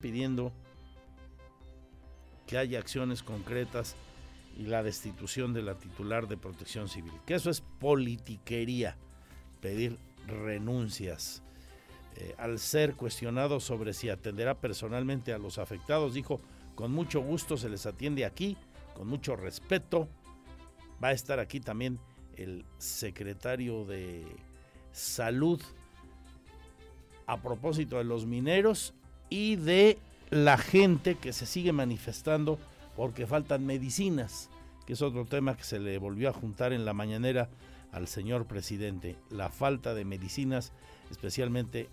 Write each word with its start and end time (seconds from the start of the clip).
pidiendo 0.00 0.52
que 2.46 2.58
haya 2.58 2.78
acciones 2.80 3.22
concretas 3.22 3.94
y 4.58 4.64
la 4.64 4.82
destitución 4.82 5.52
de 5.54 5.62
la 5.62 5.76
titular 5.76 6.26
de 6.26 6.36
protección 6.36 6.88
civil. 6.88 7.12
Que 7.24 7.34
eso 7.34 7.50
es 7.50 7.60
politiquería, 7.60 8.96
pedir 9.60 9.98
renuncias. 10.26 11.42
Eh, 12.16 12.34
al 12.38 12.58
ser 12.58 12.96
cuestionado 12.96 13.60
sobre 13.60 13.92
si 13.92 14.08
atenderá 14.08 14.60
personalmente 14.60 15.32
a 15.32 15.38
los 15.38 15.58
afectados, 15.58 16.14
dijo, 16.14 16.40
con 16.74 16.92
mucho 16.92 17.20
gusto 17.20 17.56
se 17.56 17.68
les 17.68 17.86
atiende 17.86 18.24
aquí, 18.24 18.56
con 18.94 19.06
mucho 19.06 19.36
respeto. 19.36 20.08
Va 21.02 21.08
a 21.08 21.12
estar 21.12 21.38
aquí 21.38 21.60
también 21.60 22.00
el 22.36 22.64
secretario 22.78 23.84
de 23.84 24.24
Salud 24.92 25.62
a 27.26 27.40
propósito 27.40 27.98
de 27.98 28.04
los 28.04 28.26
mineros 28.26 28.92
y 29.30 29.56
de 29.56 29.98
la 30.30 30.58
gente 30.58 31.14
que 31.14 31.32
se 31.32 31.46
sigue 31.46 31.72
manifestando 31.72 32.58
porque 32.96 33.26
faltan 33.26 33.64
medicinas, 33.64 34.50
que 34.86 34.92
es 34.92 35.02
otro 35.02 35.24
tema 35.24 35.56
que 35.56 35.64
se 35.64 35.78
le 35.78 35.96
volvió 35.98 36.28
a 36.28 36.34
juntar 36.34 36.72
en 36.72 36.84
la 36.84 36.92
mañanera 36.92 37.48
al 37.92 38.06
señor 38.08 38.46
presidente, 38.46 39.16
la 39.30 39.48
falta 39.48 39.94
de 39.94 40.04
medicinas, 40.04 40.72
especialmente 41.10 41.88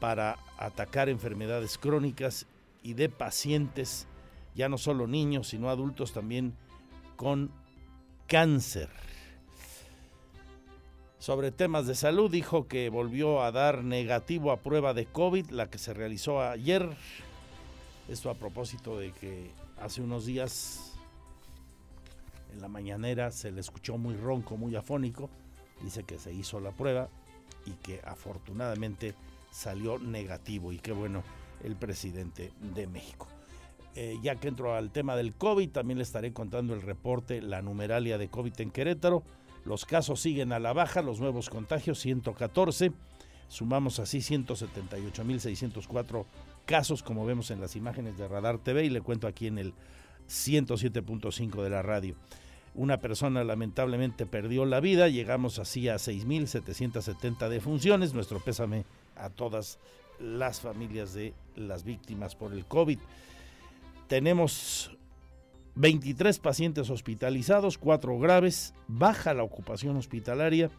para 0.00 0.38
atacar 0.58 1.08
enfermedades 1.08 1.78
crónicas 1.78 2.46
y 2.82 2.94
de 2.94 3.08
pacientes, 3.08 4.06
ya 4.54 4.68
no 4.68 4.78
solo 4.78 5.06
niños, 5.06 5.48
sino 5.48 5.70
adultos 5.70 6.12
también 6.12 6.54
con 7.16 7.50
cáncer. 8.26 8.90
Sobre 11.24 11.52
temas 11.52 11.86
de 11.86 11.94
salud, 11.94 12.30
dijo 12.30 12.68
que 12.68 12.90
volvió 12.90 13.42
a 13.42 13.50
dar 13.50 13.82
negativo 13.82 14.52
a 14.52 14.58
prueba 14.58 14.92
de 14.92 15.06
COVID, 15.06 15.52
la 15.52 15.70
que 15.70 15.78
se 15.78 15.94
realizó 15.94 16.42
ayer. 16.42 16.86
Esto 18.10 18.28
a 18.28 18.34
propósito 18.34 18.98
de 18.98 19.10
que 19.12 19.50
hace 19.80 20.02
unos 20.02 20.26
días 20.26 20.98
en 22.52 22.60
la 22.60 22.68
mañanera 22.68 23.30
se 23.30 23.52
le 23.52 23.62
escuchó 23.62 23.96
muy 23.96 24.16
ronco, 24.16 24.58
muy 24.58 24.76
afónico. 24.76 25.30
Dice 25.80 26.02
que 26.02 26.18
se 26.18 26.30
hizo 26.30 26.60
la 26.60 26.72
prueba 26.72 27.08
y 27.64 27.70
que 27.70 28.02
afortunadamente 28.04 29.14
salió 29.50 29.98
negativo. 29.98 30.74
Y 30.74 30.78
qué 30.78 30.92
bueno 30.92 31.22
el 31.62 31.74
presidente 31.74 32.52
de 32.74 32.86
México. 32.86 33.28
Eh, 33.94 34.18
ya 34.22 34.36
que 34.36 34.48
entro 34.48 34.74
al 34.74 34.90
tema 34.90 35.16
del 35.16 35.32
COVID, 35.32 35.70
también 35.70 35.96
le 35.96 36.04
estaré 36.04 36.34
contando 36.34 36.74
el 36.74 36.82
reporte, 36.82 37.40
la 37.40 37.62
numeralia 37.62 38.18
de 38.18 38.28
COVID 38.28 38.60
en 38.60 38.70
Querétaro. 38.70 39.22
Los 39.64 39.86
casos 39.86 40.20
siguen 40.20 40.52
a 40.52 40.58
la 40.58 40.72
baja, 40.72 41.02
los 41.02 41.20
nuevos 41.20 41.48
contagios 41.48 41.98
114. 42.00 42.92
Sumamos 43.48 43.98
así 43.98 44.18
178.604 44.18 46.26
casos, 46.66 47.02
como 47.02 47.24
vemos 47.24 47.50
en 47.50 47.60
las 47.60 47.76
imágenes 47.76 48.18
de 48.18 48.28
Radar 48.28 48.58
TV, 48.58 48.84
y 48.84 48.90
le 48.90 49.00
cuento 49.00 49.26
aquí 49.26 49.46
en 49.46 49.58
el 49.58 49.72
107.5 50.28 51.62
de 51.62 51.70
la 51.70 51.82
radio. 51.82 52.14
Una 52.74 52.98
persona 52.98 53.44
lamentablemente 53.44 54.26
perdió 54.26 54.64
la 54.64 54.80
vida, 54.80 55.08
llegamos 55.08 55.60
así 55.60 55.88
a 55.88 55.94
6.770 55.94 57.48
defunciones. 57.48 58.14
Nuestro 58.14 58.40
pésame 58.40 58.84
a 59.16 59.30
todas 59.30 59.78
las 60.18 60.60
familias 60.60 61.14
de 61.14 61.34
las 61.54 61.84
víctimas 61.84 62.34
por 62.34 62.52
el 62.52 62.66
COVID. 62.66 62.98
Tenemos 64.08 64.90
23 65.76 66.38
pacientes 66.38 66.90
hospitalizados, 66.90 67.78
4 67.78 68.18
graves, 68.18 68.74
baja 68.86 69.34
la 69.34 69.42
ocupación 69.42 69.96
hospitalaria, 69.96 70.70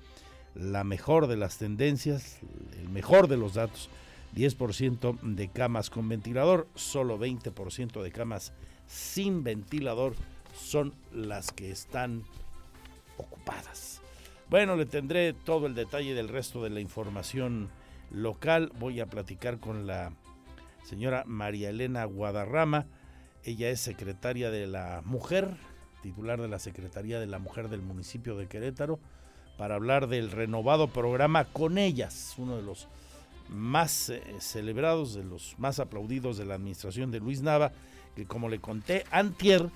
la 0.53 0.83
mejor 0.83 1.27
de 1.27 1.35
las 1.35 1.57
tendencias, 1.57 2.39
el 2.79 2.89
mejor 2.89 3.27
de 3.27 3.37
los 3.37 3.55
datos, 3.55 3.89
10% 4.35 5.19
de 5.21 5.49
camas 5.49 5.89
con 5.89 6.07
ventilador, 6.07 6.67
solo 6.75 7.19
20% 7.19 8.01
de 8.01 8.11
camas 8.11 8.53
sin 8.87 9.43
ventilador 9.43 10.15
son 10.53 10.93
las 11.11 11.51
que 11.51 11.71
están 11.71 12.23
ocupadas. 13.17 14.01
Bueno, 14.49 14.75
le 14.75 14.85
tendré 14.85 15.33
todo 15.33 15.67
el 15.67 15.75
detalle 15.75 16.13
del 16.13 16.29
resto 16.29 16.63
de 16.63 16.69
la 16.69 16.79
información 16.79 17.69
local. 18.11 18.71
Voy 18.79 18.99
a 18.99 19.07
platicar 19.07 19.59
con 19.59 19.87
la 19.87 20.13
señora 20.83 21.23
María 21.25 21.69
Elena 21.69 22.05
Guadarrama 22.05 22.85
ella 23.45 23.69
es 23.69 23.79
secretaria 23.79 24.49
de 24.49 24.67
la 24.67 25.01
Mujer, 25.05 25.55
titular 26.01 26.41
de 26.41 26.47
la 26.47 26.59
Secretaría 26.59 27.19
de 27.19 27.27
la 27.27 27.39
Mujer 27.39 27.69
del 27.69 27.81
municipio 27.81 28.35
de 28.35 28.47
Querétaro, 28.47 28.99
para 29.57 29.75
hablar 29.75 30.07
del 30.07 30.31
renovado 30.31 30.87
programa 30.87 31.45
Con 31.45 31.77
Ellas, 31.77 32.33
uno 32.37 32.57
de 32.57 32.63
los 32.63 32.87
más 33.47 34.09
eh, 34.09 34.21
celebrados, 34.39 35.13
de 35.13 35.23
los 35.23 35.55
más 35.59 35.79
aplaudidos 35.79 36.37
de 36.37 36.45
la 36.45 36.55
administración 36.55 37.11
de 37.11 37.19
Luis 37.19 37.41
Nava, 37.41 37.71
que 38.15 38.25
como 38.25 38.49
le 38.49 38.59
conté, 38.59 39.05
Antier 39.11 39.69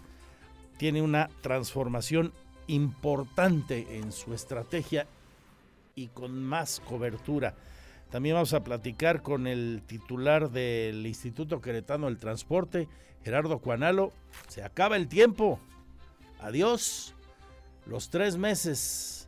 tiene 0.77 1.01
una 1.01 1.29
transformación 1.41 2.33
importante 2.67 3.97
en 3.97 4.11
su 4.11 4.33
estrategia 4.33 5.07
y 5.95 6.07
con 6.07 6.41
más 6.41 6.81
cobertura. 6.87 7.53
También 8.09 8.35
vamos 8.35 8.53
a 8.53 8.63
platicar 8.63 9.21
con 9.21 9.45
el 9.45 9.83
titular 9.85 10.49
del 10.49 11.05
Instituto 11.05 11.61
Queretano 11.61 12.07
del 12.07 12.17
Transporte, 12.17 12.87
Gerardo 13.23 13.59
Cuanalo. 13.59 14.11
Se 14.47 14.63
acaba 14.63 14.95
el 14.95 15.07
tiempo. 15.07 15.59
Adiós. 16.41 17.13
Los 17.85 18.09
tres 18.09 18.37
meses 18.37 19.27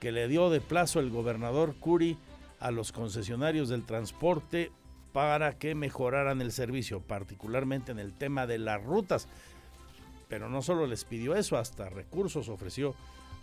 que 0.00 0.12
le 0.12 0.28
dio 0.28 0.50
de 0.50 0.60
plazo 0.60 1.00
el 1.00 1.10
gobernador 1.10 1.76
Curi 1.76 2.18
a 2.60 2.70
los 2.70 2.92
concesionarios 2.92 3.68
del 3.68 3.84
transporte 3.84 4.70
para 5.12 5.56
que 5.56 5.74
mejoraran 5.74 6.42
el 6.42 6.52
servicio, 6.52 7.00
particularmente 7.00 7.92
en 7.92 7.98
el 7.98 8.12
tema 8.12 8.46
de 8.46 8.58
las 8.58 8.82
rutas. 8.82 9.28
Pero 10.28 10.48
no 10.48 10.60
solo 10.62 10.86
les 10.86 11.04
pidió 11.04 11.36
eso, 11.36 11.56
hasta 11.56 11.88
recursos 11.88 12.48
ofreció 12.48 12.94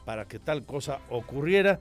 para 0.05 0.27
que 0.27 0.39
tal 0.39 0.65
cosa 0.65 0.99
ocurriera. 1.09 1.79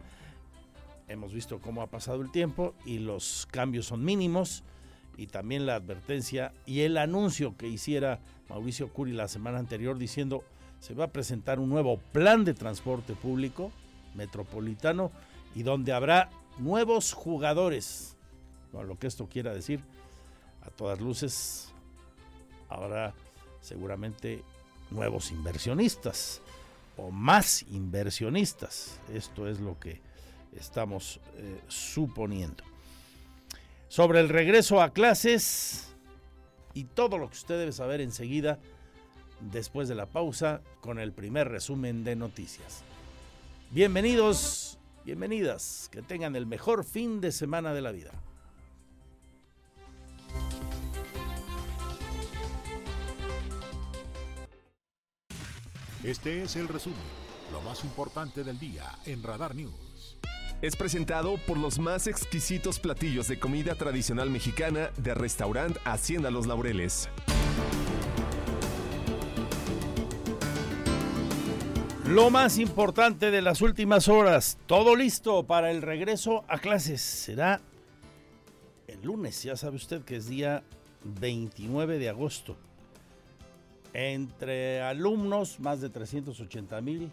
Hemos 1.13 1.35
visto 1.35 1.61
cómo 1.61 1.83
ha 1.83 1.91
pasado 1.91 2.23
el 2.23 2.31
tiempo 2.31 2.75
y 2.87 2.99
los 2.99 3.47
cambios 3.51 3.85
son 3.85 4.03
mínimos 4.03 4.65
y 5.19 5.27
también 5.27 5.67
la 5.67 5.75
advertencia 5.75 6.55
y 6.65 6.81
el 6.81 6.97
anuncio 6.97 7.55
que 7.59 7.69
hiciera 7.69 8.21
Mauricio 8.49 8.91
Curi 8.95 9.13
la 9.13 9.29
semana 9.29 9.59
anterior 9.59 9.99
diciendo 9.99 10.43
se 10.81 10.95
va 10.95 11.05
a 11.05 11.13
presentar 11.13 11.61
un 11.61 11.69
nuevo 11.69 11.99
plan 11.99 12.47
de 12.47 12.55
transporte 12.55 13.13
público 13.13 13.71
metropolitano 14.15 15.13
y 15.55 15.65
donde 15.65 15.93
habrá 15.93 16.31
nuevos 16.57 17.13
jugadores. 17.13 18.17
Con 18.71 18.89
lo 18.89 18.99
que 18.99 19.07
esto 19.07 19.29
quiera 19.29 19.53
decir, 19.53 19.81
a 20.63 20.71
todas 20.71 20.99
luces 20.99 21.75
habrá 22.71 23.13
seguramente 23.61 24.43
nuevos 24.91 25.31
inversionistas 25.31 26.41
o 26.97 27.11
más 27.11 27.65
inversionistas. 27.65 28.99
Esto 29.13 29.47
es 29.47 29.61
lo 29.61 29.79
que 29.79 30.01
estamos 30.57 31.21
eh, 31.37 31.61
suponiendo. 31.69 32.65
Sobre 33.89 34.21
el 34.21 34.29
regreso 34.29 34.81
a 34.81 34.93
clases 34.93 35.95
y 36.75 36.85
todo 36.85 37.19
lo 37.19 37.29
que 37.29 37.37
usted 37.37 37.59
debe 37.59 37.73
saber 37.73 38.01
enseguida, 38.01 38.59
después 39.41 39.89
de 39.89 39.95
la 39.95 40.07
pausa, 40.07 40.63
con 40.81 40.99
el 40.99 41.13
primer 41.13 41.49
resumen 41.49 42.05
de 42.05 42.17
noticias. 42.17 42.83
Bienvenidos, 43.71 44.79
bienvenidas, 45.05 45.89
que 45.91 46.03
tengan 46.03 46.37
el 46.37 46.47
mejor 46.47 46.85
fin 46.85 47.21
de 47.21 47.33
semana 47.33 47.75
de 47.75 47.83
la 47.83 47.93
vida. 47.93 48.13
Este 56.03 56.43
es 56.43 56.57
el 56.57 56.67
resumen, 56.67 56.99
lo 57.53 57.61
más 57.61 57.85
importante 57.85 58.43
del 58.43 58.59
día 58.59 58.99
en 59.07 59.23
Radar 59.23 59.55
News 59.55 59.92
es 60.63 60.77
presentado 60.77 61.39
por 61.39 61.59
los 61.59 61.81
más 61.81 62.07
exquisitos 62.07 62.79
platillos 62.79 63.27
de 63.27 63.39
comida 63.39 63.75
tradicional 63.75 64.31
mexicana 64.31 64.91
de 64.97 65.13
restaurante 65.13 65.81
Hacienda 65.85 66.31
Los 66.31 66.47
Laureles. 66.47 67.09
Lo 72.07 72.31
más 72.31 72.59
importante 72.59 73.33
de 73.33 73.43
las 73.43 73.61
últimas 73.61 74.07
horas, 74.07 74.57
todo 74.67 74.95
listo 74.95 75.43
para 75.45 75.73
el 75.73 75.83
regreso 75.83 76.45
a 76.47 76.59
clases. 76.59 77.01
Será 77.01 77.61
el 78.87 79.03
lunes, 79.03 79.43
ya 79.43 79.57
sabe 79.57 79.77
usted 79.77 80.03
que 80.03 80.17
es 80.17 80.29
día 80.29 80.63
29 81.03 81.99
de 81.99 82.09
agosto. 82.09 82.57
Entre 83.95 84.81
alumnos, 84.81 85.59
más 85.59 85.81
de 85.81 85.91
380 85.91 86.81
mil, 86.81 87.11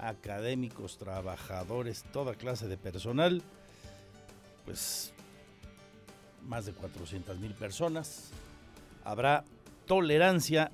académicos, 0.00 0.98
trabajadores, 0.98 2.04
toda 2.12 2.34
clase 2.34 2.68
de 2.68 2.76
personal, 2.76 3.42
pues 4.64 5.12
más 6.46 6.66
de 6.66 6.72
400 6.72 7.38
mil 7.38 7.54
personas. 7.54 8.30
Habrá 9.04 9.44
tolerancia 9.86 10.72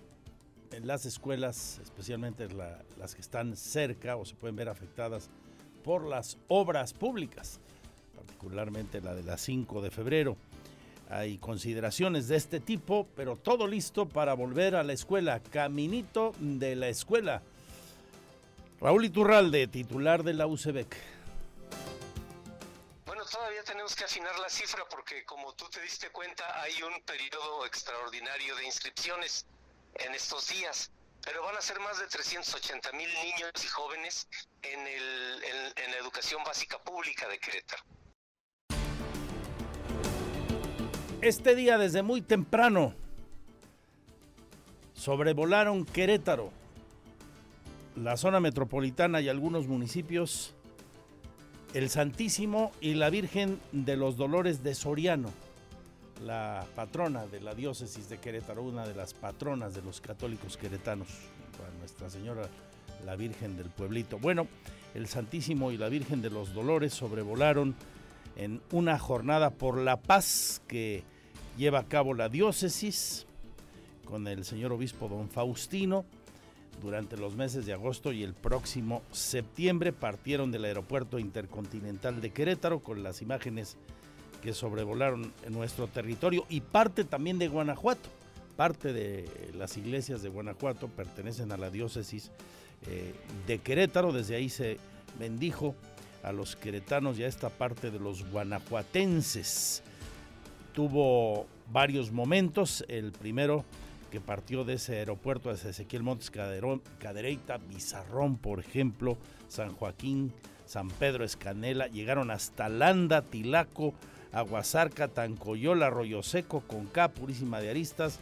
en 0.73 0.87
las 0.87 1.07
escuelas, 1.07 1.81
especialmente 1.83 2.49
las 2.99 3.15
que 3.15 3.21
están 3.21 3.57
cerca 3.57 4.17
o 4.17 4.25
se 4.25 4.35
pueden 4.35 4.57
ver 4.57 4.69
afectadas 4.69 5.29
por 5.85 6.05
las 6.07 6.39
obras 6.49 6.93
públicas, 6.93 7.61
particularmente 8.15 9.01
la 9.01 9.15
de 9.15 9.23
la 9.23 9.39
5 9.39 9.83
de 9.83 9.91
febrero. 9.91 10.37
hay 11.09 11.39
consideraciones 11.39 12.27
de 12.27 12.35
este 12.35 12.59
tipo, 12.59 13.07
pero 13.15 13.37
todo 13.37 13.69
listo 13.69 14.09
para 14.09 14.35
volver 14.35 14.75
a 14.75 14.83
la 14.83 14.93
escuela, 14.93 15.39
caminito 15.39 16.33
de 16.41 16.75
la 16.75 16.89
escuela. 16.89 17.43
Raúl 18.81 19.07
Iturralde, 19.07 19.67
titular 19.69 20.23
de 20.23 20.35
la 20.35 20.47
UCEBEC. 20.47 20.95
Bueno, 23.07 23.25
todavía 23.25 23.63
tenemos 23.65 23.97
que 23.97 24.05
afinar 24.05 24.39
la 24.39 24.51
cifra 24.51 24.85
porque 24.91 25.25
como 25.25 25.55
tú 25.55 25.65
te 25.71 25.81
diste 25.81 26.11
cuenta 26.11 26.61
hay 26.61 26.75
un 26.83 27.01
periodo 27.03 27.65
extraordinario 27.65 28.55
de 28.57 28.67
inscripciones 28.67 29.47
en 29.95 30.15
estos 30.15 30.49
días, 30.49 30.91
pero 31.25 31.43
van 31.43 31.57
a 31.57 31.61
ser 31.63 31.81
más 31.81 31.99
de 31.99 32.07
380 32.07 32.93
mil 32.93 33.09
niños 33.23 33.51
y 33.65 33.67
jóvenes 33.69 34.29
en, 34.63 34.87
el, 34.87 35.43
en 35.77 35.91
la 35.91 35.97
educación 35.97 36.45
básica 36.45 36.79
pública 36.79 37.27
de 37.29 37.39
Querétaro. 37.39 37.83
Este 41.23 41.55
día 41.55 41.79
desde 41.79 42.03
muy 42.03 42.21
temprano 42.21 42.95
sobrevolaron 44.93 45.87
Querétaro, 45.87 46.53
la 47.97 48.17
zona 48.17 48.41
metropolitana 48.41 49.21
y 49.21 49.29
algunos 49.29 49.67
municipios, 49.67 50.55
el 51.75 51.89
Santísimo 51.89 52.73
y 52.81 52.95
la 52.95 53.11
Virgen 53.11 53.59
de 53.73 53.97
los 53.97 54.17
Dolores 54.17 54.63
de 54.63 54.75
Soriano, 54.75 55.31
la 56.25 56.67
patrona 56.75 57.27
de 57.27 57.41
la 57.41 57.55
diócesis 57.55 58.09
de 58.09 58.19
Querétaro, 58.19 58.63
una 58.63 58.87
de 58.87 58.95
las 58.95 59.15
patronas 59.15 59.75
de 59.75 59.83
los 59.83 60.01
católicos 60.01 60.57
queretanos, 60.57 61.09
Nuestra 61.79 62.11
Señora, 62.11 62.49
la 63.05 63.17
Virgen 63.17 63.57
del 63.57 63.71
Pueblito. 63.71 64.19
Bueno, 64.19 64.47
el 64.95 65.07
Santísimo 65.07 65.73
y 65.73 65.79
la 65.79 65.89
Virgen 65.89 66.21
de 66.21 66.31
los 66.31 66.53
Dolores 66.53 66.93
sobrevolaron 66.93 67.75
en 68.37 68.61
una 68.73 68.99
jornada 68.99 69.51
por 69.51 69.79
la 69.79 69.97
paz 69.97 70.63
que 70.69 71.03
lleva 71.57 71.81
a 71.81 71.89
cabo 71.89 72.13
la 72.13 72.29
diócesis 72.29 73.27
con 74.05 74.27
el 74.29 74.45
señor 74.45 74.73
obispo 74.73 75.09
don 75.09 75.29
Faustino. 75.31 76.05
Durante 76.83 77.17
los 77.17 77.35
meses 77.35 77.67
de 77.67 77.73
agosto 77.73 78.13
y 78.13 78.23
el 78.23 78.35
próximo 78.35 79.03
septiembre 79.11 79.93
partieron 79.93 80.51
del 80.53 80.65
aeropuerto 80.65 81.19
intercontinental 81.19 82.21
de 82.21 82.31
Querétaro 82.31 82.81
con 82.81 83.03
las 83.03 83.23
imágenes 83.23 83.77
que 84.43 84.53
sobrevolaron 84.53 85.33
nuestro 85.51 85.89
territorio 85.89 86.45
y 86.49 86.61
parte 86.61 87.05
también 87.05 87.39
de 87.39 87.49
Guanajuato. 87.49 88.09
Parte 88.57 88.93
de 88.93 89.29
las 89.55 89.77
iglesias 89.77 90.23
de 90.23 90.29
Guanajuato 90.29 90.89
pertenecen 90.89 91.53
a 91.53 91.57
la 91.57 91.71
diócesis 91.71 92.31
eh, 92.87 93.15
de 93.47 93.59
Querétaro. 93.59 94.13
Desde 94.13 94.37
ahí 94.37 94.49
se 94.49 94.79
bendijo 95.19 95.75
a 96.23 96.33
los 96.33 96.57
queretanos 96.57 97.19
y 97.19 97.25
a 97.25 97.29
esta 97.29 97.51
parte 97.51 97.91
de 97.91 97.99
los 97.99 98.29
guanajuatenses 98.31 99.83
tuvo 100.75 101.47
varios 101.73 102.13
momentos. 102.13 102.85
El 102.89 103.13
primero 103.13 103.65
que 104.11 104.21
partió 104.21 104.65
de 104.65 104.75
ese 104.75 104.97
aeropuerto 104.97 105.49
de 105.49 105.71
Ezequiel 105.71 106.03
Montes 106.03 106.31
Cadereita, 106.31 107.59
Bizarrón, 107.59 108.37
por 108.37 108.61
ejemplo, 108.61 109.19
San 109.49 109.73
Joaquín, 109.73 110.33
San 110.65 110.89
Pedro 110.89 111.25
Escanela, 111.25 111.87
llegaron 111.89 112.31
hasta 112.31 112.69
Landa, 112.69 113.23
Tilaco, 113.23 113.95
Aguasarca, 114.33 115.09
Tancoyola, 115.09 115.87
Arroyo 115.87 116.23
Seco, 116.23 116.63
Conca, 116.67 117.09
Purísima 117.09 117.61
de 117.61 117.71
Aristas, 117.71 118.19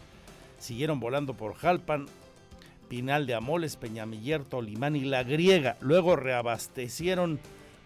siguieron 0.59 1.01
volando 1.01 1.35
por 1.35 1.55
Jalpan, 1.55 2.07
Pinal 2.89 3.27
de 3.27 3.35
Amoles, 3.35 3.77
Peñamiller, 3.77 4.45
Tolimán 4.45 4.97
y 4.97 5.05
La 5.05 5.23
Griega. 5.23 5.77
Luego 5.81 6.17
reabastecieron 6.17 7.41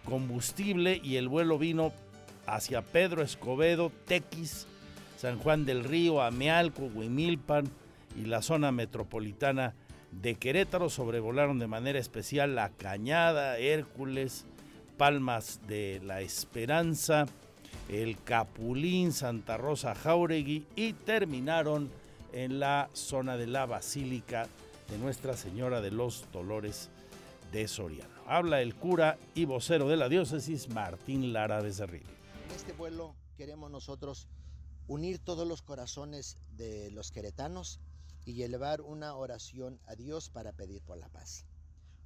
combustible 0.05 0.99
y 1.03 1.15
el 1.15 1.27
vuelo 1.27 1.57
vino 1.57 1.93
hacia 2.45 2.81
Pedro 2.81 3.21
Escobedo, 3.21 3.91
Tequis, 4.05 4.67
San 5.17 5.37
Juan 5.39 5.65
del 5.65 5.83
Río, 5.83 6.21
Amealco, 6.21 6.83
Huimilpan 6.93 7.69
y 8.15 8.25
la 8.25 8.41
zona 8.41 8.71
metropolitana 8.71 9.75
de 10.11 10.35
Querétaro 10.35 10.89
sobrevolaron 10.89 11.59
de 11.59 11.67
manera 11.67 11.99
especial 11.99 12.55
La 12.55 12.69
Cañada, 12.69 13.57
Hércules, 13.57 14.45
Palmas 14.97 15.61
de 15.67 16.01
la 16.03 16.21
Esperanza, 16.21 17.25
El 17.87 18.21
Capulín, 18.23 19.13
Santa 19.13 19.57
Rosa 19.57 19.95
Jauregui 19.95 20.65
y 20.75 20.93
terminaron 20.93 21.89
en 22.33 22.59
la 22.59 22.89
zona 22.93 23.37
de 23.37 23.47
la 23.47 23.65
Basílica 23.65 24.47
de 24.89 24.97
Nuestra 24.97 25.37
Señora 25.37 25.81
de 25.81 25.91
los 25.91 26.25
Dolores 26.31 26.89
de 27.51 27.67
Soriano. 27.67 28.09
Habla 28.27 28.61
el 28.61 28.75
cura 28.75 29.17
y 29.33 29.45
vocero 29.45 29.87
de 29.87 29.97
la 29.97 30.09
diócesis, 30.09 30.69
Martín 30.69 31.33
Lara 31.33 31.61
Becerril 31.61 32.03
en 32.49 32.55
este 32.55 32.73
vuelo 32.73 33.15
queremos 33.37 33.69
nosotros 33.69 34.27
unir 34.87 35.19
todos 35.19 35.47
los 35.47 35.61
corazones 35.61 36.37
de 36.55 36.89
los 36.91 37.11
queretanos 37.11 37.79
y 38.29 38.43
elevar 38.43 38.81
una 38.81 39.15
oración 39.15 39.81
a 39.85 39.95
Dios 39.95 40.29
para 40.29 40.53
pedir 40.53 40.83
por 40.83 40.97
la 40.97 41.09
paz, 41.09 41.45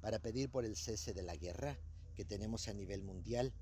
para 0.00 0.18
pedir 0.18 0.50
por 0.50 0.64
el 0.64 0.74
cese 0.74 1.12
de 1.12 1.22
la 1.22 1.36
guerra 1.36 1.78
que 2.14 2.24
tenemos 2.24 2.66
a 2.68 2.72
nivel 2.72 3.02
mundial, 3.02 3.52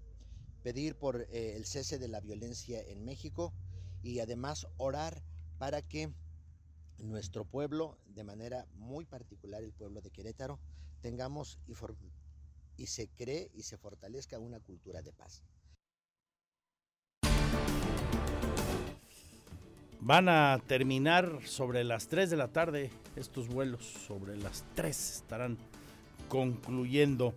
pedir 0.62 0.94
por 0.96 1.22
eh, 1.22 1.56
el 1.56 1.66
cese 1.66 1.98
de 1.98 2.06
la 2.06 2.20
violencia 2.20 2.80
en 2.80 3.04
México 3.04 3.52
y 4.02 4.20
además 4.20 4.68
orar 4.76 5.24
para 5.58 5.82
que 5.82 6.14
nuestro 6.98 7.44
pueblo, 7.44 7.98
de 8.06 8.22
manera 8.22 8.66
muy 8.74 9.06
particular 9.06 9.64
el 9.64 9.72
pueblo 9.72 10.00
de 10.00 10.12
Querétaro, 10.12 10.60
tengamos 11.00 11.58
y, 11.66 11.74
y 12.80 12.86
se 12.86 13.08
cree 13.08 13.50
y 13.54 13.64
se 13.64 13.76
fortalezca 13.76 14.38
una 14.38 14.60
cultura 14.60 15.02
de 15.02 15.12
paz. 15.12 15.42
Van 20.04 20.28
a 20.28 20.60
terminar 20.66 21.38
sobre 21.44 21.84
las 21.84 22.08
3 22.08 22.28
de 22.28 22.36
la 22.36 22.48
tarde 22.48 22.90
estos 23.14 23.46
vuelos, 23.46 23.84
sobre 23.84 24.36
las 24.36 24.64
3 24.74 25.10
estarán 25.14 25.56
concluyendo. 26.28 27.34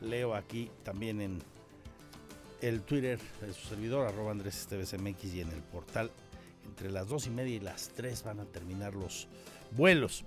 Leo 0.00 0.34
aquí 0.34 0.68
también 0.82 1.20
en 1.20 1.40
el 2.62 2.82
Twitter 2.82 3.20
de 3.40 3.52
su 3.52 3.68
servidor, 3.68 4.08
arroba 4.08 4.32
Andrés 4.32 4.66
MX 4.72 5.34
y 5.34 5.40
en 5.40 5.52
el 5.52 5.62
portal. 5.62 6.10
Entre 6.66 6.90
las 6.90 7.08
2 7.08 7.28
y 7.28 7.30
media 7.30 7.54
y 7.54 7.60
las 7.60 7.90
3 7.90 8.24
van 8.24 8.40
a 8.40 8.44
terminar 8.44 8.96
los 8.96 9.28
vuelos. 9.70 10.24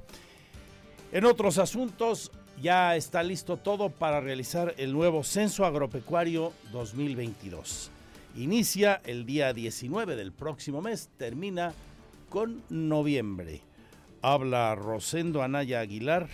En 1.12 1.25
otros 1.25 1.57
asuntos, 1.57 2.31
ya 2.62 2.95
está 2.95 3.24
listo 3.24 3.57
todo 3.57 3.89
para 3.89 4.21
realizar 4.21 4.74
el 4.77 4.94
nuevo 4.94 5.21
Censo 5.25 5.65
Agropecuario 5.65 6.53
2022. 6.71 7.91
Inicia 8.35 9.00
el 9.06 9.27
día 9.27 9.53
19 9.53 10.15
del 10.15 10.31
próximo 10.31 10.81
mes, 10.81 11.09
termina 11.18 11.71
con 12.30 12.63
noviembre. 12.69 13.62
Habla 14.24 14.74
Rosendo 14.74 15.43
Anaya 15.43 15.81
Aguilar, 15.81 16.29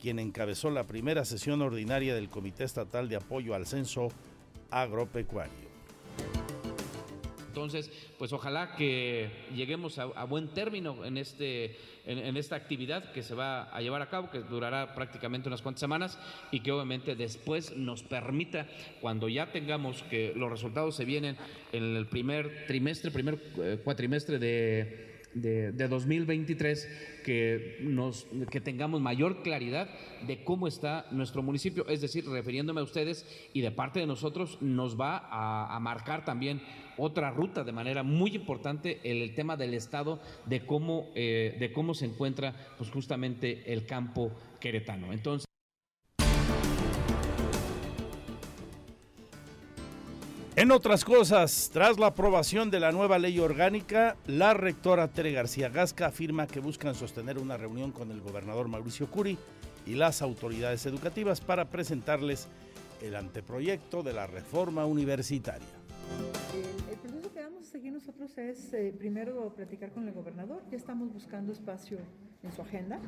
quien 0.00 0.20
encabezó 0.20 0.70
la 0.70 0.84
primera 0.84 1.24
sesión 1.24 1.60
ordinaria 1.60 2.14
del 2.14 2.28
Comité 2.28 2.62
Estatal 2.62 3.08
de 3.08 3.16
Apoyo 3.16 3.56
al 3.56 3.66
Censo 3.66 4.10
Agropecuario. 4.70 5.63
Entonces, 7.54 7.88
pues 8.18 8.32
ojalá 8.32 8.74
que 8.74 9.30
lleguemos 9.54 10.00
a, 10.00 10.24
buen 10.24 10.48
término 10.48 11.04
en, 11.04 11.16
este, 11.16 11.76
en, 12.04 12.36
esta 12.36 12.56
actividad 12.56 13.12
que 13.12 13.22
se 13.22 13.36
va 13.36 13.72
a 13.72 13.80
llevar 13.80 14.02
a 14.02 14.10
cabo, 14.10 14.28
que 14.28 14.40
durará 14.40 14.92
prácticamente 14.92 15.46
unas 15.46 15.62
cuantas 15.62 15.78
semanas 15.78 16.18
y 16.50 16.58
que 16.60 16.72
obviamente 16.72 17.14
después 17.14 17.76
nos 17.76 18.02
permita, 18.02 18.66
cuando 19.00 19.28
ya 19.28 19.52
tengamos 19.52 20.02
que 20.02 20.32
los 20.34 20.50
resultados 20.50 20.96
se 20.96 21.04
vienen 21.04 21.36
en 21.70 21.94
el 21.94 22.06
primer 22.06 22.66
trimestre, 22.66 23.12
primer 23.12 23.40
eh, 23.58 23.80
cuatrimestre 23.84 24.40
de 24.40 25.13
de, 25.34 25.72
2023 25.72 26.88
que, 27.24 27.78
nos, 27.82 28.26
que 28.50 28.60
tengamos 28.60 29.00
mayor 29.00 29.42
claridad 29.42 29.88
de 30.26 30.44
cómo 30.44 30.66
está 30.66 31.06
nuestro 31.10 31.42
municipio. 31.42 31.86
Es 31.88 32.00
decir, 32.00 32.26
refiriéndome 32.26 32.80
a 32.80 32.84
ustedes 32.84 33.26
y 33.52 33.60
de 33.60 33.70
parte 33.70 34.00
de 34.00 34.06
nosotros 34.06 34.58
nos 34.60 34.98
va 34.98 35.28
a, 35.30 35.78
marcar 35.80 36.24
también 36.24 36.62
otra 36.96 37.30
ruta 37.30 37.64
de 37.64 37.72
manera 37.72 38.02
muy 38.02 38.34
importante 38.34 39.00
el, 39.04 39.34
tema 39.34 39.56
del 39.56 39.74
estado 39.74 40.20
de 40.46 40.64
cómo, 40.64 41.10
eh, 41.14 41.56
de 41.58 41.72
cómo 41.72 41.94
se 41.94 42.06
encuentra 42.06 42.54
pues 42.78 42.90
justamente 42.90 43.72
el 43.72 43.86
campo 43.86 44.32
queretano. 44.60 45.12
Entonces, 45.12 45.46
En 50.64 50.72
otras 50.72 51.04
cosas, 51.04 51.68
tras 51.74 51.98
la 51.98 52.06
aprobación 52.06 52.70
de 52.70 52.80
la 52.80 52.90
nueva 52.90 53.18
ley 53.18 53.38
orgánica, 53.38 54.16
la 54.26 54.54
rectora 54.54 55.08
Tere 55.08 55.30
García 55.30 55.68
Gasca 55.68 56.06
afirma 56.06 56.46
que 56.46 56.58
buscan 56.58 56.94
sostener 56.94 57.36
una 57.36 57.58
reunión 57.58 57.92
con 57.92 58.10
el 58.10 58.22
gobernador 58.22 58.66
Mauricio 58.68 59.10
Curi 59.10 59.36
y 59.84 59.94
las 59.94 60.22
autoridades 60.22 60.86
educativas 60.86 61.42
para 61.42 61.68
presentarles 61.68 62.48
el 63.02 63.14
anteproyecto 63.14 64.02
de 64.02 64.14
la 64.14 64.26
reforma 64.26 64.86
universitaria. 64.86 65.68
El, 66.90 66.96
proceso 66.96 67.30
que 67.34 67.42
vamos 67.42 67.68
a 67.68 67.70
seguir 67.70 67.92
nosotros 67.92 68.38
es 68.38 68.72
eh, 68.72 68.94
primero 68.96 69.52
platicar 69.54 69.92
con 69.92 70.08
el 70.08 70.14
gobernador, 70.14 70.62
ya 70.70 70.78
estamos 70.78 71.12
buscando 71.12 71.52
espacio 71.52 71.98
en 72.42 72.52
su 72.52 72.62
agenda 72.62 73.00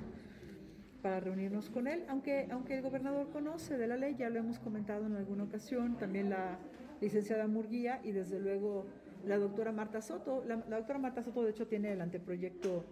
para 1.01 1.21
reunirnos 1.21 1.71
con 1.71 1.87
él, 1.87 2.05
aunque, 2.11 2.49
aunque 2.51 2.77
el 2.77 2.83
gobernador 2.83 3.31
conoce 3.31 3.79
de 3.79 3.87
la 3.87 3.97
ley, 3.97 4.15
ya 4.19 4.29
lo 4.29 4.41
hemos 4.41 4.59
comentado 4.59 5.07
en 5.07 5.17
alguna 5.17 5.45
ocasión, 5.45 5.97
también 5.97 6.29
la 6.29 6.59
licenciada 7.01 7.47
Murguía 7.47 8.01
y 8.03 8.13
desde 8.13 8.39
luego 8.39 8.87
la 9.25 9.39
doctora 9.39 9.73
Marta 9.73 10.01
Soto. 10.01 10.45
La, 10.47 10.57
doctora 10.57 10.99
Marta 10.99 11.23
Soto, 11.23 11.43
de 11.43 11.51
hecho, 11.51 11.67
tiene 11.67 11.93
el 11.93 12.01
anteproyecto 12.01 12.85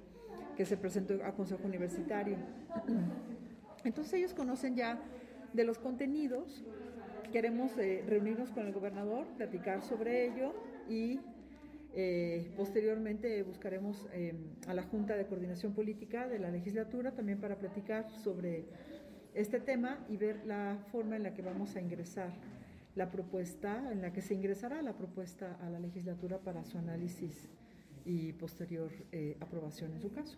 que 0.57 0.65
se 0.65 0.77
presentó 0.77 1.25
a 1.25 1.33
Consejo 1.33 1.65
Universitario. 1.65 2.37
Entonces 3.85 4.15
ellos 4.15 4.35
conocen 4.35 4.77
ya 4.77 5.01
de 5.53 5.65
los 5.65 5.79
contenidos. 5.79 6.65
Queremos 7.33 7.77
eh, 7.79 8.05
reunirnos 8.07 8.51
con 8.51 8.67
el 8.67 8.73
gobernador, 8.73 9.27
platicar 9.37 9.83
sobre 9.83 10.27
ello 10.27 10.55
y 10.89 11.21
eh, 11.97 12.51
posteriormente 12.57 13.43
buscaremos 13.43 14.09
eh, 14.13 14.35
a 14.67 14.75
la 14.75 14.83
Junta 14.83 15.17
de 15.17 15.27
Coordinación 15.27 15.75
Política 15.75 16.29
de 16.29 16.39
la 16.39 16.51
legislatura 16.51 17.13
también 17.13 17.41
para 17.41 17.57
platicar 17.57 18.11
sobre 18.11 18.65
este 19.35 19.61
tema 19.61 20.05
y 20.09 20.17
ver 20.17 20.45
la 20.47 20.79
forma 20.91 21.17
en 21.17 21.25
la 21.25 21.35
que 21.35 21.43
vamos 21.43 21.77
a 21.77 21.81
ingresar 21.81 22.33
la 22.95 23.11
propuesta, 23.11 23.91
en 23.91 24.03
la 24.03 24.13
que 24.13 24.23
se 24.23 24.35
ingresará 24.35 24.81
la 24.83 24.93
propuesta 24.97 25.59
a 25.63 25.71
la 25.71 25.81
legislatura 25.81 26.39
para 26.39 26.65
su 26.65 26.79
análisis 26.79 27.49
y 28.05 28.33
posterior 28.35 28.91
eh, 29.13 29.37
aprobación 29.41 29.93
en 29.93 30.01
su 30.01 30.13
caso. 30.13 30.37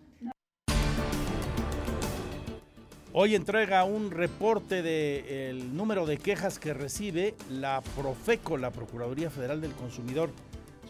Hoy 3.12 3.34
entrega 3.34 3.84
un 3.84 4.10
reporte 4.10 4.82
del 4.82 5.74
número 5.74 6.04
de 6.04 6.18
quejas 6.18 6.58
que 6.58 6.74
recibe 6.74 7.34
la 7.50 7.82
Profeco, 7.96 8.58
la 8.58 8.70
Procuraduría 8.70 9.30
Federal 9.30 9.62
del 9.62 9.72
Consumidor. 9.72 10.30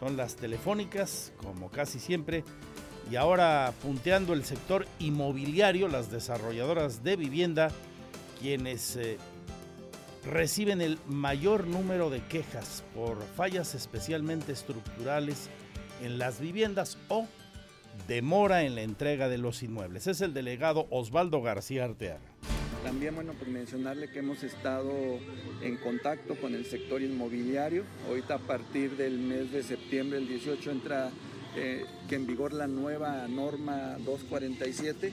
Son 0.00 0.16
las 0.16 0.34
telefónicas, 0.34 1.32
como 1.36 1.70
casi 1.70 2.00
siempre. 2.00 2.42
Y 3.10 3.14
ahora 3.14 3.72
punteando 3.80 4.32
el 4.32 4.44
sector 4.44 4.86
inmobiliario, 4.98 5.86
las 5.86 6.10
desarrolladoras 6.10 7.04
de 7.04 7.14
vivienda, 7.14 7.70
quienes 8.40 8.96
eh, 8.96 9.18
reciben 10.26 10.80
el 10.80 10.98
mayor 11.08 11.66
número 11.66 12.10
de 12.10 12.20
quejas 12.20 12.84
por 12.94 13.22
fallas 13.36 13.74
especialmente 13.74 14.52
estructurales 14.52 15.48
en 16.02 16.18
las 16.18 16.40
viviendas 16.40 16.98
o 17.08 17.26
demora 18.08 18.64
en 18.64 18.74
la 18.74 18.82
entrega 18.82 19.28
de 19.28 19.38
los 19.38 19.62
inmuebles. 19.62 20.06
Es 20.06 20.20
el 20.20 20.34
delegado 20.34 20.86
Osvaldo 20.90 21.42
García 21.42 21.84
Arteaga. 21.84 22.20
También, 22.82 23.14
bueno, 23.14 23.32
pues 23.36 23.50
mencionarle 23.50 24.10
que 24.10 24.20
hemos 24.20 24.44
estado 24.44 24.92
en 25.60 25.76
contacto 25.78 26.36
con 26.36 26.54
el 26.54 26.66
sector 26.66 27.02
inmobiliario. 27.02 27.84
Ahorita 28.08 28.34
a 28.34 28.38
partir 28.38 28.96
del 28.96 29.18
mes 29.18 29.50
de 29.50 29.62
septiembre, 29.62 30.18
el 30.18 30.28
18, 30.28 30.70
entra 30.70 31.10
eh, 31.56 31.84
que 32.08 32.14
en 32.14 32.26
vigor 32.26 32.52
la 32.52 32.66
nueva 32.66 33.26
norma 33.28 33.96
247 34.04 35.12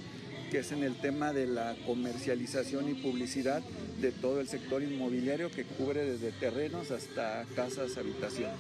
que 0.54 0.60
es 0.60 0.72
en 0.72 0.84
el 0.84 0.94
tema 0.94 1.34
de 1.34 1.48
la 1.48 1.76
comercialización 1.88 2.88
y 2.88 2.94
publicidad 2.94 3.64
de 4.00 4.12
todo 4.12 4.40
el 4.40 4.48
sector 4.48 4.84
inmobiliario 4.84 5.50
que 5.50 5.64
cubre 5.64 6.06
desde 6.06 6.32
terrenos 6.32 6.92
hasta 6.92 7.44
casas, 7.56 7.98
habitación, 7.98 8.52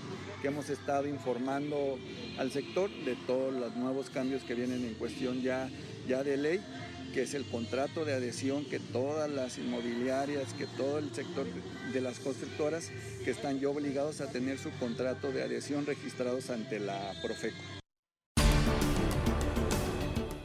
que 0.41 0.47
hemos 0.47 0.71
estado 0.71 1.07
informando 1.07 1.99
al 2.39 2.51
sector 2.51 2.89
de 3.05 3.15
todos 3.27 3.53
los 3.53 3.75
nuevos 3.75 4.09
cambios 4.09 4.41
que 4.41 4.55
vienen 4.55 4.83
en 4.83 4.95
cuestión 4.95 5.43
ya, 5.43 5.69
ya 6.07 6.23
de 6.23 6.37
ley 6.37 6.61
que 7.13 7.21
es 7.21 7.35
el 7.35 7.45
contrato 7.45 8.05
de 8.05 8.13
adhesión 8.13 8.65
que 8.65 8.79
todas 8.79 9.29
las 9.29 9.59
inmobiliarias, 9.59 10.51
que 10.55 10.65
todo 10.65 10.97
el 10.97 11.13
sector 11.13 11.45
de 11.93 12.01
las 12.01 12.19
constructoras 12.19 12.89
que 13.23 13.29
están 13.29 13.59
ya 13.59 13.69
obligados 13.69 14.19
a 14.19 14.31
tener 14.31 14.57
su 14.57 14.71
contrato 14.79 15.31
de 15.31 15.43
adhesión 15.43 15.85
registrados 15.85 16.49
ante 16.49 16.79
la 16.79 17.13
Profeco. 17.21 17.72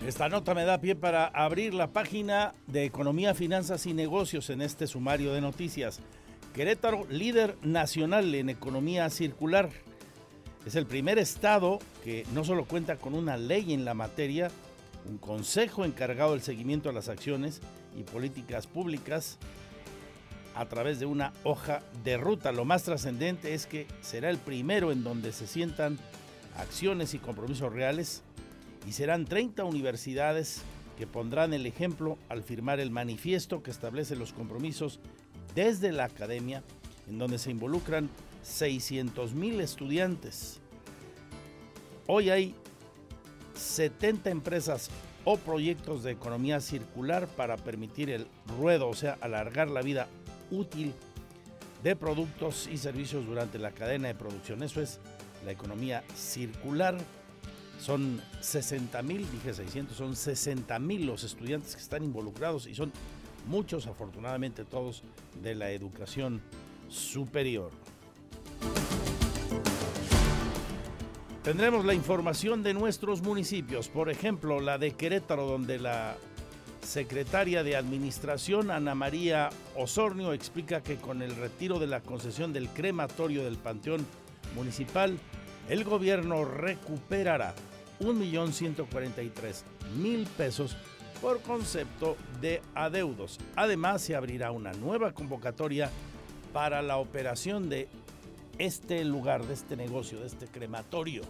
Esta 0.08 0.30
nota 0.30 0.54
me 0.54 0.64
da 0.64 0.80
pie 0.80 0.96
para 0.96 1.26
abrir 1.26 1.74
la 1.74 1.88
página 1.88 2.54
de 2.66 2.86
Economía, 2.86 3.34
Finanzas 3.34 3.84
y 3.84 3.92
Negocios 3.92 4.48
en 4.48 4.62
este 4.62 4.86
sumario 4.86 5.34
de 5.34 5.42
noticias. 5.42 6.00
Querétaro, 6.54 7.06
líder 7.10 7.58
nacional 7.60 8.34
en 8.34 8.48
economía 8.48 9.10
circular. 9.10 9.68
Es 10.64 10.76
el 10.76 10.86
primer 10.86 11.18
estado 11.18 11.78
que 12.02 12.24
no 12.32 12.42
solo 12.42 12.64
cuenta 12.64 12.96
con 12.96 13.12
una 13.12 13.36
ley 13.36 13.74
en 13.74 13.84
la 13.84 13.92
materia, 13.92 14.50
un 15.06 15.18
consejo 15.18 15.84
encargado 15.84 16.32
del 16.32 16.40
seguimiento 16.40 16.88
a 16.88 16.94
las 16.94 17.10
acciones 17.10 17.60
y 17.94 18.02
políticas 18.02 18.66
públicas 18.66 19.36
a 20.54 20.64
través 20.70 21.00
de 21.00 21.04
una 21.04 21.34
hoja 21.44 21.82
de 22.02 22.16
ruta. 22.16 22.50
Lo 22.50 22.64
más 22.64 22.82
trascendente 22.82 23.52
es 23.52 23.66
que 23.66 23.86
será 24.00 24.30
el 24.30 24.38
primero 24.38 24.90
en 24.90 25.04
donde 25.04 25.32
se 25.32 25.46
sientan 25.46 25.98
acciones 26.56 27.12
y 27.12 27.18
compromisos 27.18 27.70
reales 27.70 28.22
y 28.86 28.92
serán 28.92 29.24
30 29.24 29.64
universidades 29.64 30.62
que 30.96 31.06
pondrán 31.06 31.54
el 31.54 31.66
ejemplo 31.66 32.18
al 32.28 32.42
firmar 32.42 32.80
el 32.80 32.90
manifiesto 32.90 33.62
que 33.62 33.70
establece 33.70 34.16
los 34.16 34.32
compromisos 34.32 34.98
desde 35.54 35.92
la 35.92 36.04
academia, 36.04 36.62
en 37.08 37.18
donde 37.18 37.38
se 37.38 37.50
involucran 37.50 38.10
600 38.42 39.34
mil 39.34 39.60
estudiantes. 39.60 40.60
Hoy 42.06 42.30
hay 42.30 42.54
70 43.54 44.30
empresas 44.30 44.90
o 45.24 45.36
proyectos 45.36 46.02
de 46.02 46.12
economía 46.12 46.60
circular 46.60 47.28
para 47.28 47.56
permitir 47.56 48.10
el 48.10 48.26
ruedo, 48.58 48.88
o 48.88 48.94
sea, 48.94 49.18
alargar 49.20 49.68
la 49.68 49.82
vida 49.82 50.08
útil 50.50 50.94
de 51.82 51.94
productos 51.94 52.68
y 52.72 52.78
servicios 52.78 53.26
durante 53.26 53.58
la 53.58 53.70
cadena 53.70 54.08
de 54.08 54.14
producción. 54.14 54.62
Eso 54.62 54.80
es 54.80 55.00
la 55.44 55.52
economía 55.52 56.02
circular 56.16 56.98
son 57.78 58.20
60 58.40 59.02
mil, 59.02 59.26
dije 59.30 59.54
600, 59.54 59.96
son 59.96 60.16
60 60.16 60.78
mil 60.78 61.06
los 61.06 61.24
estudiantes 61.24 61.74
que 61.74 61.82
están 61.82 62.04
involucrados 62.04 62.66
y 62.66 62.74
son 62.74 62.92
muchos, 63.46 63.86
afortunadamente 63.86 64.64
todos, 64.64 65.02
de 65.42 65.54
la 65.54 65.70
educación 65.70 66.42
superior. 66.88 67.70
Tendremos 71.42 71.84
la 71.84 71.94
información 71.94 72.62
de 72.62 72.74
nuestros 72.74 73.22
municipios, 73.22 73.88
por 73.88 74.10
ejemplo, 74.10 74.60
la 74.60 74.76
de 74.76 74.90
Querétaro, 74.90 75.46
donde 75.46 75.78
la 75.78 76.16
secretaria 76.82 77.62
de 77.62 77.76
Administración, 77.76 78.70
Ana 78.70 78.94
María 78.94 79.50
Osornio, 79.76 80.32
explica 80.32 80.82
que 80.82 80.96
con 80.96 81.22
el 81.22 81.34
retiro 81.36 81.78
de 81.78 81.86
la 81.86 82.00
concesión 82.00 82.52
del 82.52 82.68
crematorio 82.68 83.44
del 83.44 83.56
Panteón 83.56 84.04
Municipal, 84.54 85.18
el 85.68 85.84
gobierno 85.84 86.44
recuperará 86.44 87.54
1.143.000 88.00 90.26
pesos 90.28 90.76
por 91.20 91.42
concepto 91.42 92.16
de 92.40 92.62
adeudos. 92.74 93.38
Además, 93.56 94.00
se 94.02 94.16
abrirá 94.16 94.52
una 94.52 94.72
nueva 94.72 95.12
convocatoria 95.12 95.90
para 96.52 96.80
la 96.80 96.96
operación 96.96 97.68
de 97.68 97.88
este 98.58 99.04
lugar, 99.04 99.44
de 99.44 99.54
este 99.54 99.76
negocio, 99.76 100.20
de 100.20 100.26
este 100.26 100.46
crematorio. 100.46 101.22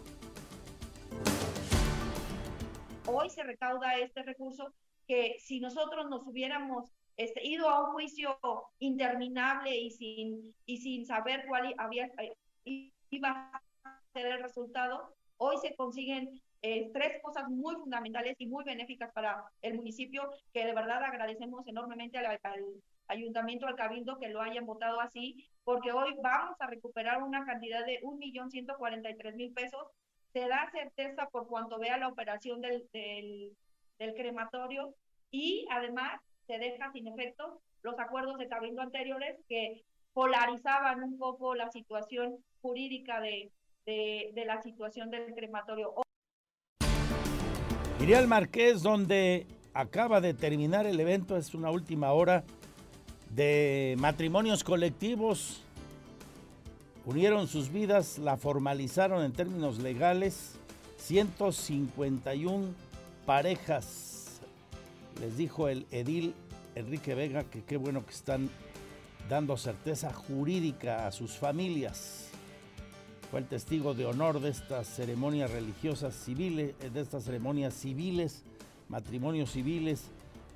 Hoy 3.07 3.31
se 3.31 3.43
recauda 3.43 3.99
este 3.99 4.23
recurso 4.23 4.73
que 5.07 5.37
si 5.41 5.61
nosotros 5.61 6.11
nos 6.11 6.27
hubiéramos 6.27 6.91
este, 7.17 7.47
ido 7.47 7.69
a 7.69 7.89
un 7.89 7.93
juicio 7.93 8.39
interminable 8.79 9.77
y 9.77 9.91
sin, 9.91 10.55
y 10.67 10.79
sin 10.79 11.07
saber 11.07 11.45
cuál 11.49 11.75
había, 11.79 12.11
eh, 12.19 12.37
iba 13.11 13.51
ser 14.19 14.33
el 14.33 14.43
resultado, 14.43 15.15
hoy 15.37 15.57
se 15.59 15.75
consiguen 15.77 16.41
eh, 16.63 16.91
tres 16.93 17.23
cosas 17.23 17.49
muy 17.49 17.77
fundamentales 17.77 18.35
y 18.39 18.47
muy 18.47 18.65
benéficas 18.65 19.13
para 19.13 19.45
el 19.63 19.75
municipio, 19.75 20.31
que 20.53 20.67
de 20.67 20.75
verdad 20.75 21.03
agradecemos 21.05 21.67
enormemente 21.69 22.19
al, 22.19 22.39
ayuntamiento, 23.07 23.67
al 23.67 23.77
cabildo 23.77 24.19
que 24.19 24.29
lo 24.29 24.43
hayan 24.43 24.67
votado 24.67 25.01
así, 25.01 25.49
porque 25.65 25.93
hoy 25.93 26.15
vamos 26.23 26.57
a 26.61 26.67
recuperar 26.67 27.23
una 27.23 27.45
cantidad 27.45 27.87
de 27.87 28.01
1.143.000 28.03 29.55
pesos. 29.55 29.87
Se 30.33 30.47
da 30.49 30.69
certeza 30.73 31.29
por 31.31 31.47
cuanto 31.47 31.79
vea 31.79 31.97
la 31.97 32.09
operación 32.09 32.61
del, 32.61 32.89
del, 32.93 33.57
del 33.99 34.15
crematorio 34.15 34.95
y 35.31 35.67
además 35.71 36.21
se 36.47 36.59
deja 36.59 36.91
sin 36.93 37.07
efecto 37.07 37.61
los 37.83 37.99
acuerdos 37.99 38.37
de 38.39 38.49
cabildo 38.49 38.83
anteriores 38.83 39.39
que 39.49 39.85
polarizaban 40.13 41.03
un 41.05 41.19
poco 41.19 41.55
la 41.55 41.71
situación 41.71 42.45
jurídica 42.61 43.21
de, 43.21 43.53
de, 43.89 44.45
la 44.45 44.61
situación 44.63 45.11
del 45.11 45.35
crematorio. 45.35 45.95
Iría 48.01 48.19
al 48.19 48.29
Marqués, 48.29 48.83
donde 48.83 49.47
acaba 49.73 50.21
de 50.21 50.35
terminar 50.35 50.87
el 50.87 51.01
evento, 51.01 51.37
es 51.37 51.55
una 51.55 51.71
última 51.71 52.13
hora 52.13 52.45
de 53.31 53.97
matrimonios 53.99 54.63
colectivos. 54.63 55.63
Unieron 57.07 57.49
sus 57.49 57.73
vidas, 57.73 58.19
la 58.19 58.37
formalizaron 58.37 59.25
en 59.25 59.33
términos 59.33 59.79
legales. 59.79 60.59
151 60.99 62.67
parejas. 63.25 64.41
Les 65.21 65.37
dijo 65.37 65.69
el 65.69 65.87
edil 65.91 66.35
Enrique 66.75 67.15
Vega 67.15 67.45
que 67.45 67.63
qué 67.63 67.77
bueno 67.77 68.05
que 68.05 68.13
están 68.13 68.51
dando 69.29 69.57
certeza 69.57 70.13
jurídica 70.13 71.07
a 71.07 71.13
sus 71.13 71.37
familias 71.37 72.28
fue 73.31 73.41
el 73.41 73.47
testigo 73.47 73.95
de 73.95 74.07
honor 74.07 74.41
de 74.41 74.49
estas 74.49 74.87
ceremonias 74.87 75.51
religiosas 75.51 76.15
civiles, 76.15 76.75
eh, 76.81 76.91
de 76.91 77.01
estas 77.01 77.25
ceremonias 77.25 77.75
civiles, 77.75 78.43
matrimonios 78.89 79.51
civiles 79.53 80.05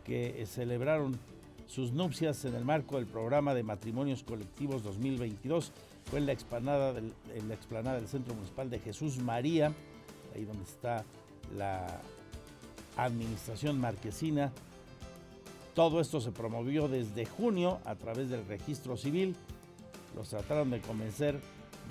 que 0.05 0.43
eh, 0.43 0.47
celebraron 0.47 1.19
sus 1.67 1.93
nupcias 1.93 2.45
en 2.45 2.55
el 2.55 2.64
marco 2.64 2.97
del 2.97 3.07
programa 3.07 3.55
de 3.55 3.62
matrimonios 3.62 4.23
colectivos 4.23 4.83
2022. 4.83 5.73
Fue 6.11 6.19
en 6.19 6.26
la 6.26 6.33
explanada 6.33 6.93
del, 6.93 7.12
en 7.35 7.49
la 7.49 7.55
explanada 7.55 7.97
del 7.97 8.09
Centro 8.09 8.35
Municipal 8.35 8.71
de 8.71 8.79
Jesús 8.79 9.19
María, 9.19 9.73
ahí 10.35 10.45
donde 10.45 10.64
está 10.64 11.05
la 11.57 12.00
administración 12.97 13.79
marquesina. 13.81 14.50
Todo 15.75 16.00
esto 16.00 16.21
se 16.21 16.33
promovió 16.33 16.88
desde 16.88 17.26
junio 17.26 17.81
a 17.85 17.95
través 17.95 18.29
del 18.31 18.47
registro 18.47 18.97
civil. 18.97 19.37
Los 20.14 20.29
trataron 20.31 20.71
de 20.71 20.81
convencer 20.81 21.41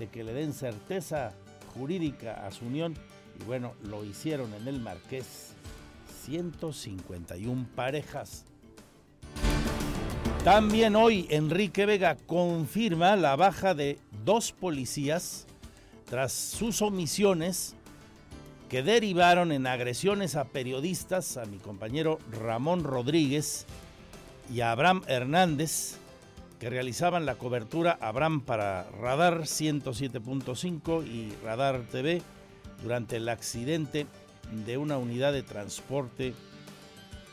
que 0.08 0.24
le 0.24 0.34
den 0.34 0.54
certeza 0.54 1.34
jurídica 1.74 2.46
a 2.46 2.52
su 2.52 2.66
unión 2.66 2.96
y 3.40 3.44
bueno, 3.46 3.74
lo 3.84 4.04
hicieron 4.04 4.54
en 4.54 4.68
el 4.68 4.80
Marqués. 4.80 5.56
151 6.26 7.68
parejas. 7.76 8.46
También 10.44 10.96
hoy 10.96 11.28
Enrique 11.30 11.86
Vega 11.86 12.18
confirma 12.26 13.16
la 13.16 13.36
baja 13.36 13.74
de 13.74 14.00
dos 14.26 14.52
policías 14.52 15.46
tras 16.10 16.32
sus 16.32 16.82
omisiones 16.82 17.76
que 18.70 18.84
derivaron 18.84 19.52
en 19.52 19.68
agresiones 19.68 20.36
a 20.36 20.46
periodistas, 20.46 21.38
a 21.38 21.46
mi 21.46 21.58
compañero 21.58 22.20
Ramón 22.32 22.84
Rodríguez 22.84 23.66
y 24.52 24.62
a 24.62 24.72
Abraham 24.72 25.04
Hernández, 25.08 25.98
que 26.62 26.70
realizaban 26.70 27.26
la 27.26 27.40
cobertura 27.40 27.98
Abraham 28.00 28.42
para 28.42 28.84
Radar 28.92 29.40
107.5 29.40 31.08
y 31.08 31.34
Radar 31.44 31.82
TV 31.92 32.22
durante 32.84 33.16
el 33.16 33.30
accidente 33.30 34.06
de 34.64 34.78
una 34.78 35.00
unidad 35.00 35.34
de 35.34 35.42
transporte 35.42 36.36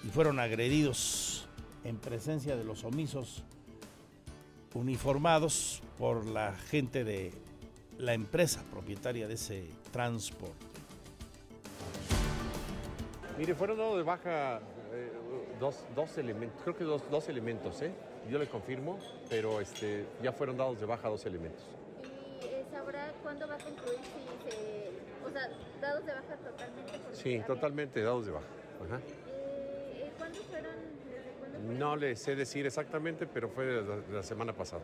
y 0.03 0.09
fueron 0.09 0.41
agredidos 0.41 1.47
en 1.85 1.99
presencia 1.99 2.57
de 2.57 2.65
los 2.65 2.85
omisos 2.85 3.45
uniformados 4.73 5.83
por 5.99 6.25
la 6.25 6.55
gente 6.55 7.05
de 7.05 7.31
la 7.99 8.15
empresa 8.15 8.65
propietaria 8.71 9.29
de 9.29 9.35
ese 9.35 9.69
transporte. 9.93 10.65
Mire, 13.37 13.55
fueron 13.55 13.77
dados 13.77 13.99
de 13.99 14.03
baja 14.05 14.61
eh, 14.95 15.13
dos, 15.61 15.85
dos, 15.95 16.17
elementos, 16.17 16.63
creo 16.63 16.75
que 16.75 16.85
dos, 16.85 17.03
dos, 17.11 17.29
elementos, 17.29 17.83
¿eh? 17.83 17.93
Yo 18.31 18.39
le 18.39 18.47
confirmo, 18.47 18.99
pero 19.31 19.61
este, 19.61 20.05
ya 20.23 20.33
fueron 20.33 20.59
dados 20.59 20.79
de 20.79 20.87
baja 20.87 21.09
dos 21.09 21.25
elementos. 21.25 21.63
¿Y 22.43 22.45
eh, 22.45 22.65
sabrá 22.71 23.11
cuándo 23.23 23.49
va 23.49 23.55
a 23.55 23.59
concluir 23.59 23.99
si 24.01 24.51
se, 24.51 24.91
o 25.27 25.31
sea, 25.31 25.49
dados 25.81 26.05
de 26.05 26.13
baja 26.13 26.37
totalmente? 26.37 26.93
Sí, 27.15 27.41
totalmente 27.47 28.03
dados 28.03 28.27
de 28.27 28.33
baja. 28.33 28.47
Ajá. 28.85 29.01
Eh, 29.27 30.13
¿Cuándo 30.19 30.39
fueron? 30.41 30.75
Desde 31.09 31.31
cuándo 31.39 31.59
fueron? 31.59 31.79
No 31.79 31.97
le 31.97 32.17
sé 32.17 32.37
decir 32.37 32.67
exactamente, 32.67 33.27
pero 33.27 33.49
fue 33.49 33.65
de 33.65 33.83
la, 33.83 33.97
de 33.97 34.13
la 34.13 34.23
semana 34.23 34.53
pasada. 34.53 34.83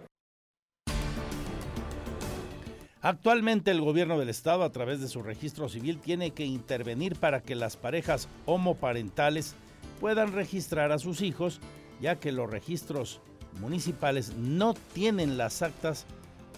Actualmente 3.02 3.70
el 3.70 3.82
gobierno 3.82 4.18
del 4.18 4.30
estado 4.30 4.62
a 4.62 4.72
través 4.72 5.02
de 5.02 5.08
su 5.08 5.22
registro 5.22 5.68
civil 5.68 5.98
tiene 6.00 6.30
que 6.30 6.46
intervenir 6.46 7.16
para 7.16 7.42
que 7.42 7.54
las 7.54 7.76
parejas 7.76 8.30
homoparentales 8.46 9.54
puedan 10.00 10.32
registrar 10.32 10.92
a 10.92 10.98
sus 10.98 11.20
hijos, 11.20 11.60
ya 12.00 12.16
que 12.16 12.32
los 12.32 12.50
registros 12.50 13.20
municipales 13.60 14.34
no 14.36 14.74
tienen 14.92 15.36
las 15.36 15.62
actas 15.62 16.06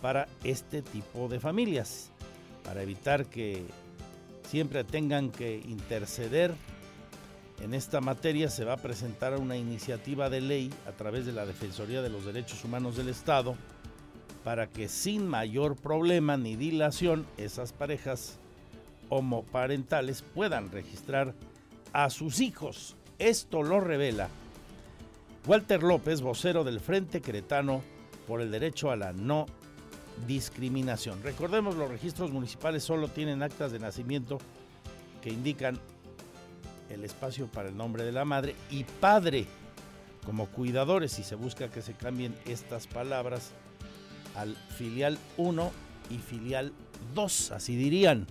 para 0.01 0.29
este 0.45 0.83
tipo 0.83 1.29
de 1.29 1.41
familias, 1.41 2.11
para 2.65 2.83
evitar 2.83 3.27
que 3.27 3.65
siempre 4.49 4.85
tengan 4.85 5.31
que 5.31 5.57
interceder 5.57 6.55
en 7.63 7.75
esta 7.75 8.01
materia 8.01 8.51
se 8.51 8.65
va 8.65 8.75
a 8.75 8.79
presentar 8.79 9.39
una 9.39 9.57
iniciativa 9.57 10.29
de 10.29 10.41
ley 10.41 10.71
a 10.87 10.93
través 10.93 11.25
de 11.25 11.33
la 11.33 11.47
Defensoría 11.47 12.03
de 12.03 12.11
los 12.11 12.25
Derechos 12.25 12.65
Humanos 12.65 12.97
del 12.97 13.09
Estado 13.09 13.57
para 14.45 14.69
que 14.69 14.89
sin 14.89 15.27
mayor 15.27 15.75
problema 15.75 16.37
ni 16.37 16.55
dilación 16.55 17.27
esas 17.37 17.73
parejas 17.73 18.39
homoparentales 19.09 20.23
puedan 20.23 20.71
registrar 20.71 21.35
a 21.93 22.11
sus 22.11 22.41
hijos. 22.41 22.95
Esto 23.19 23.63
lo 23.63 23.81
revela 23.81 24.29
Walter 25.47 25.81
López, 25.81 26.23
vocero 26.23 26.65
del 26.65 26.81
Frente 26.81 27.21
Cretano 27.21 27.81
por 28.27 28.41
el 28.41 28.51
derecho 28.51 28.91
a 28.91 28.97
la 28.97 29.13
no 29.13 29.47
discriminación. 30.27 31.23
Recordemos, 31.23 31.77
los 31.77 31.89
registros 31.89 32.33
municipales 32.33 32.83
solo 32.83 33.07
tienen 33.07 33.45
actas 33.45 33.71
de 33.71 33.79
nacimiento 33.79 34.39
que 35.23 35.31
indican 35.31 35.79
el 36.91 37.05
espacio 37.05 37.47
para 37.47 37.69
el 37.69 37.77
nombre 37.77 38.03
de 38.03 38.11
la 38.11 38.25
madre 38.25 38.57
y 38.71 38.83
padre 38.83 39.47
como 40.25 40.47
cuidadores 40.47 41.17
y 41.21 41.23
se 41.23 41.37
busca 41.37 41.71
que 41.71 41.81
se 41.81 41.93
cambien 41.93 42.35
estas 42.47 42.89
palabras 42.89 43.53
al 44.35 44.57
filial 44.57 45.17
1 45.37 45.71
y 46.11 46.19
filial 46.19 46.73
2, 47.15 47.53
así 47.53 47.77
dirían. 47.77 48.27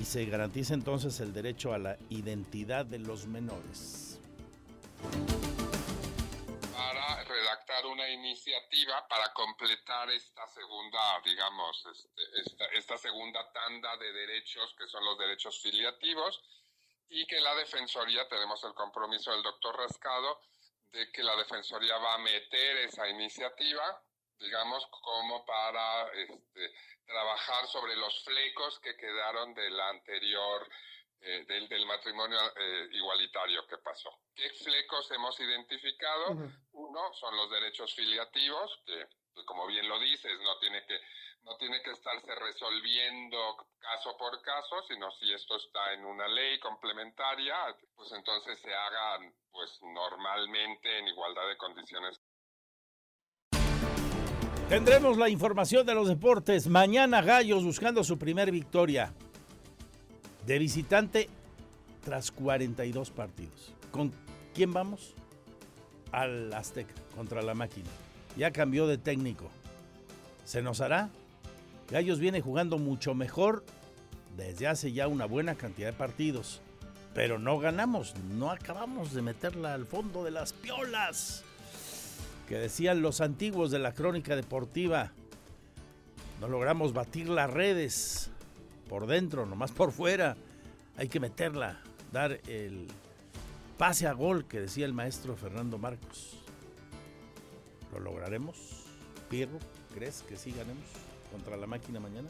Y 0.00 0.04
se 0.04 0.24
garantiza 0.26 0.74
entonces 0.74 1.18
el 1.18 1.32
derecho 1.32 1.72
a 1.72 1.78
la 1.78 1.96
identidad 2.10 2.86
de 2.86 3.00
los 3.00 3.26
menores. 3.26 4.20
Para 9.08 9.32
completar 9.32 10.10
esta 10.10 10.46
segunda, 10.48 11.20
digamos, 11.24 11.86
este, 11.86 12.22
esta, 12.40 12.64
esta 12.66 12.98
segunda 12.98 13.50
tanda 13.52 13.96
de 13.96 14.12
derechos 14.12 14.74
que 14.76 14.86
son 14.86 15.04
los 15.04 15.18
derechos 15.18 15.60
filiativos 15.62 16.42
y 17.08 17.26
que 17.26 17.40
la 17.40 17.54
Defensoría, 17.54 18.28
tenemos 18.28 18.62
el 18.64 18.74
compromiso 18.74 19.32
del 19.32 19.42
doctor 19.42 19.76
Rascado, 19.76 20.40
de 20.92 21.10
que 21.12 21.22
la 21.22 21.36
Defensoría 21.36 21.96
va 21.98 22.14
a 22.14 22.18
meter 22.18 22.76
esa 22.78 23.08
iniciativa 23.08 24.02
digamos, 24.38 24.86
como 25.02 25.44
para 25.44 26.08
este, 26.12 26.72
trabajar 27.06 27.66
sobre 27.68 27.96
los 27.96 28.24
flecos 28.24 28.78
que 28.80 28.96
quedaron 28.96 29.54
del 29.54 29.78
anterior, 29.80 30.68
eh, 31.20 31.44
del, 31.46 31.68
del, 31.68 31.86
matrimonio 31.86 32.38
eh, 32.56 32.88
igualitario 32.92 33.66
que 33.66 33.78
pasó. 33.78 34.10
¿Qué 34.34 34.48
flecos 34.50 35.10
hemos 35.12 35.38
identificado? 35.40 36.32
Uh 36.32 36.40
-huh. 36.40 36.66
Uno 36.72 37.12
son 37.14 37.36
los 37.36 37.50
derechos 37.50 37.94
filiativos, 37.94 38.82
que, 38.86 39.06
que, 39.34 39.44
como 39.44 39.66
bien 39.66 39.88
lo 39.88 39.98
dices, 39.98 40.38
no 40.40 40.58
tiene 40.58 40.84
que 40.86 41.00
no 41.42 41.56
tiene 41.58 41.80
que 41.80 41.92
estarse 41.92 42.34
resolviendo 42.34 43.68
caso 43.78 44.16
por 44.18 44.42
caso, 44.42 44.82
sino 44.88 45.12
si 45.12 45.32
esto 45.32 45.56
está 45.56 45.92
en 45.92 46.04
una 46.04 46.26
ley 46.26 46.58
complementaria, 46.58 47.54
pues 47.94 48.10
entonces 48.10 48.58
se 48.60 48.74
hagan 48.74 49.32
pues 49.52 49.80
normalmente 49.82 50.98
en 50.98 51.06
igualdad 51.06 51.46
de 51.46 51.56
condiciones 51.56 52.20
Tendremos 54.68 55.16
la 55.16 55.28
información 55.28 55.86
de 55.86 55.94
los 55.94 56.08
deportes. 56.08 56.66
Mañana 56.66 57.22
Gallos 57.22 57.64
buscando 57.64 58.02
su 58.02 58.18
primer 58.18 58.50
victoria 58.50 59.14
de 60.46 60.58
visitante 60.58 61.28
tras 62.04 62.30
42 62.30 63.10
partidos. 63.10 63.74
¿Con 63.90 64.12
quién 64.54 64.72
vamos? 64.72 65.14
Al 66.12 66.52
Azteca 66.52 66.94
contra 67.14 67.42
la 67.42 67.54
máquina. 67.54 67.90
Ya 68.36 68.52
cambió 68.52 68.86
de 68.86 68.96
técnico. 68.96 69.50
¿Se 70.44 70.62
nos 70.62 70.80
hará? 70.80 71.10
Gallos 71.90 72.20
viene 72.20 72.40
jugando 72.40 72.78
mucho 72.78 73.14
mejor 73.14 73.64
desde 74.36 74.68
hace 74.68 74.92
ya 74.92 75.08
una 75.08 75.26
buena 75.26 75.56
cantidad 75.56 75.88
de 75.88 75.96
partidos. 75.96 76.60
Pero 77.12 77.38
no 77.38 77.58
ganamos, 77.58 78.14
no 78.34 78.50
acabamos 78.50 79.14
de 79.14 79.22
meterla 79.22 79.74
al 79.74 79.86
fondo 79.86 80.22
de 80.22 80.30
las 80.30 80.52
piolas 80.52 81.42
que 82.46 82.56
decían 82.56 83.02
los 83.02 83.20
antiguos 83.20 83.70
de 83.70 83.78
la 83.78 83.92
crónica 83.92 84.36
deportiva. 84.36 85.12
No 86.40 86.48
logramos 86.48 86.92
batir 86.92 87.28
las 87.28 87.50
redes 87.50 88.30
por 88.88 89.06
dentro, 89.06 89.46
nomás 89.46 89.72
por 89.72 89.92
fuera. 89.92 90.36
Hay 90.96 91.08
que 91.08 91.20
meterla, 91.20 91.80
dar 92.12 92.40
el 92.46 92.88
pase 93.78 94.06
a 94.06 94.12
gol 94.12 94.46
que 94.46 94.60
decía 94.60 94.86
el 94.86 94.92
maestro 94.92 95.36
Fernando 95.36 95.78
Marcos. 95.78 96.38
¿Lo 97.92 98.00
lograremos? 98.00 98.84
Pirro, 99.28 99.58
¿crees 99.94 100.22
que 100.22 100.36
sí 100.36 100.52
ganemos 100.52 100.84
contra 101.30 101.56
la 101.56 101.66
máquina 101.66 102.00
mañana? 102.00 102.28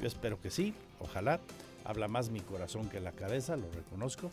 Yo 0.00 0.06
espero 0.06 0.40
que 0.40 0.50
sí, 0.50 0.74
ojalá. 1.00 1.40
Habla 1.84 2.08
más 2.08 2.30
mi 2.30 2.40
corazón 2.40 2.88
que 2.88 3.00
la 3.00 3.12
cabeza, 3.12 3.56
lo 3.56 3.70
reconozco. 3.72 4.30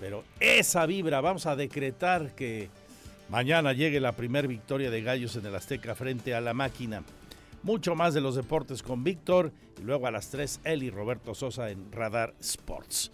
Pero 0.00 0.24
esa 0.40 0.84
vibra, 0.84 1.20
vamos 1.20 1.46
a 1.46 1.56
decretar 1.56 2.34
que 2.34 2.68
Mañana 3.28 3.72
llegue 3.72 3.98
la 3.98 4.12
primera 4.12 4.46
victoria 4.46 4.88
de 4.88 5.02
Gallos 5.02 5.34
en 5.34 5.46
el 5.46 5.54
Azteca 5.56 5.96
frente 5.96 6.32
a 6.32 6.40
la 6.40 6.54
máquina. 6.54 7.02
Mucho 7.66 7.96
más 7.96 8.14
de 8.14 8.20
los 8.20 8.36
deportes 8.36 8.80
con 8.80 9.02
Víctor 9.02 9.50
y 9.76 9.82
luego 9.82 10.06
a 10.06 10.12
las 10.12 10.30
3 10.30 10.60
él 10.62 10.84
y 10.84 10.90
Roberto 10.90 11.34
Sosa 11.34 11.68
en 11.68 11.90
Radar 11.90 12.32
Sports. 12.38 13.10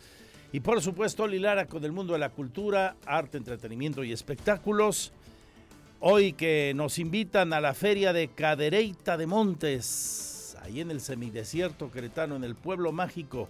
Y 0.53 0.61
por 0.61 0.83
supuesto 0.83 1.27
Lilara 1.27 1.65
con 1.65 1.83
el 1.87 1.93
mundo 1.93 2.13
de 2.13 2.19
la 2.19 2.29
cultura, 2.29 2.97
arte, 3.07 3.39
entretenimiento 3.39 4.05
y 4.05 4.13
espectáculos. 4.13 5.11
Hoy 6.01 6.35
que 6.35 6.75
nos 6.77 6.99
invitan 6.99 7.55
a 7.55 7.63
la 7.63 7.73
feria 7.73 8.13
de 8.13 8.29
Cadereyta 8.29 9.17
de 9.17 9.27
Montes, 9.27 10.55
ahí 10.61 10.83
en 10.83 10.91
el 10.91 11.01
semidesierto 11.01 11.89
cretano, 11.89 12.37
en 12.37 12.45
el 12.45 12.55
pueblo 12.55 12.93
mágico 12.93 13.49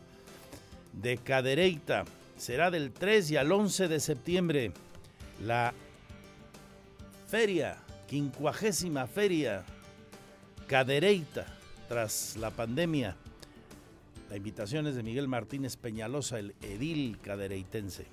de 0.93 1.19
Cadereyta. 1.19 2.05
Será 2.37 2.71
del 2.71 2.93
3 2.93 3.33
y 3.33 3.37
al 3.39 3.51
11 3.51 3.89
de 3.89 3.99
septiembre. 3.99 4.73
La 5.45 5.75
feria, 7.27 7.79
quincuagésima 8.07 9.09
feria 9.09 9.65
Cadereyta 10.73 11.45
tras 11.87 12.35
la 12.39 12.51
pandemia. 12.51 13.15
La 14.31 14.39
invitación 14.39 14.87
es 14.87 14.95
de 14.95 15.03
Miguel 15.03 15.29
Martínez 15.29 15.77
Peñalosa, 15.77 16.39
el 16.39 16.55
edil 16.63 17.19
cadereitense. 17.21 18.07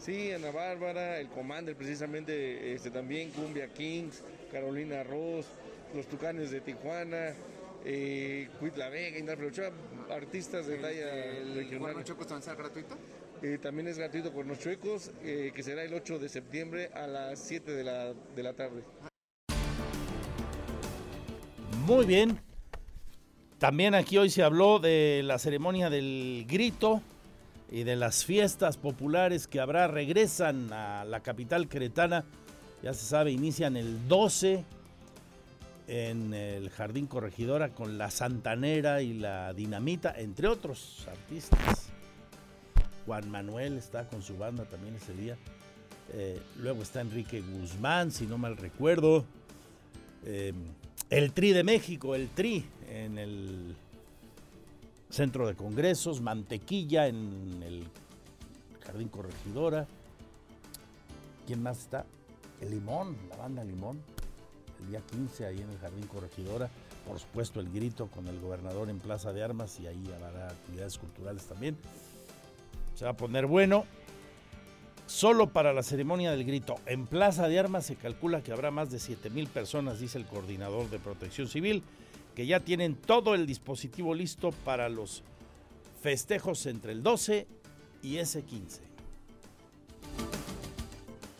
Sí, 0.00 0.32
Ana 0.32 0.50
Bárbara, 0.50 1.20
el 1.20 1.28
Commander 1.28 1.76
precisamente, 1.76 2.74
este, 2.74 2.90
también 2.90 3.30
Cumbia 3.30 3.68
Kings, 3.68 4.24
Carolina 4.50 5.04
Ross, 5.04 5.46
los 5.94 6.08
Tucanes 6.08 6.50
de 6.50 6.60
Tijuana, 6.60 7.34
eh, 7.84 8.48
La 8.76 8.88
Vega, 8.88 9.20
Indra 9.20 9.36
Ochoa, 9.36 9.70
artistas 10.10 10.66
de 10.66 10.78
talla 10.78 11.14
¿El 11.26 11.54
regional. 11.54 11.92
Cuerno 11.92 12.02
Chueco 12.02 12.26
también 12.26 12.42
será 12.42 12.56
gratuito? 12.56 12.96
Eh, 13.40 13.58
también 13.62 13.86
es 13.86 13.98
gratuito 13.98 14.32
Cuernos 14.32 14.58
Chuecos, 14.58 15.12
eh, 15.22 15.52
que 15.54 15.62
será 15.62 15.84
el 15.84 15.94
8 15.94 16.18
de 16.18 16.28
septiembre 16.28 16.90
a 16.92 17.06
las 17.06 17.38
7 17.38 17.70
de 17.70 17.84
la, 17.84 18.12
de 18.12 18.42
la 18.42 18.52
tarde. 18.54 18.82
Muy 21.86 22.06
bien. 22.06 22.40
También 23.58 23.94
aquí 23.94 24.16
hoy 24.16 24.30
se 24.30 24.42
habló 24.42 24.78
de 24.78 25.20
la 25.22 25.38
ceremonia 25.38 25.90
del 25.90 26.46
grito 26.48 27.02
y 27.70 27.82
de 27.82 27.94
las 27.94 28.24
fiestas 28.24 28.78
populares 28.78 29.46
que 29.46 29.60
habrá. 29.60 29.86
Regresan 29.86 30.72
a 30.72 31.04
la 31.04 31.20
capital 31.20 31.68
cretana. 31.68 32.24
Ya 32.82 32.94
se 32.94 33.04
sabe, 33.04 33.32
inician 33.32 33.76
el 33.76 34.08
12 34.08 34.64
en 35.86 36.32
el 36.32 36.70
Jardín 36.70 37.06
Corregidora 37.06 37.68
con 37.74 37.98
la 37.98 38.10
Santanera 38.10 39.02
y 39.02 39.12
la 39.12 39.52
Dinamita, 39.52 40.14
entre 40.16 40.48
otros 40.48 41.06
artistas. 41.06 41.90
Juan 43.04 43.30
Manuel 43.30 43.76
está 43.76 44.08
con 44.08 44.22
su 44.22 44.38
banda 44.38 44.64
también 44.64 44.96
ese 44.96 45.12
día. 45.12 45.36
Eh, 46.14 46.40
luego 46.56 46.82
está 46.82 47.02
Enrique 47.02 47.42
Guzmán, 47.42 48.10
si 48.10 48.26
no 48.26 48.38
mal 48.38 48.56
recuerdo. 48.56 49.26
Eh, 50.24 50.54
el 51.10 51.32
Tri 51.32 51.52
de 51.52 51.64
México, 51.64 52.14
el 52.14 52.28
Tri 52.28 52.64
en 52.88 53.18
el 53.18 53.76
Centro 55.10 55.46
de 55.46 55.54
Congresos, 55.54 56.20
Mantequilla 56.20 57.06
en 57.06 57.62
el 57.64 57.84
Jardín 58.84 59.08
Corregidora. 59.08 59.86
¿Quién 61.46 61.62
más 61.62 61.78
está? 61.80 62.06
El 62.60 62.70
Limón, 62.70 63.16
la 63.28 63.36
banda 63.36 63.62
Limón, 63.64 64.00
el 64.80 64.88
día 64.88 65.00
15 65.10 65.46
ahí 65.46 65.60
en 65.60 65.70
el 65.70 65.78
Jardín 65.78 66.06
Corregidora. 66.06 66.70
Por 67.06 67.18
supuesto, 67.18 67.60
el 67.60 67.70
grito 67.70 68.06
con 68.08 68.26
el 68.28 68.40
gobernador 68.40 68.88
en 68.88 68.98
Plaza 68.98 69.32
de 69.32 69.42
Armas 69.42 69.78
y 69.78 69.86
ahí 69.86 70.02
habrá 70.14 70.48
actividades 70.48 70.98
culturales 70.98 71.44
también. 71.44 71.76
Se 72.94 73.04
va 73.04 73.10
a 73.10 73.16
poner 73.16 73.46
bueno. 73.46 73.84
Solo 75.14 75.52
para 75.52 75.72
la 75.72 75.84
ceremonia 75.84 76.32
del 76.32 76.44
grito 76.44 76.74
en 76.86 77.06
Plaza 77.06 77.46
de 77.46 77.56
Armas 77.56 77.86
se 77.86 77.94
calcula 77.94 78.42
que 78.42 78.50
habrá 78.50 78.72
más 78.72 78.90
de 78.90 78.98
7 78.98 79.30
mil 79.30 79.46
personas, 79.46 80.00
dice 80.00 80.18
el 80.18 80.26
coordinador 80.26 80.90
de 80.90 80.98
protección 80.98 81.46
civil, 81.46 81.84
que 82.34 82.46
ya 82.46 82.58
tienen 82.58 83.00
todo 83.00 83.36
el 83.36 83.46
dispositivo 83.46 84.12
listo 84.12 84.50
para 84.50 84.88
los 84.88 85.22
festejos 86.02 86.66
entre 86.66 86.90
el 86.90 87.04
12 87.04 87.46
y 88.02 88.18
ese 88.18 88.44
15. 88.44 88.82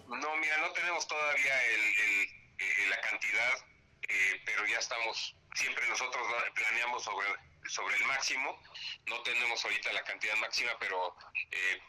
No, 0.06 0.36
mira, 0.36 0.58
no 0.58 0.72
tenemos 0.72 1.08
todavía 1.08 1.54
el, 1.72 2.90
la 2.90 3.00
cantidad, 3.00 3.54
eh, 4.02 4.40
pero 4.46 4.68
ya 4.68 4.78
estamos, 4.78 5.34
siempre 5.52 5.84
nosotros 5.88 6.22
planeamos 6.54 7.02
sobre, 7.02 7.26
sobre 7.66 7.96
el 7.96 8.04
máximo. 8.04 8.56
No 9.08 9.20
tenemos 9.22 9.64
ahorita 9.64 9.92
la 9.92 10.04
cantidad 10.04 10.36
máxima, 10.36 10.70
pero 10.78 11.16
eh, 11.50 11.80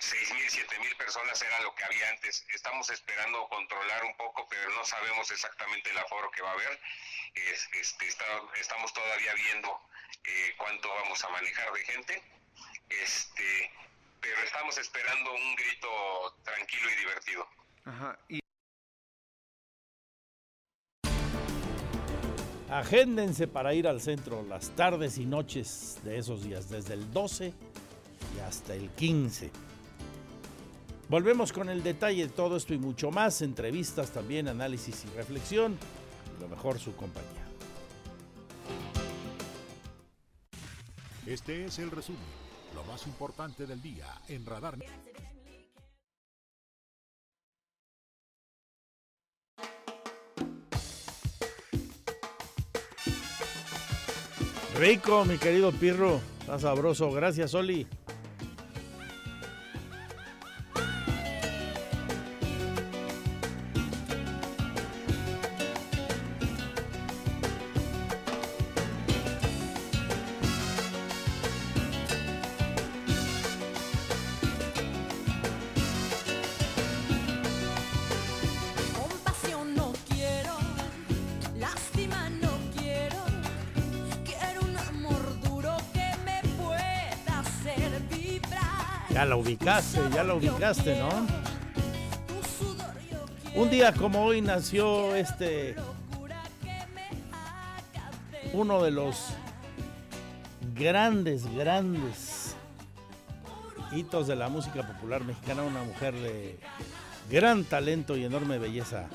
6.000, 0.00 0.48
7.000 0.50 0.96
personas 0.96 1.40
era 1.42 1.60
lo 1.62 1.74
que 1.74 1.84
había 1.84 2.08
antes. 2.10 2.44
Estamos 2.54 2.88
esperando 2.90 3.48
controlar 3.48 4.04
un 4.04 4.16
poco, 4.16 4.46
pero 4.48 4.68
no 4.70 4.84
sabemos 4.84 5.30
exactamente 5.30 5.90
el 5.90 5.98
aforo 5.98 6.30
que 6.30 6.42
va 6.42 6.50
a 6.50 6.54
haber. 6.54 6.80
Es- 7.34 7.68
este, 7.74 8.06
está- 8.08 8.42
estamos 8.60 8.92
todavía 8.92 9.34
viendo 9.34 9.68
eh, 10.26 10.54
cuánto 10.56 10.88
vamos 10.88 11.22
a 11.24 11.28
manejar 11.30 11.72
de 11.72 11.84
gente. 11.84 12.22
Este, 12.88 13.70
pero 14.20 14.40
estamos 14.42 14.76
esperando 14.78 15.32
un 15.34 15.54
grito 15.56 16.34
tranquilo 16.44 16.90
y 16.90 16.94
divertido. 16.94 17.48
Ajá. 17.84 18.18
Y 18.28 18.40
Agéndense 22.70 23.46
para 23.46 23.74
ir 23.74 23.86
al 23.86 24.00
centro 24.00 24.42
las 24.48 24.70
tardes 24.74 25.18
y 25.18 25.26
noches 25.26 25.98
de 26.02 26.18
esos 26.18 26.42
días, 26.42 26.68
desde 26.70 26.94
el 26.94 27.12
12 27.12 27.52
y 28.36 28.40
hasta 28.40 28.74
el 28.74 28.90
15. 28.90 29.50
Volvemos 31.08 31.52
con 31.52 31.68
el 31.68 31.82
detalle 31.82 32.26
de 32.26 32.32
todo 32.32 32.56
esto 32.56 32.72
y 32.72 32.78
mucho 32.78 33.10
más, 33.10 33.42
entrevistas 33.42 34.10
también, 34.10 34.48
análisis 34.48 35.04
y 35.04 35.16
reflexión. 35.16 35.78
Y 36.36 36.40
lo 36.40 36.48
mejor, 36.48 36.78
su 36.78 36.96
compañía. 36.96 37.44
Este 41.26 41.64
es 41.64 41.78
el 41.78 41.90
resumen, 41.90 42.20
lo 42.74 42.84
más 42.84 43.06
importante 43.06 43.66
del 43.66 43.80
día 43.82 44.06
en 44.28 44.44
Radar. 44.46 44.78
Rico, 54.78 55.24
mi 55.24 55.38
querido 55.38 55.70
Pirro. 55.70 56.20
Está 56.40 56.58
sabroso. 56.58 57.10
Gracias, 57.12 57.54
Oli. 57.54 57.86
Ya 89.14 89.24
la 89.24 89.36
ubicaste, 89.36 90.00
ya 90.12 90.24
la 90.24 90.34
ubicaste, 90.34 90.98
¿no? 90.98 91.08
Un 93.54 93.70
día 93.70 93.92
como 93.92 94.24
hoy 94.24 94.40
nació 94.40 95.14
este 95.14 95.76
uno 98.52 98.82
de 98.82 98.90
los 98.90 99.28
grandes, 100.74 101.46
grandes 101.54 102.56
hitos 103.92 104.26
de 104.26 104.34
la 104.34 104.48
música 104.48 104.84
popular 104.84 105.22
mexicana, 105.22 105.62
una 105.62 105.84
mujer 105.84 106.14
de 106.14 106.58
gran 107.30 107.62
talento 107.62 108.16
y 108.16 108.24
enorme 108.24 108.58
belleza, 108.58 109.06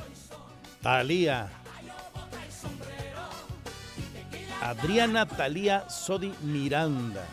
Talía. 0.81 1.49
Adriana 4.62 5.25
Talía 5.25 5.89
Sodi 5.89 6.33
Miranda, 6.41 7.25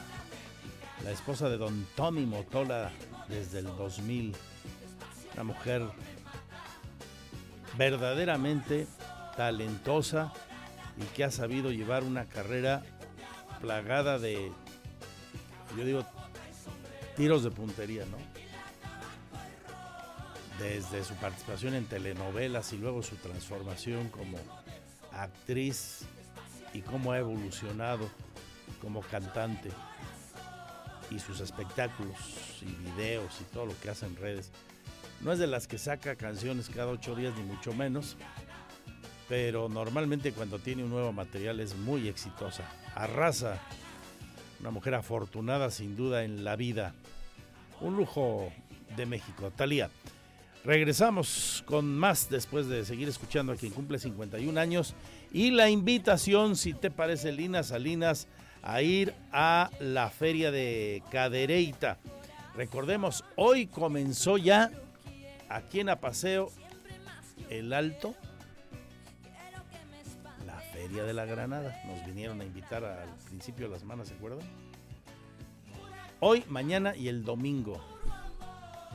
la 1.04 1.10
esposa 1.10 1.48
de 1.48 1.58
don 1.58 1.86
Tommy 1.94 2.26
Motola 2.26 2.90
desde 3.28 3.60
el 3.60 3.66
2000, 3.66 4.34
una 5.34 5.44
mujer 5.44 5.82
verdaderamente 7.76 8.86
talentosa 9.36 10.32
y 10.96 11.04
que 11.14 11.24
ha 11.24 11.30
sabido 11.30 11.70
llevar 11.70 12.04
una 12.04 12.24
carrera 12.24 12.82
plagada 13.60 14.18
de, 14.18 14.50
yo 15.76 15.84
digo, 15.84 16.06
tiros 17.16 17.42
de 17.44 17.50
puntería, 17.50 18.04
¿no? 18.06 18.16
Desde 20.58 21.04
su 21.04 21.14
participación 21.14 21.74
en 21.74 21.84
telenovelas 21.84 22.72
y 22.72 22.78
luego 22.78 23.02
su 23.02 23.16
transformación 23.16 24.08
como 24.08 24.38
actriz 25.12 26.06
y 26.72 26.80
cómo 26.80 27.12
ha 27.12 27.18
evolucionado 27.18 28.08
como 28.80 29.02
cantante 29.02 29.70
y 31.10 31.18
sus 31.18 31.40
espectáculos 31.40 32.16
y 32.62 32.90
videos 32.90 33.40
y 33.40 33.44
todo 33.52 33.66
lo 33.66 33.80
que 33.80 33.90
hace 33.90 34.06
en 34.06 34.16
redes. 34.16 34.50
No 35.20 35.32
es 35.32 35.38
de 35.38 35.46
las 35.46 35.66
que 35.66 35.78
saca 35.78 36.16
canciones 36.16 36.68
cada 36.68 36.88
ocho 36.88 37.14
días, 37.14 37.34
ni 37.36 37.42
mucho 37.42 37.72
menos, 37.72 38.16
pero 39.28 39.68
normalmente 39.68 40.32
cuando 40.32 40.58
tiene 40.58 40.84
un 40.84 40.90
nuevo 40.90 41.12
material 41.12 41.60
es 41.60 41.76
muy 41.76 42.08
exitosa. 42.08 42.64
Arrasa, 42.94 43.60
una 44.60 44.70
mujer 44.70 44.94
afortunada 44.94 45.70
sin 45.70 45.96
duda 45.96 46.24
en 46.24 46.44
la 46.44 46.56
vida. 46.56 46.94
Un 47.80 47.96
lujo 47.96 48.50
de 48.96 49.06
México. 49.06 49.50
Talía. 49.54 49.90
Regresamos 50.64 51.62
con 51.66 51.96
más 51.96 52.28
después 52.28 52.66
de 52.66 52.84
seguir 52.84 53.08
escuchando 53.08 53.52
a 53.52 53.56
quien 53.56 53.72
cumple 53.72 54.00
51 54.00 54.58
años 54.58 54.94
y 55.32 55.50
la 55.50 55.70
invitación, 55.70 56.56
si 56.56 56.74
te 56.74 56.90
parece, 56.90 57.30
Lina 57.30 57.62
Salinas, 57.62 58.26
a 58.66 58.82
ir 58.82 59.14
a 59.32 59.70
la 59.80 60.10
feria 60.10 60.50
de 60.50 61.02
Cadereyta. 61.10 61.98
Recordemos, 62.54 63.24
hoy 63.36 63.66
comenzó 63.66 64.36
ya 64.36 64.70
aquí 65.48 65.80
en 65.80 65.88
Apaseo 65.88 66.50
el 67.48 67.72
Alto 67.72 68.14
Feria 70.86 71.04
de 71.04 71.14
la 71.14 71.24
Granada. 71.24 71.82
Nos 71.84 72.06
vinieron 72.06 72.40
a 72.40 72.44
invitar 72.44 72.84
al 72.84 73.08
principio 73.24 73.66
de 73.66 73.72
la 73.72 73.78
semana, 73.80 74.04
¿se 74.04 74.14
acuerdan? 74.14 74.46
Hoy, 76.20 76.44
mañana 76.48 76.94
y 76.94 77.08
el 77.08 77.24
domingo. 77.24 77.82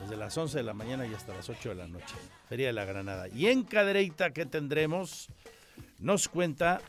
Desde 0.00 0.16
las 0.16 0.38
11 0.38 0.56
de 0.56 0.62
la 0.62 0.74
mañana 0.74 1.06
y 1.06 1.12
hasta 1.12 1.34
las 1.34 1.50
8 1.50 1.68
de 1.68 1.74
la 1.74 1.88
noche. 1.88 2.14
Feria 2.48 2.68
de 2.68 2.72
la 2.72 2.86
Granada. 2.86 3.28
Y 3.28 3.48
en 3.48 3.64
Cadereyta, 3.64 4.32
¿qué 4.32 4.46
tendremos? 4.46 5.28
Nos 5.98 6.28
cuenta 6.28 6.80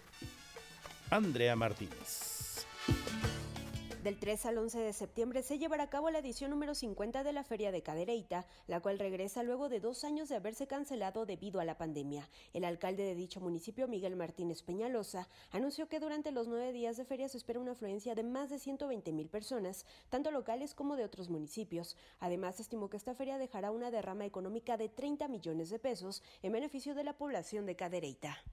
Andrea 1.09 1.55
Martínez. 1.55 2.32
Del 4.03 4.19
3 4.19 4.47
al 4.47 4.57
11 4.57 4.79
de 4.79 4.91
septiembre 4.91 5.43
se 5.43 5.57
llevará 5.57 5.83
a 5.83 5.89
cabo 5.89 6.09
la 6.09 6.19
edición 6.19 6.51
número 6.51 6.75
50 6.75 7.23
de 7.23 7.31
la 7.31 7.45
Feria 7.45 7.71
de 7.71 7.83
Cadereyta, 7.83 8.45
la 8.67 8.81
cual 8.81 8.99
regresa 8.99 9.43
luego 9.43 9.69
de 9.69 9.79
dos 9.79 10.03
años 10.03 10.27
de 10.27 10.35
haberse 10.35 10.67
cancelado 10.67 11.25
debido 11.25 11.61
a 11.61 11.63
la 11.63 11.77
pandemia. 11.77 12.29
El 12.51 12.65
alcalde 12.65 13.03
de 13.03 13.15
dicho 13.15 13.39
municipio, 13.39 13.87
Miguel 13.87 14.17
Martínez 14.17 14.61
Peñalosa, 14.61 15.29
anunció 15.51 15.87
que 15.87 16.01
durante 16.01 16.33
los 16.33 16.49
nueve 16.49 16.73
días 16.73 16.97
de 16.97 17.05
feria 17.05 17.29
se 17.29 17.37
espera 17.37 17.61
una 17.61 17.71
afluencia 17.71 18.13
de 18.13 18.23
más 18.23 18.49
de 18.49 18.59
120 18.59 19.13
mil 19.13 19.29
personas, 19.29 19.85
tanto 20.09 20.31
locales 20.31 20.73
como 20.73 20.97
de 20.97 21.05
otros 21.05 21.29
municipios. 21.29 21.95
Además, 22.19 22.59
estimó 22.59 22.89
que 22.89 22.97
esta 22.97 23.15
feria 23.15 23.37
dejará 23.37 23.71
una 23.71 23.89
derrama 23.89 24.25
económica 24.25 24.75
de 24.75 24.89
30 24.89 25.29
millones 25.29 25.69
de 25.69 25.79
pesos 25.79 26.23
en 26.41 26.51
beneficio 26.51 26.93
de 26.93 27.05
la 27.05 27.15
población 27.15 27.65
de 27.65 27.77
Cadereyta. 27.77 28.43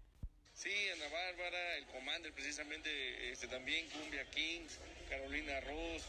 Sí, 0.63 0.91
Ana 0.93 1.09
Bárbara, 1.09 1.77
el 1.79 1.87
Commander 1.87 2.35
precisamente, 2.35 3.33
este, 3.33 3.49
también 3.49 3.89
Cumbia 3.89 4.27
Kings, 4.27 4.79
Carolina 5.09 5.59
Ross, 5.61 6.03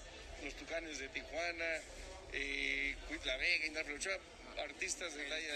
los 0.44 0.54
Tucanes 0.56 1.00
de 1.00 1.08
Tijuana, 1.08 1.80
eh, 2.34 2.94
Cuit 3.08 3.24
La 3.24 3.38
Vega, 3.38 3.66
Indar 3.66 3.90
Ochoa, 3.90 4.18
artistas 4.62 5.16
de 5.16 5.24
talla 5.24 5.54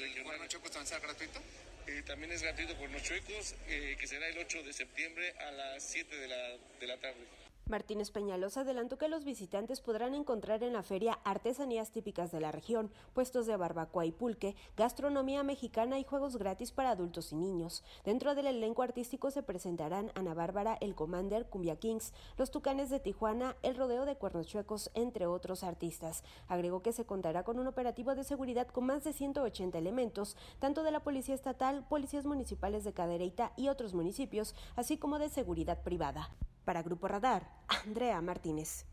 regional. 0.00 0.24
¿Cuernos 0.24 0.48
Chuecos 0.48 0.70
también 0.70 0.86
será 0.86 1.00
gratuito? 1.00 1.42
Eh, 1.88 2.02
también 2.06 2.32
es 2.32 2.42
gratuito 2.42 2.74
Cuernos 2.78 3.02
Chuecos, 3.02 3.54
eh, 3.68 3.98
que 4.00 4.06
será 4.06 4.26
el 4.28 4.38
8 4.38 4.62
de 4.62 4.72
septiembre 4.72 5.34
a 5.40 5.50
las 5.50 5.82
7 5.82 6.16
de 6.16 6.28
la, 6.28 6.56
de 6.80 6.86
la 6.86 6.96
tarde. 6.96 7.47
Martínez 7.68 8.10
Peñalosa 8.10 8.62
adelantó 8.62 8.96
que 8.96 9.08
los 9.08 9.24
visitantes 9.24 9.82
podrán 9.82 10.14
encontrar 10.14 10.62
en 10.62 10.72
la 10.72 10.82
feria 10.82 11.18
artesanías 11.24 11.90
típicas 11.90 12.32
de 12.32 12.40
la 12.40 12.50
región, 12.50 12.90
puestos 13.12 13.46
de 13.46 13.56
barbacoa 13.56 14.06
y 14.06 14.12
pulque, 14.12 14.56
gastronomía 14.76 15.42
mexicana 15.42 15.98
y 15.98 16.04
juegos 16.04 16.38
gratis 16.38 16.72
para 16.72 16.90
adultos 16.90 17.32
y 17.32 17.36
niños. 17.36 17.84
Dentro 18.04 18.34
del 18.34 18.46
elenco 18.46 18.82
artístico 18.82 19.30
se 19.30 19.42
presentarán 19.42 20.10
Ana 20.14 20.32
Bárbara, 20.32 20.78
El 20.80 20.94
Commander, 20.94 21.46
Cumbia 21.46 21.76
Kings, 21.76 22.14
Los 22.38 22.50
Tucanes 22.50 22.88
de 22.88 23.00
Tijuana, 23.00 23.56
El 23.62 23.76
Rodeo 23.76 24.06
de 24.06 24.16
Cuernos 24.16 24.46
Chuecos, 24.46 24.90
entre 24.94 25.26
otros 25.26 25.62
artistas. 25.62 26.24
Agregó 26.48 26.80
que 26.82 26.92
se 26.92 27.04
contará 27.04 27.42
con 27.42 27.58
un 27.58 27.66
operativo 27.66 28.14
de 28.14 28.24
seguridad 28.24 28.68
con 28.68 28.86
más 28.86 29.04
de 29.04 29.12
180 29.12 29.76
elementos, 29.76 30.36
tanto 30.58 30.82
de 30.82 30.90
la 30.90 31.00
Policía 31.00 31.34
Estatal, 31.34 31.86
policías 31.86 32.24
municipales 32.24 32.84
de 32.84 32.94
Cadereyta 32.94 33.52
y 33.56 33.68
otros 33.68 33.92
municipios, 33.92 34.54
así 34.74 34.96
como 34.96 35.18
de 35.18 35.28
seguridad 35.28 35.82
privada. 35.82 36.30
Para 36.68 36.82
Grupo 36.82 37.08
Radar, 37.08 37.48
Andrea 37.66 38.20
Martínez. 38.20 38.84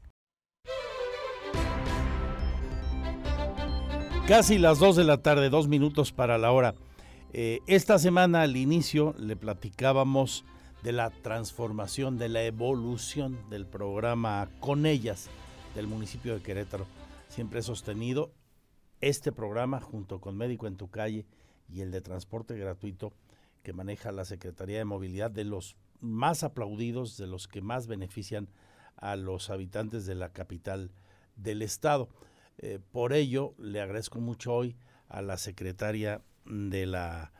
Casi 4.29 4.57
las 4.57 4.79
2 4.79 4.95
de 4.95 5.03
la 5.03 5.17
tarde, 5.17 5.49
dos 5.49 5.67
minutos 5.67 6.13
para 6.13 6.37
la 6.37 6.53
hora. 6.53 6.73
Eh, 7.33 7.59
esta 7.67 7.99
semana 7.99 8.43
al 8.43 8.55
inicio 8.55 9.13
le 9.17 9.35
platicábamos 9.35 10.45
de 10.83 10.93
la 10.93 11.09
transformación, 11.09 12.17
de 12.17 12.29
la 12.29 12.43
evolución 12.43 13.37
del 13.49 13.65
programa 13.65 14.47
Con 14.61 14.85
ellas 14.85 15.27
del 15.75 15.87
municipio 15.87 16.33
de 16.33 16.41
Querétaro. 16.41 16.85
Siempre 17.27 17.59
he 17.59 17.61
sostenido 17.61 18.31
este 19.01 19.33
programa 19.33 19.81
junto 19.81 20.21
con 20.21 20.37
Médico 20.37 20.67
en 20.67 20.77
tu 20.77 20.89
calle 20.89 21.25
y 21.67 21.81
el 21.81 21.91
de 21.91 21.99
transporte 21.99 22.57
gratuito 22.57 23.11
que 23.63 23.73
maneja 23.73 24.13
la 24.13 24.23
Secretaría 24.23 24.77
de 24.77 24.85
Movilidad 24.85 25.29
de 25.29 25.43
los 25.43 25.75
más 25.99 26.43
aplaudidos, 26.43 27.17
de 27.17 27.27
los 27.27 27.47
que 27.47 27.61
más 27.61 27.87
benefician 27.87 28.49
a 28.97 29.15
los 29.15 29.49
habitantes 29.49 30.05
de 30.05 30.15
la 30.15 30.29
capital 30.29 30.91
del 31.35 31.61
estado. 31.61 32.09
Eh, 32.57 32.79
por 32.91 33.13
ello, 33.13 33.53
le 33.57 33.81
agradezco 33.81 34.19
mucho 34.19 34.53
hoy 34.53 34.77
a 35.09 35.21
la 35.21 35.37
secretaria 35.37 36.21
de 36.45 36.85
la 36.85 37.31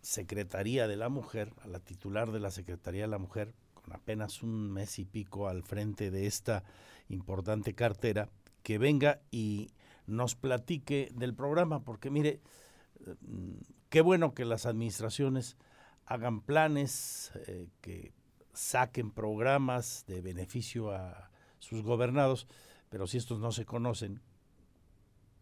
Secretaría 0.00 0.86
de 0.86 0.96
la 0.96 1.08
Mujer, 1.08 1.52
a 1.62 1.68
la 1.68 1.80
titular 1.80 2.30
de 2.30 2.40
la 2.40 2.50
Secretaría 2.50 3.02
de 3.02 3.08
la 3.08 3.18
Mujer, 3.18 3.54
con 3.74 3.92
apenas 3.92 4.42
un 4.42 4.72
mes 4.72 4.98
y 4.98 5.04
pico 5.04 5.48
al 5.48 5.62
frente 5.62 6.10
de 6.10 6.26
esta 6.26 6.64
importante 7.08 7.74
cartera, 7.74 8.28
que 8.62 8.78
venga 8.78 9.20
y 9.30 9.70
nos 10.06 10.34
platique 10.34 11.10
del 11.14 11.34
programa, 11.34 11.82
porque 11.82 12.10
mire, 12.10 12.40
eh, 13.04 13.14
qué 13.88 14.00
bueno 14.00 14.34
que 14.34 14.44
las 14.44 14.66
administraciones 14.66 15.56
hagan 16.06 16.40
planes, 16.40 17.32
eh, 17.46 17.68
que 17.80 18.12
saquen 18.52 19.10
programas 19.10 20.04
de 20.06 20.22
beneficio 20.22 20.92
a 20.92 21.30
sus 21.58 21.82
gobernados, 21.82 22.46
pero 22.88 23.06
si 23.06 23.18
estos 23.18 23.40
no 23.40 23.52
se 23.52 23.66
conocen, 23.66 24.22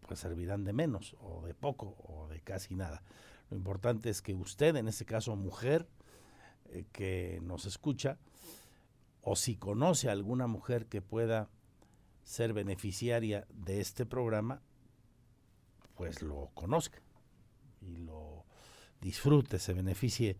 pues 0.06 0.20
servirán 0.20 0.64
de 0.64 0.72
menos, 0.72 1.16
o 1.20 1.46
de 1.46 1.54
poco, 1.54 1.96
o 2.08 2.28
de 2.28 2.40
casi 2.40 2.74
nada. 2.74 3.02
Lo 3.50 3.56
importante 3.56 4.10
es 4.10 4.22
que 4.22 4.34
usted, 4.34 4.76
en 4.76 4.88
este 4.88 5.04
caso 5.04 5.36
mujer, 5.36 5.86
eh, 6.66 6.84
que 6.92 7.40
nos 7.42 7.66
escucha, 7.66 8.18
o 9.22 9.36
si 9.36 9.56
conoce 9.56 10.08
a 10.08 10.12
alguna 10.12 10.46
mujer 10.46 10.86
que 10.86 11.02
pueda 11.02 11.50
ser 12.22 12.52
beneficiaria 12.52 13.46
de 13.50 13.80
este 13.80 14.06
programa, 14.06 14.62
pues 15.94 16.22
lo 16.22 16.50
conozca 16.54 17.00
y 17.80 17.96
lo 17.96 18.23
disfrute, 19.04 19.58
se 19.58 19.74
beneficie 19.74 20.38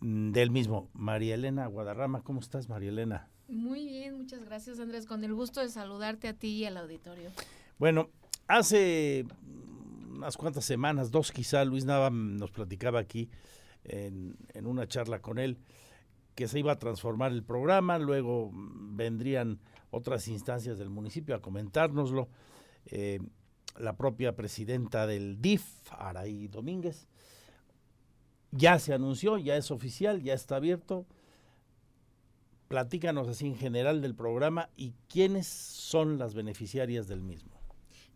mm, 0.00 0.30
del 0.30 0.50
mismo. 0.50 0.90
María 0.92 1.34
Elena 1.34 1.66
Guadarrama, 1.66 2.22
¿cómo 2.22 2.40
estás, 2.40 2.68
María 2.68 2.90
Elena? 2.90 3.28
Muy 3.48 3.86
bien, 3.86 4.16
muchas 4.18 4.44
gracias, 4.44 4.78
Andrés. 4.78 5.06
Con 5.06 5.24
el 5.24 5.34
gusto 5.34 5.60
de 5.60 5.70
saludarte 5.70 6.28
a 6.28 6.34
ti 6.34 6.48
y 6.48 6.64
al 6.66 6.76
auditorio. 6.76 7.30
Bueno, 7.78 8.10
hace 8.46 9.24
unas 10.14 10.36
cuantas 10.36 10.64
semanas, 10.64 11.10
dos 11.10 11.32
quizá, 11.32 11.64
Luis 11.64 11.86
Nava 11.86 12.10
nos 12.10 12.50
platicaba 12.50 13.00
aquí 13.00 13.30
en, 13.84 14.36
en 14.52 14.66
una 14.66 14.86
charla 14.86 15.20
con 15.20 15.38
él 15.38 15.58
que 16.34 16.46
se 16.46 16.58
iba 16.58 16.72
a 16.72 16.78
transformar 16.78 17.32
el 17.32 17.42
programa, 17.42 17.98
luego 17.98 18.50
vendrían 18.52 19.58
otras 19.90 20.28
instancias 20.28 20.78
del 20.78 20.90
municipio 20.90 21.34
a 21.34 21.40
comentárnoslo. 21.40 22.28
Eh, 22.86 23.18
la 23.76 23.96
propia 23.96 24.36
presidenta 24.36 25.06
del 25.06 25.40
DIF, 25.40 25.64
Araí 25.90 26.48
Domínguez, 26.48 27.08
ya 28.50 28.78
se 28.78 28.94
anunció, 28.94 29.38
ya 29.38 29.56
es 29.56 29.70
oficial, 29.70 30.22
ya 30.22 30.34
está 30.34 30.56
abierto. 30.56 31.06
Platícanos 32.68 33.28
así 33.28 33.46
en 33.46 33.56
general 33.56 34.02
del 34.02 34.14
programa 34.14 34.68
y 34.76 34.92
quiénes 35.08 35.46
son 35.46 36.18
las 36.18 36.34
beneficiarias 36.34 37.08
del 37.08 37.22
mismo. 37.22 37.58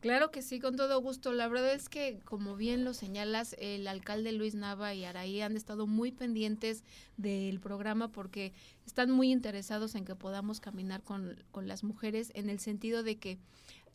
Claro 0.01 0.33
que 0.33 0.43
sí, 0.43 0.59
con 0.59 0.75
todo 0.75 1.01
gusto. 1.01 1.33
La 1.33 1.47
verdad 1.47 1.73
es 1.75 1.89
que, 1.89 2.19
como 2.25 2.57
bien 2.57 2.83
lo 2.83 2.93
señalas, 2.93 3.55
el 3.61 3.87
alcalde 3.87 4.33
Luis 4.33 4.57
Nava 4.57 4.93
y 4.95 5.05
Araí 5.05 5.41
han 5.41 5.57
estado 5.57 5.87
muy 5.87 6.11
pendientes 6.11 6.83
del 7.17 7.61
programa 7.61 8.09
porque 8.11 8.53
están 8.85 9.13
muy 9.13 9.31
interesados 9.31 9.95
en 9.95 10.05
que 10.05 10.17
podamos 10.17 10.59
caminar 10.59 11.05
con, 11.05 11.37
con 11.53 11.69
las 11.69 11.85
mujeres 11.85 12.33
en 12.35 12.51
el 12.51 12.59
sentido 12.59 13.05
de 13.05 13.17
que 13.17 13.39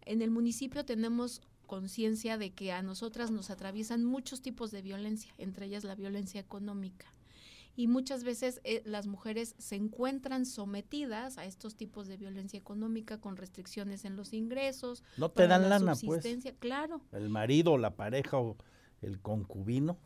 en 0.06 0.22
el 0.22 0.32
municipio 0.32 0.86
tenemos 0.86 1.42
conciencia 1.68 2.38
de 2.38 2.52
que 2.52 2.72
a 2.72 2.82
nosotras 2.82 3.30
nos 3.30 3.52
atraviesan 3.52 4.04
muchos 4.04 4.42
tipos 4.42 4.72
de 4.72 4.82
violencia, 4.82 5.32
entre 5.38 5.68
ellas 5.68 5.84
la 5.84 5.94
violencia 5.94 6.42
económica. 6.42 7.06
Y 7.76 7.86
muchas 7.86 8.24
veces 8.24 8.60
eh, 8.64 8.82
las 8.86 9.06
mujeres 9.06 9.54
se 9.60 9.76
encuentran 9.76 10.48
sometidas 10.48 11.38
a 11.38 11.46
estos 11.46 11.76
tipos 11.76 12.08
de 12.08 12.18
violencia 12.18 12.58
económica 12.58 13.22
con 13.22 13.38
restricciones 13.38 14.04
en 14.04 14.16
los 14.16 14.34
ingresos. 14.34 15.04
No 15.16 15.30
te 15.30 15.46
dan 15.46 15.62
la 15.62 15.78
lana, 15.78 15.94
pues. 16.04 16.26
Claro. 16.58 17.02
El 17.12 17.30
marido, 17.30 17.78
la 17.78 17.96
pareja 17.96 18.40
o 18.40 18.58
el 19.04 19.20
concubino. 19.20 20.00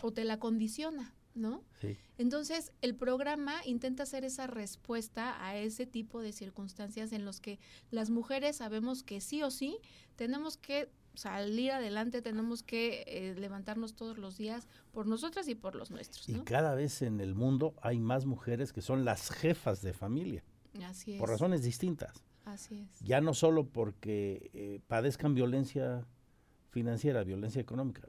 O 0.00 0.12
te 0.12 0.22
la 0.22 0.38
condiciona, 0.38 1.12
¿no? 1.34 1.62
Sí. 1.80 1.96
Entonces, 2.18 2.72
el 2.82 2.94
programa 2.94 3.64
intenta 3.64 4.04
hacer 4.04 4.24
esa 4.24 4.46
respuesta 4.46 5.44
a 5.44 5.56
ese 5.56 5.86
tipo 5.86 6.20
de 6.20 6.32
circunstancias 6.32 7.12
en 7.12 7.24
los 7.24 7.40
que 7.40 7.58
las 7.90 8.10
mujeres 8.10 8.56
sabemos 8.56 9.02
que 9.02 9.20
sí 9.20 9.42
o 9.42 9.50
sí 9.50 9.78
tenemos 10.16 10.56
que 10.56 10.90
salir 11.14 11.72
adelante, 11.72 12.22
tenemos 12.22 12.62
que 12.62 13.04
eh, 13.06 13.34
levantarnos 13.38 13.94
todos 13.94 14.18
los 14.18 14.36
días 14.36 14.66
por 14.92 15.06
nosotras 15.06 15.48
y 15.48 15.54
por 15.54 15.74
los 15.74 15.90
nuestros. 15.90 16.28
Y 16.28 16.34
cada 16.40 16.74
vez 16.74 17.02
en 17.02 17.20
el 17.20 17.34
mundo 17.34 17.74
hay 17.82 17.98
más 17.98 18.24
mujeres 18.24 18.72
que 18.72 18.82
son 18.82 19.04
las 19.04 19.30
jefas 19.30 19.82
de 19.82 19.92
familia, 19.92 20.42
Así 20.84 21.14
es. 21.14 21.20
por 21.20 21.28
razones 21.28 21.62
distintas. 21.62 22.24
Así 22.44 22.80
es. 22.80 23.00
Ya 23.00 23.20
no 23.20 23.34
solo 23.34 23.68
porque 23.68 24.50
eh, 24.54 24.80
padezcan 24.86 25.34
violencia 25.34 26.06
financiera, 26.70 27.22
violencia 27.24 27.60
económica, 27.60 28.08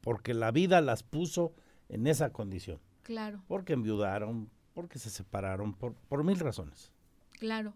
porque 0.00 0.34
la 0.34 0.50
vida 0.50 0.80
las 0.80 1.02
puso 1.02 1.54
en 1.88 2.06
esa 2.06 2.32
condición. 2.32 2.80
Claro. 3.02 3.42
Porque 3.48 3.72
enviudaron, 3.72 4.50
porque 4.74 4.98
se 4.98 5.10
separaron, 5.10 5.74
por, 5.74 5.94
por 5.94 6.24
mil 6.24 6.38
razones. 6.38 6.92
Claro. 7.38 7.72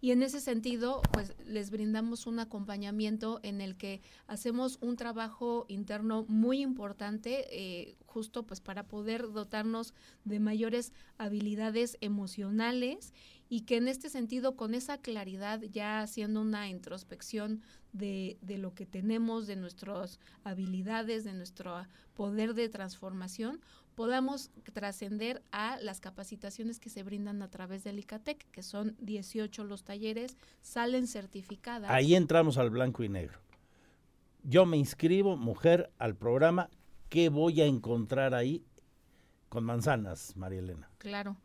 Y 0.00 0.12
en 0.12 0.22
ese 0.22 0.40
sentido, 0.40 1.02
pues 1.12 1.34
les 1.44 1.70
brindamos 1.70 2.28
un 2.28 2.38
acompañamiento 2.38 3.40
en 3.42 3.60
el 3.60 3.76
que 3.76 4.00
hacemos 4.28 4.78
un 4.80 4.94
trabajo 4.96 5.66
interno 5.68 6.24
muy 6.28 6.60
importante, 6.60 7.46
eh, 7.50 7.96
justo 8.06 8.46
pues 8.46 8.60
para 8.60 8.86
poder 8.86 9.32
dotarnos 9.32 9.94
de 10.24 10.38
mayores 10.38 10.92
habilidades 11.16 11.98
emocionales 12.00 13.12
y 13.48 13.62
que 13.62 13.76
en 13.76 13.88
este 13.88 14.08
sentido, 14.08 14.56
con 14.56 14.74
esa 14.74 14.98
claridad, 14.98 15.62
ya 15.62 16.00
haciendo 16.00 16.42
una 16.42 16.68
introspección 16.68 17.62
de, 17.92 18.38
de 18.42 18.58
lo 18.58 18.74
que 18.74 18.86
tenemos, 18.86 19.46
de 19.46 19.56
nuestras 19.56 20.20
habilidades, 20.44 21.24
de 21.24 21.32
nuestro 21.32 21.86
poder 22.14 22.54
de 22.54 22.68
transformación, 22.68 23.60
podamos 23.98 24.52
trascender 24.74 25.42
a 25.50 25.76
las 25.80 25.98
capacitaciones 25.98 26.78
que 26.78 26.88
se 26.88 27.02
brindan 27.02 27.42
a 27.42 27.50
través 27.50 27.82
del 27.82 27.98
ICATEC, 27.98 28.48
que 28.52 28.62
son 28.62 28.94
18 29.00 29.64
los 29.64 29.82
talleres, 29.82 30.36
salen 30.60 31.08
certificadas. 31.08 31.90
Ahí 31.90 32.14
entramos 32.14 32.58
al 32.58 32.70
blanco 32.70 33.02
y 33.02 33.08
negro. 33.08 33.40
Yo 34.44 34.66
me 34.66 34.76
inscribo, 34.76 35.36
mujer, 35.36 35.90
al 35.98 36.14
programa. 36.14 36.70
¿Qué 37.08 37.28
voy 37.28 37.60
a 37.60 37.66
encontrar 37.66 38.34
ahí 38.34 38.64
con 39.48 39.64
manzanas, 39.64 40.36
María 40.36 40.60
Elena? 40.60 40.88
Claro. 40.98 41.36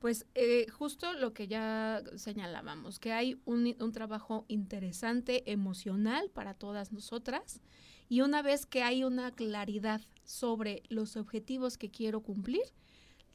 Pues 0.00 0.26
eh, 0.34 0.66
justo 0.70 1.12
lo 1.12 1.32
que 1.32 1.46
ya 1.46 2.02
señalábamos, 2.16 2.98
que 2.98 3.12
hay 3.12 3.40
un, 3.44 3.76
un, 3.78 3.92
trabajo 3.92 4.44
interesante, 4.48 5.48
emocional 5.52 6.32
para 6.34 6.54
todas 6.54 6.90
nosotras, 6.90 7.60
y 8.08 8.22
una 8.22 8.42
vez 8.42 8.66
que 8.66 8.82
hay 8.82 9.04
una 9.04 9.30
claridad 9.30 10.00
sobre 10.24 10.82
los 10.88 11.16
objetivos 11.16 11.78
que 11.78 11.90
quiero 11.90 12.20
cumplir, 12.20 12.62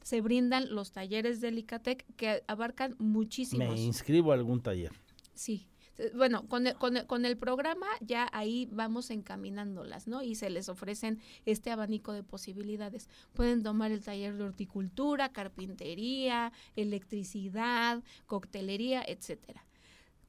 se 0.02 0.20
brindan 0.20 0.74
los 0.74 0.92
talleres 0.92 1.40
del 1.40 1.58
ICATEC 1.58 2.04
que 2.16 2.42
abarcan 2.46 2.94
muchísimos. 2.98 3.68
Me 3.68 3.80
inscribo 3.80 4.32
a 4.32 4.34
algún 4.34 4.62
taller. 4.62 4.92
Sí, 5.34 5.68
bueno, 6.14 6.46
con 6.46 6.66
el, 6.66 6.74
con, 6.76 6.96
el, 6.96 7.06
con 7.06 7.24
el, 7.24 7.36
programa 7.36 7.86
ya 8.00 8.28
ahí 8.32 8.68
vamos 8.70 9.10
encaminándolas, 9.10 10.06
¿no? 10.06 10.22
Y 10.22 10.36
se 10.36 10.48
les 10.48 10.68
ofrecen 10.68 11.20
este 11.44 11.70
abanico 11.70 12.12
de 12.12 12.22
posibilidades. 12.22 13.08
Pueden 13.34 13.62
tomar 13.62 13.90
el 13.90 14.02
taller 14.02 14.36
de 14.36 14.44
horticultura, 14.44 15.32
carpintería, 15.32 16.52
electricidad, 16.76 18.02
coctelería, 18.26 19.02
etcétera. 19.06 19.64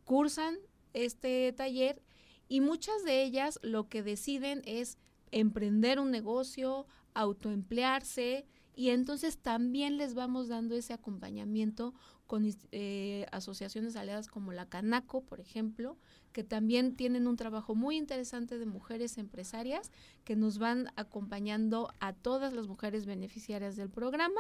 Cursan 0.05 0.57
este 0.93 1.53
taller 1.53 2.01
y 2.47 2.61
muchas 2.61 3.03
de 3.03 3.23
ellas 3.23 3.59
lo 3.61 3.87
que 3.89 4.01
deciden 4.01 4.63
es 4.65 4.97
emprender 5.31 5.99
un 5.99 6.11
negocio, 6.11 6.87
autoemplearse, 7.13 8.45
y 8.75 8.91
entonces 8.91 9.37
también 9.37 9.97
les 9.97 10.13
vamos 10.13 10.47
dando 10.47 10.73
ese 10.73 10.93
acompañamiento 10.93 11.93
con 12.27 12.47
eh, 12.71 13.25
asociaciones 13.31 13.95
aliadas 13.95 14.27
como 14.27 14.53
la 14.53 14.69
Canaco, 14.69 15.21
por 15.21 15.41
ejemplo, 15.41 15.97
que 16.31 16.43
también 16.43 16.95
tienen 16.95 17.27
un 17.27 17.35
trabajo 17.35 17.75
muy 17.75 17.97
interesante 17.97 18.57
de 18.57 18.65
mujeres 18.65 19.17
empresarias 19.17 19.91
que 20.23 20.35
nos 20.35 20.59
van 20.59 20.93
acompañando 20.95 21.93
a 21.99 22.13
todas 22.13 22.53
las 22.53 22.67
mujeres 22.67 23.05
beneficiarias 23.05 23.75
del 23.75 23.89
programa 23.89 24.39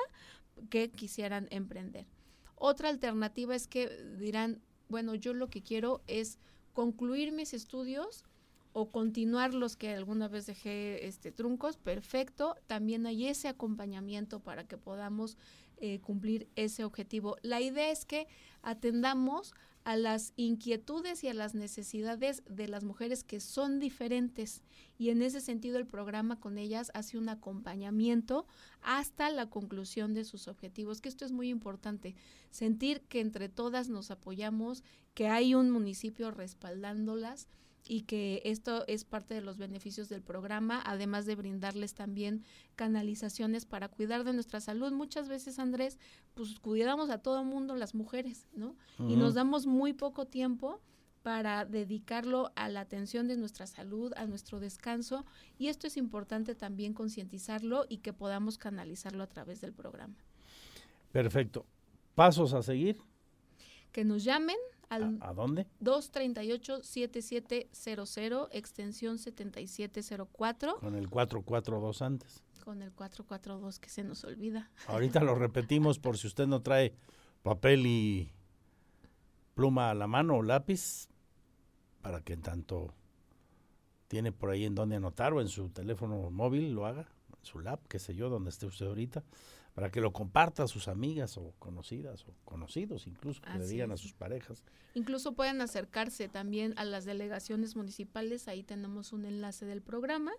que 0.69 0.91
quisieran 0.91 1.47
emprender. 1.49 2.05
Otra 2.55 2.89
alternativa 2.89 3.55
es 3.55 3.67
que 3.67 3.89
dirán, 4.19 4.61
bueno, 4.87 5.15
yo 5.15 5.33
lo 5.33 5.49
que 5.49 5.63
quiero 5.63 6.01
es 6.07 6.37
concluir 6.73 7.31
mis 7.31 7.53
estudios 7.53 8.23
o 8.79 8.89
continuar 8.89 9.53
los 9.53 9.75
que 9.75 9.89
alguna 9.89 10.29
vez 10.29 10.45
dejé 10.45 11.05
este 11.05 11.31
truncos, 11.33 11.75
perfecto. 11.75 12.55
También 12.67 13.05
hay 13.05 13.27
ese 13.27 13.49
acompañamiento 13.49 14.39
para 14.39 14.67
que 14.67 14.77
podamos 14.77 15.37
eh, 15.77 15.99
cumplir 15.99 16.47
ese 16.55 16.85
objetivo. 16.85 17.35
La 17.41 17.59
idea 17.59 17.91
es 17.91 18.05
que 18.05 18.27
atendamos 18.61 19.53
a 19.83 19.97
las 19.97 20.33
inquietudes 20.37 21.23
y 21.23 21.27
a 21.27 21.33
las 21.33 21.55
necesidades 21.55 22.43
de 22.49 22.67
las 22.67 22.83
mujeres 22.83 23.23
que 23.23 23.39
son 23.39 23.79
diferentes 23.79 24.61
y 24.97 25.09
en 25.09 25.21
ese 25.21 25.41
sentido 25.41 25.77
el 25.77 25.87
programa 25.87 26.39
con 26.39 26.57
ellas 26.57 26.91
hace 26.93 27.17
un 27.17 27.29
acompañamiento 27.29 28.45
hasta 28.81 29.29
la 29.29 29.49
conclusión 29.49 30.13
de 30.13 30.25
sus 30.25 30.47
objetivos, 30.47 31.01
que 31.01 31.09
esto 31.09 31.25
es 31.25 31.31
muy 31.31 31.49
importante, 31.49 32.15
sentir 32.51 33.01
que 33.01 33.19
entre 33.19 33.49
todas 33.49 33.89
nos 33.89 34.11
apoyamos, 34.11 34.83
que 35.13 35.27
hay 35.27 35.55
un 35.55 35.69
municipio 35.69 36.31
respaldándolas 36.31 37.47
y 37.87 38.01
que 38.01 38.41
esto 38.45 38.85
es 38.87 39.03
parte 39.03 39.33
de 39.33 39.41
los 39.41 39.57
beneficios 39.57 40.09
del 40.09 40.21
programa, 40.21 40.81
además 40.85 41.25
de 41.25 41.35
brindarles 41.35 41.93
también 41.93 42.43
canalizaciones 42.75 43.65
para 43.65 43.87
cuidar 43.87 44.23
de 44.23 44.33
nuestra 44.33 44.61
salud. 44.61 44.91
Muchas 44.91 45.27
veces, 45.27 45.59
Andrés, 45.59 45.97
pues 46.35 46.59
cuidamos 46.59 47.09
a 47.09 47.17
todo 47.19 47.43
mundo, 47.43 47.75
las 47.75 47.95
mujeres, 47.95 48.47
¿no? 48.53 48.75
Y 48.99 49.15
nos 49.15 49.33
damos 49.33 49.65
muy 49.65 49.93
poco 49.93 50.25
tiempo 50.25 50.81
para 51.23 51.65
dedicarlo 51.65 52.51
a 52.55 52.69
la 52.69 52.81
atención 52.81 53.27
de 53.27 53.37
nuestra 53.37 53.67
salud, 53.67 54.13
a 54.15 54.25
nuestro 54.25 54.59
descanso, 54.59 55.25
y 55.57 55.67
esto 55.67 55.87
es 55.87 55.97
importante 55.97 56.55
también 56.55 56.93
concientizarlo 56.93 57.85
y 57.89 57.97
que 57.97 58.13
podamos 58.13 58.57
canalizarlo 58.57 59.23
a 59.23 59.27
través 59.27 59.61
del 59.61 59.73
programa. 59.73 60.15
Perfecto. 61.11 61.65
¿Pasos 62.15 62.53
a 62.53 62.61
seguir? 62.61 63.01
Que 63.91 64.05
nos 64.05 64.23
llamen 64.23 64.57
al 64.89 65.17
¿A, 65.21 65.33
dónde? 65.33 65.67
238-7700, 65.81 68.49
extensión 68.51 69.17
7704. 69.17 70.79
Con 70.79 70.95
el 70.95 71.09
442 71.09 72.01
antes. 72.01 72.43
Con 72.63 72.81
el 72.81 72.91
442 72.91 73.79
que 73.79 73.89
se 73.89 74.03
nos 74.03 74.23
olvida. 74.23 74.71
Ahorita 74.87 75.19
lo 75.21 75.35
repetimos 75.35 75.99
por 75.99 76.17
si 76.17 76.27
usted 76.27 76.47
no 76.47 76.61
trae 76.61 76.93
papel 77.43 77.85
y 77.85 78.31
pluma 79.55 79.91
a 79.91 79.93
la 79.93 80.07
mano 80.07 80.37
o 80.37 80.43
lápiz, 80.43 81.09
para 82.01 82.21
que 82.21 82.33
en 82.33 82.41
tanto 82.41 82.93
tiene 84.07 84.31
por 84.31 84.49
ahí 84.49 84.65
en 84.65 84.75
donde 84.75 84.95
anotar 84.95 85.33
o 85.33 85.41
en 85.41 85.49
su 85.49 85.69
teléfono 85.69 86.31
móvil 86.31 86.73
lo 86.73 86.85
haga, 86.85 87.09
en 87.37 87.45
su 87.45 87.59
lap, 87.59 87.81
qué 87.87 87.99
sé 87.99 88.15
yo, 88.15 88.29
donde 88.29 88.49
esté 88.49 88.65
usted 88.65 88.87
ahorita 88.87 89.23
para 89.73 89.91
que 89.91 90.01
lo 90.01 90.11
comparta 90.11 90.63
a 90.63 90.67
sus 90.67 90.87
amigas 90.87 91.37
o 91.37 91.53
conocidas 91.59 92.25
o 92.27 92.33
conocidos 92.45 93.07
incluso, 93.07 93.41
que 93.41 93.57
le 93.57 93.67
digan 93.67 93.91
a 93.91 93.97
sus 93.97 94.13
parejas. 94.13 94.63
Incluso 94.93 95.33
pueden 95.33 95.61
acercarse 95.61 96.27
también 96.27 96.73
a 96.77 96.83
las 96.83 97.05
delegaciones 97.05 97.75
municipales, 97.75 98.47
ahí 98.47 98.63
tenemos 98.63 99.13
un 99.13 99.25
enlace 99.25 99.65
del 99.65 99.81
programa. 99.81 100.31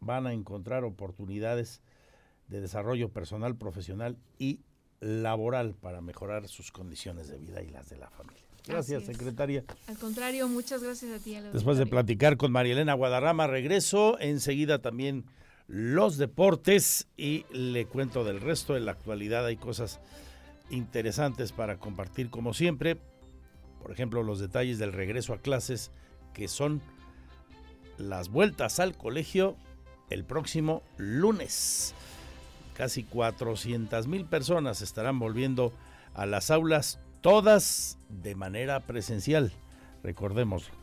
van 0.00 0.26
a 0.26 0.34
encontrar 0.34 0.84
oportunidades 0.84 1.80
de 2.48 2.60
desarrollo 2.60 3.08
personal, 3.08 3.56
profesional 3.56 4.18
y 4.38 4.60
laboral 5.00 5.72
para 5.72 6.02
mejorar 6.02 6.48
sus 6.48 6.70
condiciones 6.70 7.28
de 7.28 7.38
vida 7.38 7.62
y 7.62 7.70
las 7.70 7.88
de 7.88 7.96
la 7.96 8.10
familia. 8.10 8.44
Gracias, 8.66 9.04
secretaria. 9.04 9.64
Al 9.86 9.96
contrario, 9.96 10.48
muchas 10.48 10.82
gracias 10.82 11.18
a 11.18 11.24
ti. 11.24 11.34
al 11.34 11.50
Después 11.50 11.78
de 11.78 11.86
platicar 11.86 12.36
con 12.36 12.52
María 12.52 12.74
Elena 12.74 12.92
Guadarrama, 12.92 13.46
regreso. 13.46 14.20
Enseguida 14.20 14.82
también 14.82 15.24
los 15.66 16.18
deportes 16.18 17.08
y 17.16 17.46
le 17.52 17.86
cuento 17.86 18.22
del 18.22 18.42
resto. 18.42 18.76
En 18.76 18.84
la 18.84 18.92
actualidad 18.92 19.46
hay 19.46 19.56
cosas 19.56 19.98
interesantes 20.70 21.52
para 21.52 21.78
compartir 21.78 22.30
como 22.30 22.54
siempre. 22.54 22.98
Por 23.82 23.92
ejemplo, 23.92 24.22
los 24.22 24.40
detalles 24.40 24.78
del 24.78 24.92
regreso 24.92 25.32
a 25.32 25.38
clases 25.38 25.90
que 26.34 26.48
son 26.48 26.82
las 27.98 28.28
vueltas 28.28 28.80
al 28.80 28.96
colegio 28.96 29.56
el 30.10 30.24
próximo 30.24 30.82
lunes. 30.96 31.94
Casi 32.76 33.04
400 33.04 34.06
mil 34.06 34.26
personas 34.26 34.82
estarán 34.82 35.18
volviendo 35.18 35.72
a 36.14 36.26
las 36.26 36.50
aulas, 36.50 36.98
todas 37.20 37.98
de 38.08 38.34
manera 38.34 38.80
presencial. 38.80 39.52
Recordémoslo. 40.02 40.74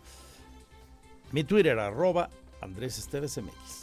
Mi 1.32 1.44
Twitter, 1.44 1.80
arroba 1.80 2.30
Andrés 2.62 2.98
Esteves 2.98 3.38
MX. 3.38 3.83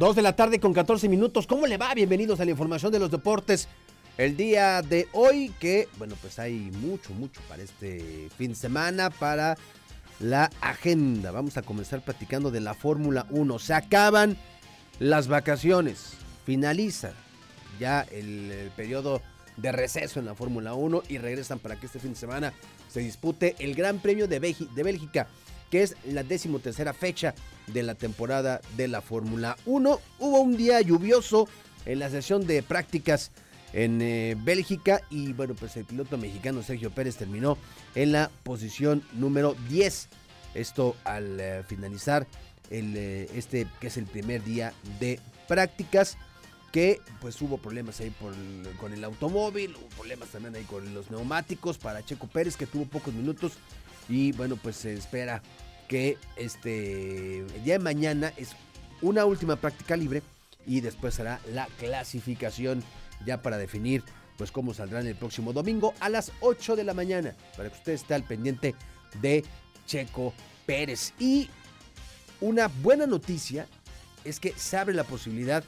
Dos 0.00 0.16
de 0.16 0.22
la 0.22 0.34
tarde 0.34 0.60
con 0.60 0.72
14 0.72 1.10
minutos. 1.10 1.46
¿Cómo 1.46 1.66
le 1.66 1.76
va? 1.76 1.92
Bienvenidos 1.92 2.40
a 2.40 2.46
la 2.46 2.52
información 2.52 2.90
de 2.90 2.98
los 2.98 3.10
deportes. 3.10 3.68
El 4.16 4.34
día 4.34 4.80
de 4.80 5.08
hoy, 5.12 5.52
que 5.60 5.90
bueno, 5.98 6.14
pues 6.22 6.38
hay 6.38 6.70
mucho, 6.80 7.12
mucho 7.12 7.38
para 7.50 7.62
este 7.62 8.30
fin 8.38 8.48
de 8.48 8.54
semana, 8.54 9.10
para 9.10 9.58
la 10.18 10.50
agenda. 10.62 11.32
Vamos 11.32 11.58
a 11.58 11.62
comenzar 11.62 12.02
platicando 12.02 12.50
de 12.50 12.62
la 12.62 12.72
Fórmula 12.72 13.26
1. 13.28 13.58
Se 13.58 13.74
acaban 13.74 14.38
las 15.00 15.28
vacaciones. 15.28 16.14
Finaliza 16.46 17.12
ya 17.78 18.00
el, 18.10 18.72
periodo 18.74 19.20
de 19.58 19.70
receso 19.70 20.18
en 20.18 20.24
la 20.24 20.34
Fórmula 20.34 20.72
1 20.72 21.02
y 21.10 21.18
regresan 21.18 21.58
para 21.58 21.76
que 21.76 21.84
este 21.84 21.98
fin 21.98 22.14
de 22.14 22.18
semana 22.18 22.54
se 22.88 23.00
dispute 23.00 23.54
el 23.58 23.74
Gran 23.74 23.98
Premio 23.98 24.26
de 24.26 24.38
Bélgica, 24.38 25.28
que 25.70 25.82
es 25.82 25.96
la 26.04 26.22
decimotercera 26.22 26.92
fecha 26.92 27.34
de 27.68 27.82
la 27.82 27.94
temporada 27.94 28.60
de 28.76 28.88
la 28.88 29.00
Fórmula 29.00 29.56
1. 29.66 30.00
Hubo 30.18 30.40
un 30.40 30.56
día 30.56 30.80
lluvioso 30.80 31.48
en 31.86 32.00
la 32.00 32.10
sesión 32.10 32.46
de 32.46 32.62
prácticas 32.62 33.30
en 33.72 34.02
eh, 34.02 34.36
Bélgica 34.38 35.02
y 35.10 35.32
bueno, 35.32 35.54
pues 35.54 35.76
el 35.76 35.84
piloto 35.84 36.18
mexicano 36.18 36.62
Sergio 36.62 36.90
Pérez 36.90 37.16
terminó 37.16 37.56
en 37.94 38.12
la 38.12 38.30
posición 38.42 39.02
número 39.12 39.54
10. 39.68 40.08
Esto 40.54 40.96
al 41.04 41.38
eh, 41.38 41.62
finalizar 41.66 42.26
eh, 42.70 43.30
este 43.34 43.66
que 43.80 43.86
es 43.86 43.96
el 43.96 44.06
primer 44.06 44.42
día 44.42 44.72
de 44.98 45.20
prácticas 45.46 46.18
que 46.72 47.00
pues 47.20 47.40
hubo 47.42 47.58
problemas 47.58 48.00
ahí 48.00 48.10
por 48.10 48.32
con 48.78 48.92
el 48.92 49.02
automóvil, 49.02 49.74
hubo 49.76 49.88
problemas 49.88 50.28
también 50.28 50.54
ahí 50.54 50.64
con 50.64 50.94
los 50.94 51.10
neumáticos 51.10 51.78
para 51.78 52.04
Checo 52.04 52.26
Pérez 52.28 52.56
que 52.56 52.66
tuvo 52.66 52.84
pocos 52.84 53.12
minutos 53.12 53.52
y 54.10 54.32
bueno 54.32 54.56
pues 54.56 54.76
se 54.76 54.92
espera 54.92 55.42
que 55.88 56.18
este 56.36 57.44
día 57.64 57.74
de 57.74 57.78
mañana 57.78 58.32
es 58.36 58.50
una 59.00 59.24
última 59.24 59.56
práctica 59.56 59.96
libre 59.96 60.22
y 60.66 60.80
después 60.80 61.14
será 61.14 61.40
la 61.52 61.66
clasificación 61.78 62.82
ya 63.24 63.40
para 63.40 63.56
definir 63.56 64.02
pues 64.36 64.50
cómo 64.50 64.74
saldrán 64.74 65.06
el 65.06 65.16
próximo 65.16 65.52
domingo 65.52 65.94
a 66.00 66.08
las 66.08 66.32
8 66.40 66.76
de 66.76 66.84
la 66.84 66.94
mañana 66.94 67.34
para 67.56 67.68
que 67.70 67.76
usted 67.76 67.92
esté 67.92 68.14
al 68.14 68.24
pendiente 68.24 68.74
de 69.20 69.44
Checo 69.86 70.32
Pérez. 70.64 71.12
Y 71.18 71.50
una 72.40 72.68
buena 72.68 73.06
noticia 73.06 73.66
es 74.24 74.40
que 74.40 74.54
se 74.56 74.76
abre 74.78 74.94
la 74.94 75.04
posibilidad 75.04 75.62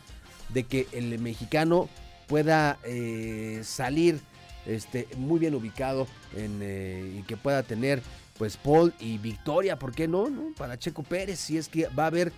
de 0.49 0.65
que 0.65 0.87
el 0.93 1.19
mexicano 1.19 1.89
pueda 2.29 2.79
eh, 2.85 3.61
salir 3.63 4.21
este, 4.65 5.07
muy 5.17 5.39
bien 5.39 5.55
ubicado 5.55 6.07
en, 6.37 6.61
eh, 6.63 7.19
y 7.19 7.23
que 7.25 7.37
pueda 7.37 7.63
tener 7.63 8.03
pues 8.43 8.57
Paul 8.57 8.93
y 8.99 9.19
victoria, 9.19 9.79
¿por 9.79 9.95
qué 9.95 10.09
no? 10.09 10.29
Para 10.59 10.77
Checo 10.77 11.05
Pérez, 11.05 11.39
si 11.39 11.59
es 11.59 11.69
que 11.69 11.87
va 11.87 12.03
a 12.03 12.07
haber 12.09 12.33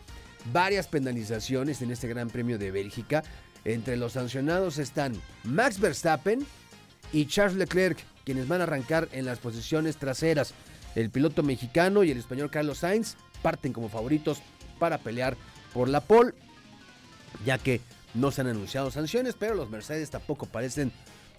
varias 0.52 0.86
penalizaciones 0.86 1.80
en 1.80 1.90
este 1.90 2.08
Gran 2.08 2.28
Premio 2.28 2.58
de 2.58 2.70
Bélgica. 2.70 3.22
Entre 3.64 3.96
los 3.96 4.12
sancionados 4.12 4.76
están 4.76 5.14
Max 5.44 5.80
Verstappen 5.80 6.46
y 7.10 7.24
Charles 7.24 7.56
Leclerc, 7.56 7.96
quienes 8.22 8.46
van 8.48 8.60
a 8.60 8.64
arrancar 8.64 9.08
en 9.12 9.24
las 9.24 9.38
posiciones 9.38 9.96
traseras. 9.96 10.52
El 10.94 11.08
piloto 11.08 11.42
mexicano 11.42 12.04
y 12.04 12.10
el 12.10 12.18
español 12.18 12.50
Carlos 12.50 12.80
Sainz 12.80 13.16
parten 13.40 13.72
como 13.72 13.88
favoritos 13.88 14.42
para 14.78 14.98
pelear 14.98 15.38
por 15.72 15.88
la 15.88 16.02
pole, 16.02 16.34
ya 17.46 17.56
que 17.56 17.80
no 18.12 18.30
se 18.30 18.42
han 18.42 18.48
anunciado 18.48 18.90
sanciones, 18.90 19.36
pero 19.38 19.54
los 19.54 19.70
Mercedes 19.70 20.10
tampoco 20.10 20.44
parecen 20.44 20.92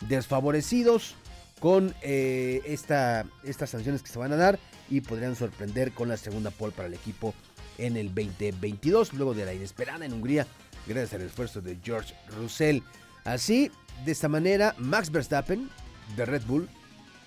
desfavorecidos 0.09 1.13
con 1.60 1.95
eh, 2.01 2.62
esta, 2.66 3.26
estas 3.43 3.70
sanciones 3.70 4.01
que 4.01 4.10
se 4.10 4.20
van 4.20 4.32
a 4.34 4.36
dar 4.36 4.60
y 4.89 5.01
podrían 5.01 5.36
sorprender 5.36 5.91
con 5.91 6.10
la 6.10 6.18
segunda 6.18 6.51
pole 6.51 6.74
para 6.74 6.88
el 6.88 6.93
equipo 6.93 7.34
en 7.78 7.97
el 7.97 8.08
2022, 8.14 9.14
luego 9.14 9.34
de 9.34 9.45
la 9.45 9.53
inesperada 9.53 10.06
en 10.06 10.14
Hungría, 10.14 10.47
gracias 10.88 11.14
al 11.14 11.28
esfuerzo 11.28 11.62
de 11.62 11.78
George 11.84 12.14
Russell. 12.38 12.80
Así, 13.24 13.72
de 14.06 14.12
esta 14.12 14.30
manera, 14.30 14.76
Max 14.78 15.12
Verstappen 15.12 15.70
de 16.16 16.26
Red 16.26 16.43
Bull, 16.45 16.70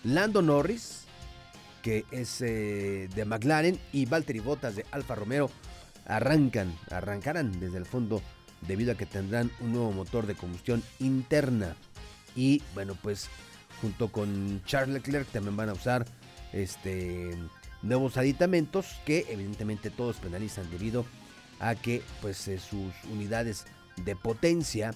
Lando 0.04 0.42
Norris, 0.42 1.04
que 1.82 2.04
es 2.10 2.40
eh, 2.40 3.08
de 3.14 3.24
McLaren, 3.24 3.78
y 3.92 4.06
Valtteri 4.06 4.40
Bottas 4.40 4.76
de 4.76 4.86
Alfa 4.90 5.14
Romeo 5.14 5.50
arrancan, 6.06 6.74
arrancarán 6.90 7.58
desde 7.60 7.78
el 7.78 7.84
fondo 7.84 8.22
debido 8.66 8.92
a 8.92 8.94
que 8.96 9.06
tendrán 9.06 9.50
un 9.60 9.72
nuevo 9.72 9.92
motor 9.92 10.26
de 10.26 10.34
combustión 10.34 10.82
interna. 10.98 11.76
Y 12.34 12.62
bueno, 12.74 12.96
pues 13.00 13.28
junto 13.80 14.10
con 14.10 14.62
Charles 14.64 14.94
Leclerc 14.94 15.28
también 15.28 15.56
van 15.56 15.68
a 15.68 15.72
usar 15.72 16.06
este 16.52 17.36
nuevos 17.82 18.16
aditamentos 18.16 18.86
que 19.06 19.26
evidentemente 19.28 19.90
todos 19.90 20.16
penalizan 20.16 20.68
debido 20.70 21.04
a 21.60 21.74
que 21.74 22.02
pues 22.20 22.48
eh, 22.48 22.58
sus 22.58 22.92
unidades 23.12 23.66
de 24.04 24.16
potencia 24.16 24.94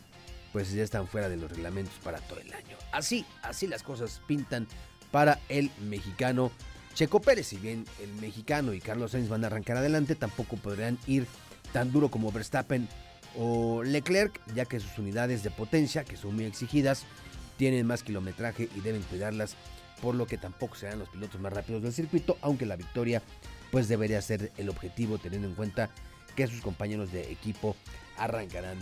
pues 0.52 0.72
ya 0.72 0.82
están 0.82 1.06
fuera 1.06 1.28
de 1.28 1.36
los 1.36 1.50
reglamentos 1.50 1.94
para 2.02 2.18
todo 2.18 2.40
el 2.40 2.52
año. 2.52 2.76
Así, 2.92 3.24
así 3.42 3.66
las 3.66 3.82
cosas 3.82 4.20
pintan 4.26 4.66
para 5.10 5.40
el 5.48 5.70
mexicano 5.80 6.50
Checo 6.94 7.20
Pérez. 7.20 7.48
Si 7.48 7.56
bien 7.56 7.86
el 8.02 8.12
mexicano 8.20 8.74
y 8.74 8.80
Carlos 8.80 9.12
Sainz 9.12 9.28
van 9.28 9.44
a 9.44 9.46
arrancar 9.46 9.78
adelante, 9.78 10.14
tampoco 10.14 10.56
podrán 10.56 10.98
ir 11.06 11.26
tan 11.72 11.90
duro 11.90 12.10
como 12.10 12.30
Verstappen 12.30 12.86
o 13.36 13.82
Leclerc, 13.82 14.40
ya 14.54 14.66
que 14.66 14.78
sus 14.78 14.98
unidades 14.98 15.42
de 15.42 15.50
potencia, 15.50 16.04
que 16.04 16.18
son 16.18 16.34
muy 16.34 16.44
exigidas, 16.44 17.04
tienen 17.56 17.86
más 17.86 18.02
kilometraje 18.02 18.68
y 18.74 18.80
deben 18.80 19.02
cuidarlas, 19.02 19.56
por 20.00 20.14
lo 20.14 20.26
que 20.26 20.38
tampoco 20.38 20.74
serán 20.74 20.98
los 20.98 21.08
pilotos 21.08 21.40
más 21.40 21.52
rápidos 21.52 21.82
del 21.82 21.92
circuito, 21.92 22.36
aunque 22.40 22.66
la 22.66 22.76
victoria 22.76 23.22
pues 23.70 23.88
debería 23.88 24.20
ser 24.20 24.52
el 24.58 24.68
objetivo 24.68 25.18
teniendo 25.18 25.48
en 25.48 25.54
cuenta 25.54 25.90
que 26.36 26.46
sus 26.46 26.60
compañeros 26.60 27.12
de 27.12 27.30
equipo 27.32 27.76
arrancarán 28.18 28.78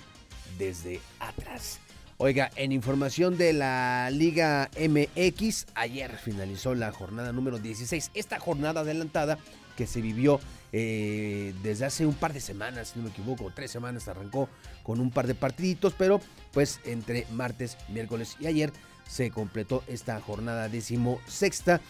desde 0.59 1.01
atrás. 1.21 1.81
Oiga, 2.23 2.51
en 2.57 2.73
información 2.73 3.39
de 3.39 3.55
la 3.55 4.11
Liga 4.11 4.69
MX, 4.79 5.67
ayer 5.75 6.15
finalizó 6.19 6.75
la 6.75 6.93
jornada 6.93 7.33
número 7.33 7.59
16. 7.59 8.11
Esta 8.13 8.39
jornada 8.39 8.83
adelantada 8.83 9.39
que 9.75 9.87
se 9.87 10.03
vivió 10.03 10.39
eh, 10.73 11.55
desde 11.63 11.87
hace 11.87 12.05
un 12.05 12.15
par 12.15 12.35
de 12.35 12.41
semanas, 12.41 12.89
si 12.89 12.99
no 12.99 13.07
me 13.07 13.11
equivoco, 13.11 13.51
tres 13.55 13.71
semanas 13.71 14.07
arrancó 14.07 14.51
con 14.83 15.01
un 15.01 15.11
par 15.11 15.27
de 15.27 15.35
partiditos, 15.35 15.95
pero 15.97 16.21
pues 16.53 16.81
entre 16.85 17.27
martes, 17.33 17.77
miércoles 17.89 18.37
y 18.41 18.47
ayer 18.47 18.73
se 19.09 19.31
completó 19.31 19.83
esta 19.87 20.21
jornada 20.21 20.69
decimosexta 20.69 21.81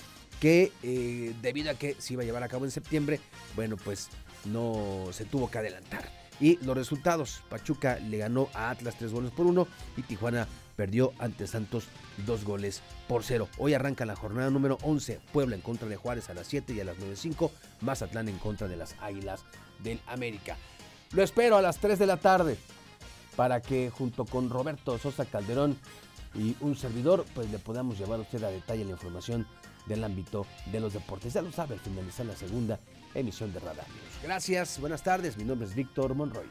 que 0.40 0.72
eh, 0.82 1.34
debido 1.42 1.70
a 1.70 1.74
que 1.74 1.94
se 1.98 2.14
iba 2.14 2.22
a 2.22 2.26
llevar 2.26 2.42
a 2.42 2.48
cabo 2.48 2.64
en 2.64 2.70
septiembre, 2.70 3.20
bueno 3.56 3.76
pues 3.76 4.08
no 4.46 5.08
se 5.12 5.24
tuvo 5.24 5.50
que 5.50 5.58
adelantar. 5.58 6.08
Y 6.40 6.56
los 6.64 6.74
resultados, 6.74 7.42
Pachuca 7.50 7.98
le 7.98 8.16
ganó 8.16 8.48
a 8.54 8.70
Atlas 8.70 8.96
tres 8.98 9.12
goles 9.12 9.30
por 9.30 9.46
uno 9.46 9.68
y 9.98 10.02
Tijuana 10.02 10.48
perdió 10.74 11.12
ante 11.18 11.46
Santos 11.46 11.88
dos 12.26 12.44
goles 12.44 12.80
por 13.06 13.22
cero. 13.22 13.48
Hoy 13.58 13.74
arranca 13.74 14.06
la 14.06 14.16
jornada 14.16 14.48
número 14.48 14.78
11, 14.80 15.20
Puebla 15.30 15.54
en 15.54 15.60
contra 15.60 15.86
de 15.86 15.96
Juárez 15.96 16.30
a 16.30 16.34
las 16.34 16.46
7 16.46 16.72
y 16.72 16.80
a 16.80 16.84
las 16.84 16.96
9.05, 16.96 17.50
Mazatlán 17.82 18.30
en 18.30 18.38
contra 18.38 18.66
de 18.66 18.76
las 18.76 18.96
Águilas 19.02 19.44
del 19.82 20.00
América. 20.06 20.56
Lo 21.12 21.22
espero 21.22 21.58
a 21.58 21.62
las 21.62 21.76
3 21.76 21.98
de 21.98 22.06
la 22.06 22.16
tarde 22.16 22.56
para 23.40 23.62
que 23.62 23.88
junto 23.88 24.26
con 24.26 24.50
Roberto 24.50 24.98
Sosa 24.98 25.24
Calderón 25.24 25.74
y 26.34 26.54
un 26.60 26.76
servidor, 26.76 27.24
pues 27.34 27.50
le 27.50 27.58
podamos 27.58 27.98
llevar 27.98 28.18
a 28.18 28.22
usted 28.22 28.44
a 28.44 28.50
detalle 28.50 28.84
la 28.84 28.90
información 28.90 29.46
del 29.86 30.04
ámbito 30.04 30.44
de 30.70 30.78
los 30.78 30.92
deportes. 30.92 31.32
Ya 31.32 31.40
lo 31.40 31.50
sabe, 31.50 31.72
al 31.72 31.80
finalizar 31.80 32.26
la 32.26 32.36
segunda 32.36 32.78
emisión 33.14 33.50
de 33.54 33.60
Radar 33.60 33.86
Gracias, 34.22 34.78
buenas 34.78 35.02
tardes, 35.02 35.38
mi 35.38 35.44
nombre 35.44 35.66
es 35.66 35.74
Víctor 35.74 36.14
Monroy. 36.14 36.44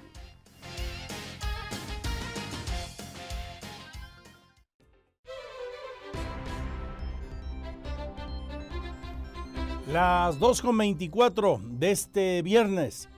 Las 9.92 10.40
2.24 10.40 11.62
de 11.62 11.92
este 11.92 12.42
viernes, 12.42 13.10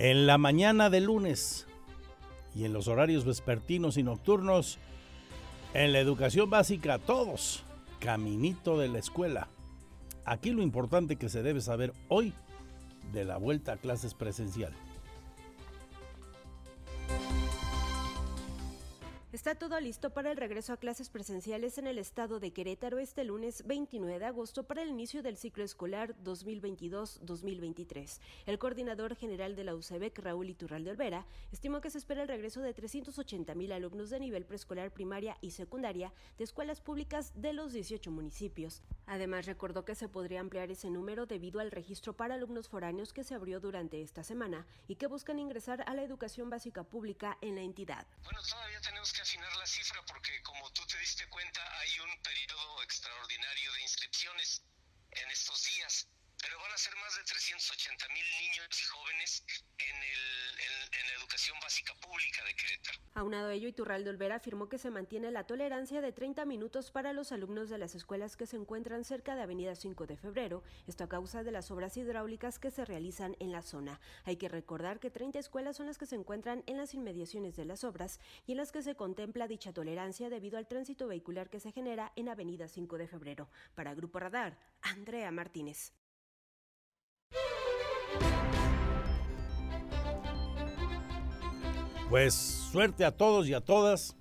en 0.00 0.26
la 0.26 0.36
mañana 0.36 0.90
de 0.90 1.00
lunes, 1.00 1.68
y 2.54 2.64
en 2.64 2.72
los 2.72 2.88
horarios 2.88 3.24
vespertinos 3.24 3.96
y 3.96 4.02
nocturnos, 4.02 4.78
en 5.72 5.92
la 5.92 5.98
educación 5.98 6.50
básica, 6.50 6.98
todos, 6.98 7.64
caminito 7.98 8.78
de 8.78 8.88
la 8.88 8.98
escuela. 8.98 9.48
Aquí 10.24 10.50
lo 10.50 10.62
importante 10.62 11.16
que 11.16 11.28
se 11.28 11.42
debe 11.42 11.60
saber 11.60 11.92
hoy 12.08 12.32
de 13.12 13.24
la 13.24 13.36
vuelta 13.36 13.72
a 13.72 13.76
clases 13.76 14.14
presencial. 14.14 14.72
Está 19.34 19.56
todo 19.56 19.80
listo 19.80 20.10
para 20.10 20.30
el 20.30 20.36
regreso 20.36 20.72
a 20.72 20.76
clases 20.76 21.10
presenciales 21.10 21.76
en 21.78 21.88
el 21.88 21.98
estado 21.98 22.38
de 22.38 22.52
Querétaro 22.52 23.00
este 23.00 23.24
lunes 23.24 23.66
29 23.66 24.20
de 24.20 24.26
agosto 24.26 24.62
para 24.62 24.82
el 24.82 24.90
inicio 24.90 25.24
del 25.24 25.36
ciclo 25.36 25.64
escolar 25.64 26.14
2022-2023. 26.22 28.20
El 28.46 28.60
coordinador 28.60 29.16
general 29.16 29.56
de 29.56 29.64
la 29.64 29.74
UCEBEC, 29.74 30.20
Raúl 30.20 30.50
Iturralde 30.50 30.92
Olvera, 30.92 31.26
estimó 31.50 31.80
que 31.80 31.90
se 31.90 31.98
espera 31.98 32.22
el 32.22 32.28
regreso 32.28 32.60
de 32.60 32.74
380 32.74 33.56
mil 33.56 33.72
alumnos 33.72 34.08
de 34.10 34.20
nivel 34.20 34.44
preescolar 34.44 34.92
primaria 34.92 35.36
y 35.40 35.50
secundaria 35.50 36.12
de 36.38 36.44
escuelas 36.44 36.80
públicas 36.80 37.32
de 37.34 37.54
los 37.54 37.72
18 37.72 38.12
municipios. 38.12 38.82
Además, 39.04 39.46
recordó 39.46 39.84
que 39.84 39.96
se 39.96 40.08
podría 40.08 40.38
ampliar 40.38 40.70
ese 40.70 40.90
número 40.90 41.26
debido 41.26 41.58
al 41.58 41.72
registro 41.72 42.12
para 42.12 42.34
alumnos 42.36 42.68
foráneos 42.68 43.12
que 43.12 43.24
se 43.24 43.34
abrió 43.34 43.58
durante 43.58 44.00
esta 44.00 44.22
semana 44.22 44.64
y 44.86 44.94
que 44.94 45.08
buscan 45.08 45.40
ingresar 45.40 45.82
a 45.88 45.94
la 45.94 46.04
educación 46.04 46.50
básica 46.50 46.84
pública 46.84 47.36
en 47.40 47.56
la 47.56 47.62
entidad. 47.62 48.06
Bueno, 48.22 48.38
todavía 48.48 48.80
tenemos 48.80 49.12
que 49.12 49.23
afinar 49.24 49.56
la 49.56 49.66
cifra 49.66 50.02
porque 50.04 50.42
como 50.42 50.70
tú 50.72 50.84
te 50.84 50.98
diste 50.98 51.26
cuenta 51.28 51.62
hay 51.78 51.98
un 52.00 52.22
periodo 52.22 52.82
extraordinario 52.82 53.72
de 53.72 53.80
inscripciones 53.80 54.62
en 55.12 55.30
estos 55.30 55.64
días, 55.64 56.08
pero 56.42 56.58
van 56.58 56.72
a 56.72 56.78
ser 56.78 56.94
más 56.96 57.16
de 57.16 57.24
380 57.24 58.08
mil 58.08 58.24
niños 58.40 58.68
y 58.80 58.84
jóvenes 58.84 59.44
en, 59.78 59.96
el, 59.96 61.06
la 61.06 61.20
educación 61.20 61.56
básica 61.60 61.94
pública 61.94 62.44
de 62.44 62.54
Querétaro. 62.54 62.98
Aunado 63.14 63.48
a 63.48 63.52
ello, 63.54 63.68
Iturralde 63.68 64.10
Olvera 64.10 64.36
afirmó 64.36 64.68
que 64.68 64.78
se 64.78 64.90
mantiene 64.90 65.30
la 65.30 65.46
tolerancia 65.46 66.00
de 66.00 66.12
30 66.12 66.44
minutos 66.44 66.90
para 66.90 67.12
los 67.12 67.32
alumnos 67.32 67.68
de 67.68 67.78
las 67.78 67.94
escuelas 67.94 68.36
que 68.36 68.46
se 68.46 68.56
encuentran 68.56 69.04
cerca 69.04 69.36
de 69.36 69.42
Avenida 69.42 69.74
5 69.74 70.06
de 70.06 70.16
Febrero, 70.16 70.62
esto 70.86 71.04
a 71.04 71.08
causa 71.08 71.42
de 71.42 71.52
las 71.52 71.70
obras 71.70 71.96
hidráulicas 71.96 72.58
que 72.58 72.70
se 72.70 72.84
realizan 72.84 73.36
en 73.40 73.52
la 73.52 73.62
zona. 73.62 74.00
Hay 74.24 74.36
que 74.36 74.48
recordar 74.48 75.00
que 75.00 75.10
30 75.10 75.38
escuelas 75.38 75.76
son 75.76 75.86
las 75.86 75.98
que 75.98 76.06
se 76.06 76.16
encuentran 76.16 76.62
en 76.66 76.76
las 76.76 76.94
inmediaciones 76.94 77.56
de 77.56 77.64
las 77.64 77.84
obras 77.84 78.20
y 78.46 78.52
en 78.52 78.58
las 78.58 78.72
que 78.72 78.82
se 78.82 78.96
contempla 78.96 79.48
dicha 79.48 79.72
tolerancia 79.72 80.30
debido 80.30 80.58
al 80.58 80.68
tránsito 80.68 81.06
vehicular 81.06 81.50
que 81.50 81.60
se 81.60 81.72
genera 81.72 82.12
en 82.16 82.28
Avenida 82.28 82.68
5 82.68 82.98
de 82.98 83.08
Febrero. 83.08 83.48
Para 83.74 83.94
Grupo 83.94 84.18
Radar, 84.18 84.58
Andrea 84.82 85.30
Martínez. 85.30 85.92
Pues 92.14 92.34
suerte 92.34 93.04
a 93.04 93.10
todos 93.10 93.48
y 93.48 93.54
a 93.54 93.60
todas. 93.60 94.14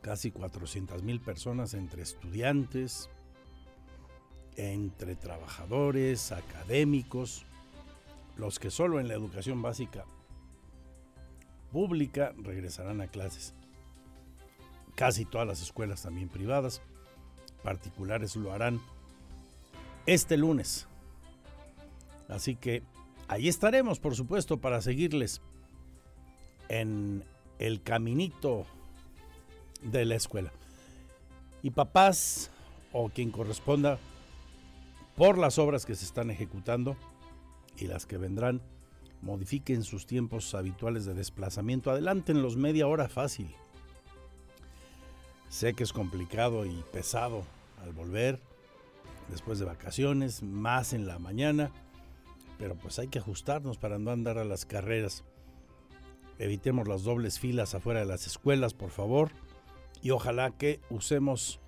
Casi 0.00 0.30
400 0.30 1.02
mil 1.02 1.20
personas 1.20 1.74
entre 1.74 2.00
estudiantes, 2.00 3.10
entre 4.56 5.16
trabajadores, 5.16 6.32
académicos, 6.32 7.44
los 8.38 8.58
que 8.58 8.70
solo 8.70 9.00
en 9.00 9.08
la 9.08 9.12
educación 9.12 9.60
básica 9.60 10.06
pública 11.70 12.32
regresarán 12.38 13.02
a 13.02 13.08
clases. 13.08 13.52
Casi 14.94 15.26
todas 15.26 15.46
las 15.46 15.60
escuelas 15.60 16.04
también 16.04 16.30
privadas, 16.30 16.80
particulares 17.62 18.34
lo 18.34 18.50
harán 18.50 18.80
este 20.06 20.38
lunes. 20.38 20.88
Así 22.30 22.56
que 22.56 22.82
ahí 23.28 23.46
estaremos, 23.46 24.00
por 24.00 24.14
supuesto, 24.16 24.56
para 24.56 24.80
seguirles 24.80 25.42
en 26.68 27.24
el 27.58 27.82
caminito 27.82 28.66
de 29.82 30.04
la 30.04 30.16
escuela. 30.16 30.52
Y 31.62 31.70
papás 31.70 32.50
o 32.92 33.08
quien 33.08 33.30
corresponda 33.30 33.98
por 35.16 35.38
las 35.38 35.58
obras 35.58 35.86
que 35.86 35.94
se 35.94 36.04
están 36.04 36.30
ejecutando 36.30 36.96
y 37.76 37.86
las 37.86 38.06
que 38.06 38.18
vendrán, 38.18 38.60
modifiquen 39.22 39.82
sus 39.82 40.06
tiempos 40.06 40.54
habituales 40.54 41.04
de 41.04 41.14
desplazamiento. 41.14 41.90
Adelántenlos 41.90 42.56
media 42.56 42.86
hora 42.86 43.08
fácil. 43.08 43.54
Sé 45.48 45.74
que 45.74 45.84
es 45.84 45.92
complicado 45.92 46.66
y 46.66 46.84
pesado 46.92 47.44
al 47.82 47.92
volver 47.92 48.40
después 49.28 49.58
de 49.58 49.64
vacaciones, 49.64 50.42
más 50.42 50.92
en 50.92 51.06
la 51.06 51.18
mañana, 51.18 51.70
pero 52.58 52.74
pues 52.74 52.98
hay 52.98 53.08
que 53.08 53.18
ajustarnos 53.18 53.78
para 53.78 53.98
no 53.98 54.10
andar 54.10 54.38
a 54.38 54.44
las 54.44 54.66
carreras. 54.66 55.24
Evitemos 56.38 56.88
las 56.88 57.04
dobles 57.04 57.38
filas 57.38 57.74
afuera 57.74 58.00
de 58.00 58.06
las 58.06 58.26
escuelas, 58.26 58.74
por 58.74 58.90
favor, 58.90 59.30
y 60.02 60.10
ojalá 60.10 60.50
que 60.50 60.80
usemos 60.90 61.60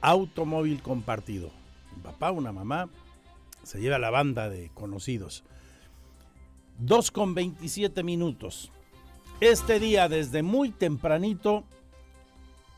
automóvil 0.00 0.82
compartido. 0.82 1.50
Un 1.94 2.02
papá, 2.02 2.30
una 2.30 2.52
mamá, 2.52 2.88
se 3.62 3.80
lleva 3.80 3.98
la 3.98 4.10
banda 4.10 4.48
de 4.48 4.70
conocidos. 4.74 5.44
2 6.78 7.10
con 7.10 7.34
27 7.34 8.02
minutos. 8.02 8.70
Este 9.40 9.78
día, 9.78 10.08
desde 10.08 10.42
muy 10.42 10.70
tempranito, 10.70 11.64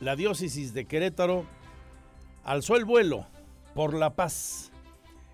la 0.01 0.17
diócesis 0.17 0.75
de 0.75 0.85
Querétaro 0.85 1.45
alzó 2.45 2.77
el 2.77 2.85
vuelo 2.85 3.27
por 3.75 3.95
la 3.95 4.15
paz 4.15 4.71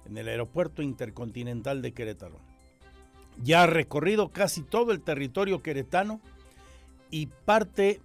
en 0.06 0.16
el 0.16 0.28
aeropuerto 0.28 0.82
intercontinental 0.82 1.82
de 1.82 1.92
Querétaro. 1.92 2.51
Ya 3.42 3.62
ha 3.62 3.66
recorrido 3.66 4.28
casi 4.28 4.62
todo 4.62 4.92
el 4.92 5.00
territorio 5.00 5.62
queretano 5.62 6.20
y 7.10 7.26
parte 7.26 8.00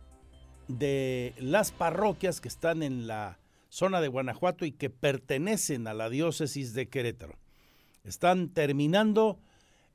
de 0.68 1.34
las 1.38 1.72
parroquias 1.72 2.42
que 2.42 2.48
están 2.48 2.84
en 2.84 3.08
la 3.08 3.40
zona 3.70 4.02
de 4.02 4.08
Guanajuato 4.08 4.66
y 4.66 4.72
que 4.72 4.90
pertenecen 4.90 5.88
a 5.88 5.94
la 5.94 6.10
diócesis 6.10 6.74
de 6.74 6.90
Querétaro. 6.90 7.38
Están 8.04 8.50
terminando 8.50 9.40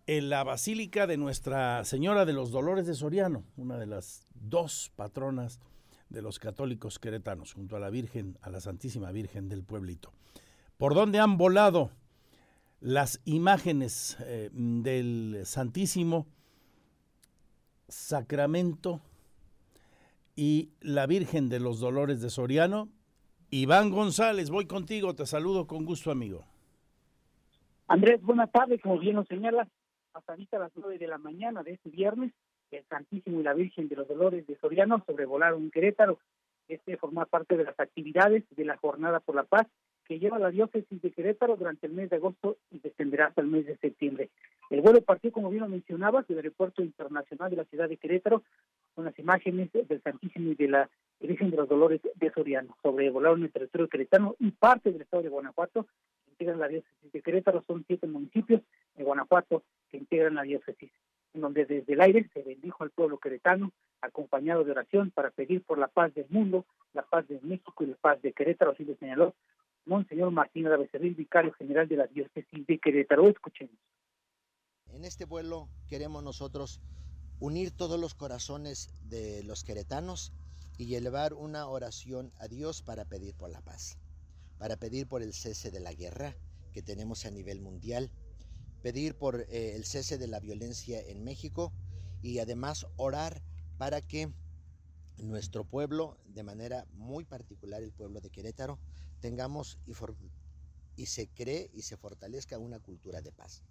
en 0.06 0.28
la 0.28 0.44
Basílica 0.44 1.06
de 1.06 1.16
Nuestra 1.16 1.84
Señora 1.84 2.24
de 2.24 2.32
los 2.32 2.50
Dolores 2.50 2.86
de 2.86 2.94
Soriano, 2.94 3.44
una 3.56 3.78
de 3.78 3.86
las 3.86 4.26
dos 4.34 4.92
patronas 4.96 5.60
de 6.08 6.22
los 6.22 6.38
católicos 6.38 6.98
queretanos, 6.98 7.54
junto 7.54 7.76
a 7.76 7.80
la 7.80 7.90
Virgen, 7.90 8.38
a 8.42 8.50
la 8.50 8.60
Santísima 8.60 9.12
Virgen 9.12 9.48
del 9.48 9.64
Pueblito. 9.64 10.12
¿Por 10.76 10.94
dónde 10.94 11.20
han 11.20 11.38
volado 11.38 11.90
las 12.82 13.22
imágenes 13.24 14.18
eh, 14.26 14.50
del 14.52 15.42
Santísimo 15.44 16.26
Sacramento 17.88 19.00
y 20.34 20.70
la 20.80 21.06
Virgen 21.06 21.48
de 21.48 21.60
los 21.60 21.78
Dolores 21.78 22.20
de 22.20 22.28
Soriano? 22.28 22.88
Iván 23.50 23.90
González, 23.90 24.50
voy 24.50 24.66
contigo, 24.66 25.14
te 25.14 25.26
saludo 25.26 25.66
con 25.66 25.84
gusto, 25.84 26.10
amigo. 26.10 26.44
Andrés, 27.86 28.20
buenas 28.22 28.50
tardes, 28.50 28.80
como 28.82 28.98
bien 28.98 29.16
lo 29.16 29.24
señalas, 29.26 29.68
hasta 30.14 30.32
ahorita 30.32 30.56
a 30.56 30.60
las 30.60 30.72
nueve 30.74 30.98
de 30.98 31.06
la 31.06 31.18
mañana 31.18 31.62
de 31.62 31.74
este 31.74 31.90
viernes, 31.90 32.32
el 32.70 32.84
Santísimo 32.88 33.40
y 33.40 33.42
la 33.44 33.54
Virgen 33.54 33.88
de 33.88 33.96
los 33.96 34.08
Dolores 34.08 34.46
de 34.46 34.56
Soriano 34.56 35.04
sobrevolaron 35.06 35.70
Querétaro. 35.70 36.18
Este 36.68 36.96
forma 36.96 37.26
parte 37.26 37.56
de 37.56 37.64
las 37.64 37.78
actividades 37.78 38.44
de 38.50 38.64
la 38.64 38.78
Jornada 38.78 39.20
por 39.20 39.34
la 39.34 39.44
Paz 39.44 39.66
que 40.12 40.18
lleva 40.18 40.38
la 40.38 40.50
diócesis 40.50 41.00
de 41.00 41.10
Querétaro 41.10 41.56
durante 41.56 41.86
el 41.86 41.94
mes 41.94 42.10
de 42.10 42.16
agosto 42.16 42.58
y 42.70 42.80
se 42.80 42.88
extenderá 42.88 43.28
hasta 43.28 43.40
el 43.40 43.46
mes 43.46 43.64
de 43.64 43.78
septiembre. 43.78 44.28
El 44.68 44.82
vuelo 44.82 45.00
partió, 45.00 45.32
como 45.32 45.48
bien 45.48 45.62
lo 45.62 45.70
mencionabas, 45.70 46.28
del 46.28 46.36
Aeropuerto 46.36 46.82
Internacional 46.82 47.50
de 47.50 47.56
la 47.56 47.64
ciudad 47.64 47.88
de 47.88 47.96
Querétaro, 47.96 48.42
con 48.94 49.06
las 49.06 49.18
imágenes 49.18 49.70
del 49.72 50.02
Santísimo 50.02 50.50
y 50.50 50.54
de 50.54 50.68
la 50.68 50.90
Virgen 51.18 51.50
de 51.50 51.56
los 51.56 51.66
Dolores 51.66 52.02
de 52.14 52.30
Soriano. 52.30 52.76
Sobrevolaron 52.82 53.42
el 53.42 53.50
territorio 53.50 53.88
queretano 53.88 54.36
y 54.38 54.50
parte 54.50 54.92
del 54.92 55.00
estado 55.00 55.22
de 55.22 55.30
Guanajuato, 55.30 55.86
que 56.26 56.32
integran 56.32 56.60
la 56.60 56.68
diócesis 56.68 57.10
de 57.10 57.22
Querétaro. 57.22 57.64
Son 57.66 57.82
siete 57.86 58.06
municipios 58.06 58.60
de 58.96 59.04
Guanajuato 59.04 59.62
que 59.90 59.96
integran 59.96 60.34
la 60.34 60.42
diócesis, 60.42 60.90
en 61.32 61.40
donde 61.40 61.64
desde 61.64 61.90
el 61.90 62.02
aire 62.02 62.28
se 62.34 62.42
bendijo 62.42 62.84
al 62.84 62.90
pueblo 62.90 63.16
queretano, 63.16 63.72
acompañado 64.02 64.62
de 64.62 64.72
oración 64.72 65.10
para 65.10 65.30
pedir 65.30 65.62
por 65.62 65.78
la 65.78 65.88
paz 65.88 66.12
del 66.12 66.26
mundo, 66.28 66.66
la 66.92 67.00
paz 67.00 67.26
de 67.28 67.40
México 67.40 67.82
y 67.82 67.86
la 67.86 67.96
paz 67.96 68.20
de 68.20 68.34
Querétaro, 68.34 68.72
así 68.72 68.84
lo 68.84 68.94
señaló 68.96 69.34
Monseñor 69.92 70.30
Martín 70.30 70.64
de 70.64 70.74
Becerril, 70.78 71.14
vicario 71.14 71.52
general 71.52 71.86
de 71.86 71.96
la 71.98 72.06
diócesis 72.06 72.66
de 72.66 72.78
Querétaro. 72.78 73.28
Escuchemos. 73.28 73.76
En 74.86 75.04
este 75.04 75.26
vuelo 75.26 75.68
queremos 75.86 76.24
nosotros 76.24 76.80
unir 77.40 77.72
todos 77.72 78.00
los 78.00 78.14
corazones 78.14 78.88
de 79.10 79.42
los 79.42 79.64
queretanos 79.64 80.32
y 80.78 80.94
elevar 80.94 81.34
una 81.34 81.66
oración 81.66 82.32
a 82.38 82.48
Dios 82.48 82.80
para 82.80 83.04
pedir 83.04 83.34
por 83.34 83.50
la 83.50 83.60
paz, 83.60 83.98
para 84.58 84.78
pedir 84.78 85.06
por 85.06 85.22
el 85.22 85.34
cese 85.34 85.70
de 85.70 85.80
la 85.80 85.92
guerra 85.92 86.36
que 86.72 86.80
tenemos 86.80 87.26
a 87.26 87.30
nivel 87.30 87.60
mundial, 87.60 88.10
pedir 88.82 89.14
por 89.14 89.42
eh, 89.42 89.74
el 89.76 89.84
cese 89.84 90.16
de 90.16 90.26
la 90.26 90.40
violencia 90.40 91.02
en 91.02 91.22
México 91.22 91.70
y 92.22 92.38
además 92.38 92.86
orar 92.96 93.42
para 93.76 94.00
que 94.00 94.32
nuestro 95.18 95.64
pueblo, 95.64 96.16
de 96.24 96.44
manera 96.44 96.86
muy 96.94 97.24
particular 97.26 97.82
el 97.82 97.92
pueblo 97.92 98.22
de 98.22 98.30
Querétaro, 98.30 98.78
tengamos 99.22 99.78
y 99.86 99.94
for- 99.94 100.14
y 100.96 101.06
se 101.06 101.28
cree 101.32 101.70
y 101.72 101.82
se 101.82 101.96
fortalezca 101.96 102.58
una 102.58 102.80
cultura 102.80 103.22
de 103.22 103.32
paz. 103.32 103.64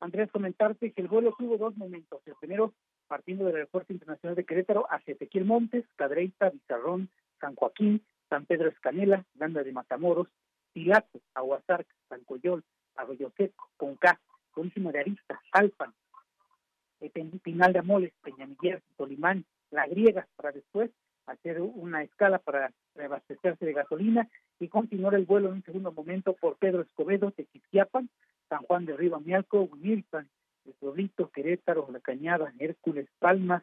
Andrés, 0.00 0.30
comentarte 0.30 0.92
que 0.92 1.02
el 1.02 1.08
vuelo 1.08 1.34
tuvo 1.38 1.58
dos 1.58 1.76
momentos. 1.76 2.22
El 2.26 2.34
primero, 2.36 2.72
partiendo 3.06 3.44
del 3.44 3.56
Aeropuerto 3.56 3.92
Internacional 3.92 4.36
de 4.36 4.44
Querétaro 4.44 4.86
hacia 4.90 5.14
Ezequiel 5.14 5.44
Montes, 5.44 5.84
Cadreita, 5.96 6.50
Vizarrón, 6.50 7.10
San 7.40 7.54
Joaquín, 7.54 8.02
San 8.30 8.46
Pedro 8.46 8.68
Escanela, 8.68 9.26
Ganda 9.34 9.62
de 9.62 9.72
Matamoros, 9.72 10.28
Pilato, 10.72 11.20
Aguasarca, 11.34 11.94
San 12.08 12.24
Coyol, 12.24 12.64
Arroyo 12.96 13.32
Seco, 13.36 13.70
Conca, 13.76 14.20
Conísima 14.50 14.92
de 14.92 15.00
Arista, 15.00 15.40
Alpan, 15.52 15.92
Pinal 17.42 17.72
de 17.72 17.80
Amoles, 17.80 18.12
Peñamiller, 18.22 18.82
Tolimán, 18.96 19.44
La 19.70 19.86
Griega, 19.86 20.26
para 20.36 20.52
después 20.52 20.90
hacer 21.26 21.60
una 21.60 22.02
escala 22.02 22.38
para 22.38 22.72
reabastecerse 22.94 23.64
de 23.64 23.72
gasolina 23.72 24.28
y 24.60 24.68
continuar 24.68 25.14
el 25.14 25.24
vuelo 25.24 25.48
en 25.48 25.54
un 25.54 25.64
segundo 25.64 25.92
momento 25.92 26.34
por 26.34 26.56
Pedro 26.56 26.82
Escobedo, 26.82 27.30
Tequisquiapan, 27.32 28.08
San 28.48 28.62
Juan 28.62 28.86
de 28.86 28.96
Río 28.96 29.20
Mialco, 29.20 29.62
Huimilpan, 29.62 30.28
El 30.64 31.30
Querétaro, 31.32 31.88
La 31.92 32.00
Cañada, 32.00 32.52
Hércules, 32.58 33.08
Palmas, 33.18 33.62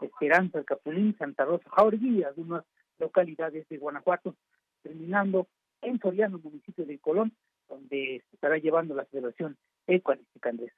Esperanza, 0.00 0.58
El 0.58 0.64
Capulín, 0.64 1.16
Santa 1.18 1.44
Rosa, 1.44 1.68
Jauregui 1.70 2.18
y 2.18 2.22
algunas 2.22 2.64
localidades 2.98 3.68
de 3.68 3.78
Guanajuato, 3.78 4.34
terminando 4.82 5.46
en 5.82 5.98
Soriano, 5.98 6.38
municipio 6.38 6.84
de 6.84 6.98
Colón, 6.98 7.32
donde 7.68 8.22
se 8.28 8.36
estará 8.36 8.58
llevando 8.58 8.94
la 8.94 9.04
celebración 9.06 9.56
eucarística, 9.86 10.50
Andrés. 10.50 10.72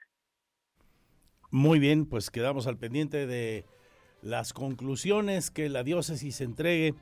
Muy 1.51 1.79
bien, 1.79 2.05
pues 2.05 2.31
quedamos 2.31 2.67
al 2.67 2.77
pendiente 2.77 3.27
de 3.27 3.65
las 4.21 4.53
conclusiones 4.53 5.51
que 5.51 5.69
la 5.69 5.83
diócesis 5.83 6.41
entregue 6.41 6.95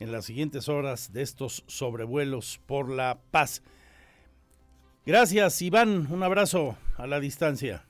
en 0.00 0.12
las 0.12 0.24
siguientes 0.24 0.68
horas 0.68 1.12
de 1.12 1.22
estos 1.22 1.64
sobrevuelos 1.66 2.60
por 2.66 2.90
la 2.90 3.18
paz. 3.30 3.62
Gracias, 5.06 5.60
Iván. 5.62 6.06
Un 6.10 6.22
abrazo 6.22 6.76
a 6.96 7.06
la 7.06 7.20
distancia. 7.20 7.84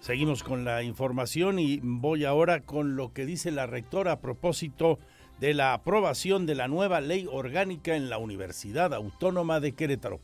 Seguimos 0.00 0.42
con 0.42 0.64
la 0.64 0.82
información 0.82 1.58
y 1.58 1.80
voy 1.82 2.24
ahora 2.24 2.60
con 2.60 2.96
lo 2.96 3.12
que 3.12 3.26
dice 3.26 3.50
la 3.50 3.66
rectora 3.66 4.12
a 4.12 4.20
propósito 4.20 4.98
de 5.38 5.54
la 5.54 5.74
aprobación 5.74 6.46
de 6.46 6.54
la 6.54 6.66
nueva 6.66 7.00
ley 7.00 7.26
orgánica 7.30 7.94
en 7.94 8.08
la 8.08 8.18
Universidad 8.18 8.94
Autónoma 8.94 9.60
de 9.60 9.72
Querétaro. 9.72 10.20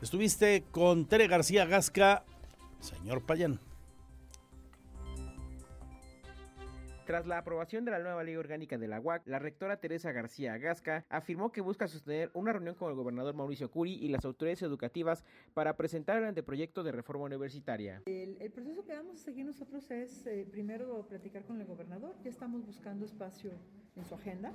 Estuviste 0.00 0.64
con 0.70 1.04
Tere 1.04 1.28
García 1.28 1.66
Gasca, 1.66 2.24
señor 2.80 3.22
Payán. 3.22 3.60
Tras 7.12 7.26
la 7.26 7.36
aprobación 7.36 7.84
de 7.84 7.90
la 7.90 7.98
nueva 7.98 8.24
ley 8.24 8.36
orgánica 8.36 8.78
de 8.78 8.88
la 8.88 8.98
UAC, 8.98 9.26
la 9.26 9.38
rectora 9.38 9.76
Teresa 9.76 10.12
García 10.12 10.56
Gasca 10.56 11.04
afirmó 11.10 11.52
que 11.52 11.60
busca 11.60 11.86
sostener 11.86 12.30
una 12.32 12.54
reunión 12.54 12.74
con 12.74 12.88
el 12.88 12.96
gobernador 12.96 13.34
Mauricio 13.34 13.70
Curi 13.70 13.92
y 13.92 14.08
las 14.08 14.24
autoridades 14.24 14.62
educativas 14.62 15.22
para 15.52 15.76
presentar 15.76 16.16
el 16.16 16.24
anteproyecto 16.24 16.82
de 16.82 16.90
reforma 16.90 17.26
universitaria. 17.26 18.00
El, 18.06 18.40
el 18.40 18.50
proceso 18.50 18.82
que 18.86 18.94
vamos 18.94 19.20
a 19.20 19.24
seguir 19.24 19.44
nosotros 19.44 19.90
es 19.90 20.26
eh, 20.26 20.46
primero 20.50 21.06
platicar 21.06 21.44
con 21.44 21.60
el 21.60 21.66
gobernador. 21.66 22.14
Ya 22.24 22.30
estamos 22.30 22.64
buscando 22.64 23.04
espacio 23.04 23.50
en 23.94 24.06
su 24.06 24.14
agenda 24.14 24.50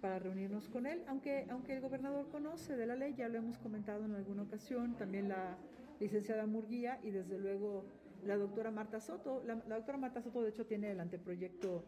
para 0.00 0.20
reunirnos 0.20 0.68
con 0.68 0.86
él, 0.86 1.02
aunque, 1.08 1.48
aunque 1.50 1.72
el 1.72 1.80
gobernador 1.80 2.28
conoce 2.28 2.76
de 2.76 2.86
la 2.86 2.94
ley, 2.94 3.14
ya 3.14 3.28
lo 3.28 3.38
hemos 3.38 3.58
comentado 3.58 4.04
en 4.04 4.14
alguna 4.14 4.42
ocasión, 4.42 4.96
también 4.96 5.28
la 5.28 5.58
licenciada 5.98 6.46
Murguía 6.46 7.00
y 7.02 7.10
desde 7.10 7.40
luego 7.40 7.84
la 8.26 8.36
doctora 8.36 8.70
Marta 8.70 9.00
Soto. 9.00 9.42
La, 9.44 9.54
doctora 9.56 9.98
Marta 9.98 10.22
Soto, 10.22 10.42
de 10.42 10.50
hecho, 10.50 10.66
tiene 10.66 10.90
el 10.90 11.00
anteproyecto 11.00 11.84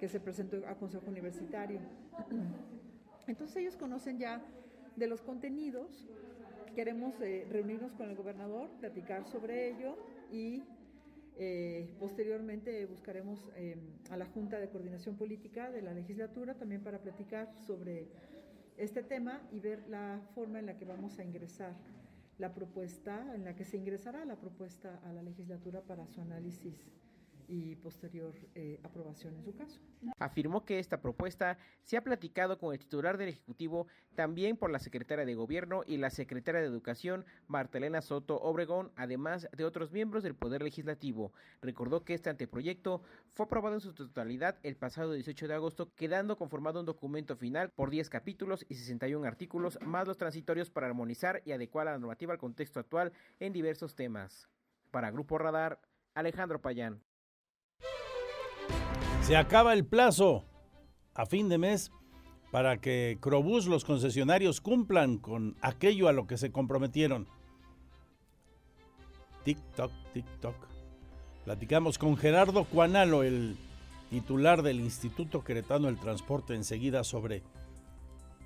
que 0.00 0.08
se 0.08 0.20
presentó 0.20 0.56
a 0.66 0.74
Consejo 0.76 1.06
Universitario. 1.08 1.80
Entonces 3.26 3.56
ellos 3.56 3.76
conocen 3.76 4.18
ya 4.18 4.42
de 4.96 5.06
los 5.06 5.22
contenidos. 5.22 6.08
Queremos 6.74 7.20
eh, 7.20 7.46
reunirnos 7.50 7.92
con 7.92 8.08
el 8.08 8.16
gobernador, 8.16 8.70
platicar 8.80 9.26
sobre 9.26 9.68
ello 9.70 9.96
y 10.30 10.62
eh, 11.38 11.88
posteriormente 11.98 12.84
buscaremos 12.86 13.48
eh, 13.56 13.76
a 14.10 14.16
la 14.16 14.26
Junta 14.26 14.58
de 14.58 14.68
Coordinación 14.68 15.16
Política 15.16 15.70
de 15.70 15.82
la 15.82 15.92
legislatura 15.92 16.54
también 16.54 16.82
para 16.82 16.98
platicar 16.98 17.54
sobre 17.66 18.08
este 18.76 19.02
tema 19.02 19.40
y 19.50 19.60
ver 19.60 19.86
la 19.88 20.20
forma 20.34 20.58
en 20.58 20.66
la 20.66 20.76
que 20.76 20.84
vamos 20.84 21.18
a 21.18 21.24
ingresar 21.24 21.74
la 22.42 22.52
propuesta, 22.52 23.32
en 23.36 23.44
la 23.44 23.54
que 23.54 23.64
se 23.64 23.76
ingresará 23.76 24.24
la 24.24 24.34
propuesta 24.34 25.00
a 25.04 25.12
la 25.12 25.22
legislatura 25.22 25.80
para 25.80 26.08
su 26.08 26.20
análisis 26.20 26.74
y 27.52 27.76
posterior 27.76 28.34
eh, 28.54 28.80
aprobación 28.82 29.34
en 29.34 29.44
su 29.44 29.54
caso. 29.54 29.78
Afirmó 30.18 30.64
que 30.64 30.78
esta 30.78 31.02
propuesta 31.02 31.58
se 31.82 31.98
ha 31.98 32.02
platicado 32.02 32.58
con 32.58 32.72
el 32.72 32.78
titular 32.78 33.18
del 33.18 33.28
Ejecutivo, 33.28 33.88
también 34.14 34.56
por 34.56 34.70
la 34.70 34.78
secretaria 34.78 35.26
de 35.26 35.34
Gobierno 35.34 35.82
y 35.86 35.98
la 35.98 36.08
secretaria 36.08 36.62
de 36.62 36.66
Educación, 36.66 37.26
Martelena 37.48 38.00
Soto 38.00 38.40
Obregón, 38.40 38.90
además 38.96 39.48
de 39.54 39.66
otros 39.66 39.92
miembros 39.92 40.22
del 40.22 40.34
Poder 40.34 40.62
Legislativo. 40.62 41.34
Recordó 41.60 42.04
que 42.04 42.14
este 42.14 42.30
anteproyecto 42.30 43.02
fue 43.34 43.44
aprobado 43.44 43.74
en 43.74 43.82
su 43.82 43.92
totalidad 43.92 44.58
el 44.62 44.76
pasado 44.76 45.12
18 45.12 45.46
de 45.46 45.54
agosto, 45.54 45.92
quedando 45.94 46.38
conformado 46.38 46.80
un 46.80 46.86
documento 46.86 47.36
final 47.36 47.68
por 47.76 47.90
10 47.90 48.08
capítulos 48.08 48.64
y 48.70 48.76
61 48.76 49.26
artículos, 49.26 49.78
más 49.82 50.08
los 50.08 50.16
transitorios 50.16 50.70
para 50.70 50.86
armonizar 50.86 51.42
y 51.44 51.52
adecuar 51.52 51.84
la 51.84 51.98
normativa 51.98 52.32
al 52.32 52.38
contexto 52.38 52.80
actual 52.80 53.12
en 53.40 53.52
diversos 53.52 53.94
temas. 53.94 54.48
Para 54.90 55.10
Grupo 55.10 55.36
Radar, 55.36 55.82
Alejandro 56.14 56.62
Payán. 56.62 57.02
Se 59.22 59.36
acaba 59.36 59.72
el 59.72 59.86
plazo 59.86 60.44
a 61.14 61.26
fin 61.26 61.48
de 61.48 61.56
mes 61.56 61.92
para 62.50 62.78
que 62.78 63.18
Crobús, 63.20 63.66
los 63.66 63.84
concesionarios, 63.84 64.60
cumplan 64.60 65.16
con 65.16 65.56
aquello 65.62 66.08
a 66.08 66.12
lo 66.12 66.26
que 66.26 66.36
se 66.36 66.50
comprometieron. 66.50 67.28
Tic-toc, 69.44 69.92
tic-toc. 70.12 70.56
Platicamos 71.44 71.98
con 71.98 72.16
Gerardo 72.16 72.64
Cuanalo, 72.64 73.22
el 73.22 73.56
titular 74.10 74.62
del 74.62 74.80
Instituto 74.80 75.44
Queretano 75.44 75.86
del 75.86 75.98
Transporte, 75.98 76.54
enseguida 76.54 77.04
sobre 77.04 77.42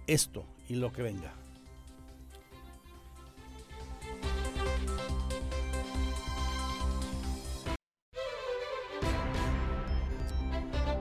esto 0.07 0.45
y 0.69 0.77
lo 0.77 0.93
que 0.93 1.03
venga. 1.03 1.35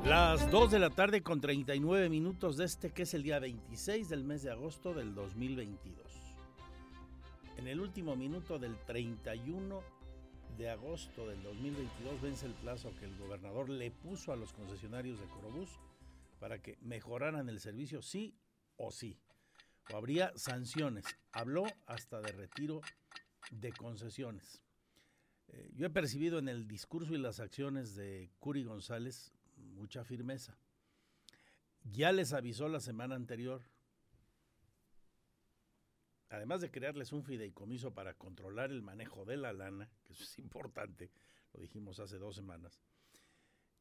Las 0.06 0.52
2 0.52 0.70
de 0.70 0.78
la 0.78 0.92
tarde 0.92 1.24
con 1.24 1.42
39 1.42 2.10
minutos 2.10 2.58
de 2.58 2.66
este 2.66 2.92
que 2.92 3.02
es 3.02 3.16
el 3.16 3.24
día 3.24 3.40
26 3.40 4.08
del 4.08 4.24
mes 4.24 4.44
de 4.44 4.52
agosto 4.52 4.94
del 4.94 5.16
2022. 5.16 5.98
En 7.58 7.68
el 7.68 7.80
último 7.80 8.16
minuto 8.16 8.60
del 8.60 8.78
31 8.86 9.82
de 10.60 10.70
agosto 10.70 11.28
del 11.28 11.42
2022 11.42 12.22
vence 12.22 12.46
el 12.46 12.54
plazo 12.54 12.94
que 13.00 13.06
el 13.06 13.18
gobernador 13.18 13.68
le 13.68 13.90
puso 13.90 14.32
a 14.32 14.36
los 14.36 14.54
concesionarios 14.54 15.20
de 15.20 15.26
Corobús 15.26 15.80
para 16.40 16.62
que 16.62 16.78
mejoraran 16.82 17.50
el 17.50 17.60
servicio 17.60 18.04
sí 18.04 18.38
o 18.78 18.92
sí. 18.92 19.18
O 19.92 19.98
habría 19.98 20.32
sanciones. 20.36 21.06
Habló 21.32 21.66
hasta 21.88 22.22
de 22.22 22.32
retiro 22.32 22.82
de 23.50 23.74
concesiones. 23.74 24.62
Eh, 25.48 25.72
yo 25.74 25.88
he 25.88 25.90
percibido 25.90 26.38
en 26.38 26.48
el 26.48 26.68
discurso 26.68 27.16
y 27.16 27.18
las 27.18 27.40
acciones 27.40 27.96
de 27.96 28.30
Curi 28.38 28.64
González 28.64 29.35
mucha 29.76 30.04
firmeza. 30.04 30.58
Ya 31.84 32.12
les 32.12 32.34
avisó 32.34 32.68
la 32.68 32.80
semana 32.80 33.16
anterior, 33.16 33.62
además 36.30 36.62
de 36.62 36.72
crearles 36.72 37.12
un 37.12 37.24
fideicomiso 37.24 37.94
para 37.94 38.16
controlar 38.16 38.72
el 38.72 38.82
manejo 38.82 39.24
de 39.26 39.38
la 39.38 39.54
lana, 39.54 39.92
que 40.04 40.14
eso 40.14 40.24
es 40.24 40.40
importante, 40.40 41.12
lo 41.54 41.60
dijimos 41.60 42.00
hace 42.00 42.18
dos 42.18 42.36
semanas, 42.36 42.82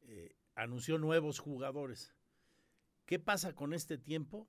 eh, 0.01 0.35
anunció 0.53 0.99
nuevos 0.99 1.39
jugadores. 1.39 2.13
¿Qué 3.05 3.17
pasa 3.17 3.55
con 3.55 3.73
este 3.73 3.97
tiempo? 3.97 4.47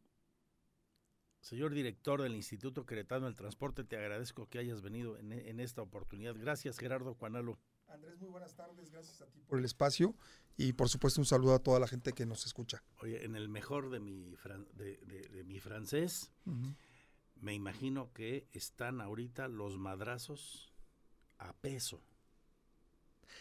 Señor 1.41 1.73
director 1.73 2.21
del 2.21 2.35
Instituto 2.35 2.85
Queretano 2.85 3.27
del 3.27 3.37
Transporte, 3.37 3.85
te 3.85 3.97
agradezco 3.97 4.49
que 4.49 4.59
hayas 4.59 4.83
venido 4.83 5.17
en, 5.19 5.33
en 5.33 5.61
esta 5.61 5.81
oportunidad. 5.81 6.35
Gracias, 6.37 6.79
Gerardo 6.79 7.15
Cuanalo. 7.15 7.59
Andrés, 7.89 8.19
muy 8.21 8.31
buenas 8.31 8.55
tardes, 8.55 8.91
gracias 8.91 9.21
a 9.23 9.27
ti 9.27 9.41
por 9.47 9.59
el 9.59 9.65
espacio 9.65 10.15
y 10.57 10.73
por 10.73 10.89
supuesto 10.89 11.21
un 11.21 11.27
saludo 11.27 11.55
a 11.55 11.59
toda 11.59 11.79
la 11.81 11.89
gente 11.89 12.13
que 12.13 12.27
nos 12.27 12.47
escucha. 12.47 12.83
Oye, 13.03 13.25
en 13.25 13.37
el 13.37 13.49
mejor 13.49 13.91
de 13.91 14.01
mi, 14.01 14.35
fran 14.37 14.67
de, 14.75 14.99
de, 15.07 15.29
de, 15.29 15.45
mi 15.45 15.61
francés, 15.61 16.31
uh 16.47 16.51
-huh. 16.51 16.77
me 17.37 17.55
imagino 17.55 18.13
que 18.13 18.49
están 18.53 19.01
ahorita 19.01 19.49
los 19.49 19.79
madrazos 19.79 20.73
a 21.39 21.53
peso. 21.55 22.03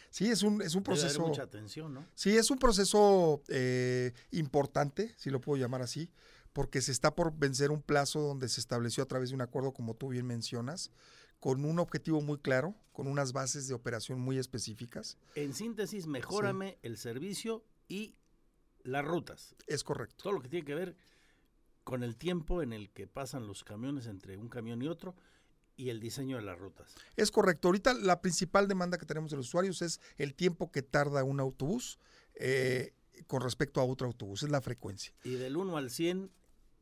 Sí, 0.10 0.30
es 0.30 0.44
un, 0.44 0.62
es 0.62 0.76
un 0.76 0.84
proceso. 0.84 1.22
mucha 1.28 1.44
atención, 1.44 1.94
¿no? 1.94 2.06
Sí, 2.16 2.38
es 2.38 2.50
un 2.50 2.58
proceso 2.58 3.44
eh, 3.48 4.14
importante, 4.32 5.14
si 5.18 5.30
lo 5.30 5.42
puedo 5.42 5.62
llamar 5.62 5.82
así, 5.82 6.10
porque 6.54 6.82
se 6.82 6.92
está 6.92 7.16
por 7.16 7.38
vencer 7.38 7.72
un 7.72 7.82
plazo 7.82 8.22
donde 8.22 8.48
se 8.48 8.62
estableció 8.62 9.04
a 9.04 9.08
través 9.08 9.30
de 9.30 9.36
un 9.36 9.42
acuerdo, 9.42 9.74
como 9.74 9.94
tú 9.94 10.10
bien 10.10 10.26
mencionas, 10.26 10.92
con 11.46 11.64
un 11.64 11.78
objetivo 11.78 12.22
muy 12.22 12.40
claro, 12.40 12.74
con 12.92 13.06
unas 13.06 13.32
bases 13.32 13.68
de 13.68 13.76
operación 13.76 14.20
muy 14.20 14.40
específicas. 14.40 15.20
En 15.36 15.54
síntesis, 15.54 16.08
mejórame 16.08 16.72
sí. 16.72 16.78
el 16.82 16.98
servicio 16.98 17.64
y 17.88 18.16
las 18.82 19.06
rutas. 19.06 19.56
Es 19.68 19.84
correcto. 19.84 20.24
Todo 20.24 20.34
lo 20.34 20.42
que 20.42 20.50
tiene 20.50 20.66
que 20.66 20.74
ver 20.74 20.96
con 21.84 22.02
el 22.02 22.18
tiempo 22.18 22.64
en 22.64 22.74
el 22.74 22.90
que 22.90 23.06
pasan 23.06 23.46
los 23.46 23.64
camiones 23.64 24.08
entre 24.08 24.38
un 24.38 24.50
camión 24.50 24.82
y 24.82 24.88
otro 24.88 25.14
y 25.78 25.90
el 25.90 26.00
diseño 26.00 26.38
de 26.38 26.42
las 26.42 26.58
rutas. 26.58 26.96
Es 27.16 27.30
correcto. 27.30 27.68
Ahorita 27.68 27.94
la 27.94 28.22
principal 28.22 28.68
demanda 28.68 28.98
que 28.98 29.06
tenemos 29.06 29.30
de 29.30 29.38
los 29.38 29.46
usuarios 29.46 29.84
es 29.84 30.02
el 30.18 30.34
tiempo 30.34 30.72
que 30.72 30.82
tarda 30.82 31.24
un 31.24 31.40
autobús 31.40 32.00
eh, 32.34 32.96
con 33.28 33.44
respecto 33.44 33.80
a 33.82 33.84
otro 33.84 34.08
autobús, 34.08 34.42
es 34.42 34.50
la 34.50 34.62
frecuencia. 34.62 35.14
Y 35.24 35.36
del 35.36 35.58
1 35.58 35.78
al 35.78 35.92
100, 35.92 36.32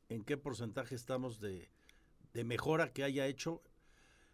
¿en 0.07 0.23
qué 0.23 0.37
porcentaje 0.37 0.95
estamos 0.95 1.41
de, 1.41 1.69
de 2.31 2.45
mejora 2.45 2.93
que 2.93 3.03
haya 3.03 3.27
hecho 3.27 3.61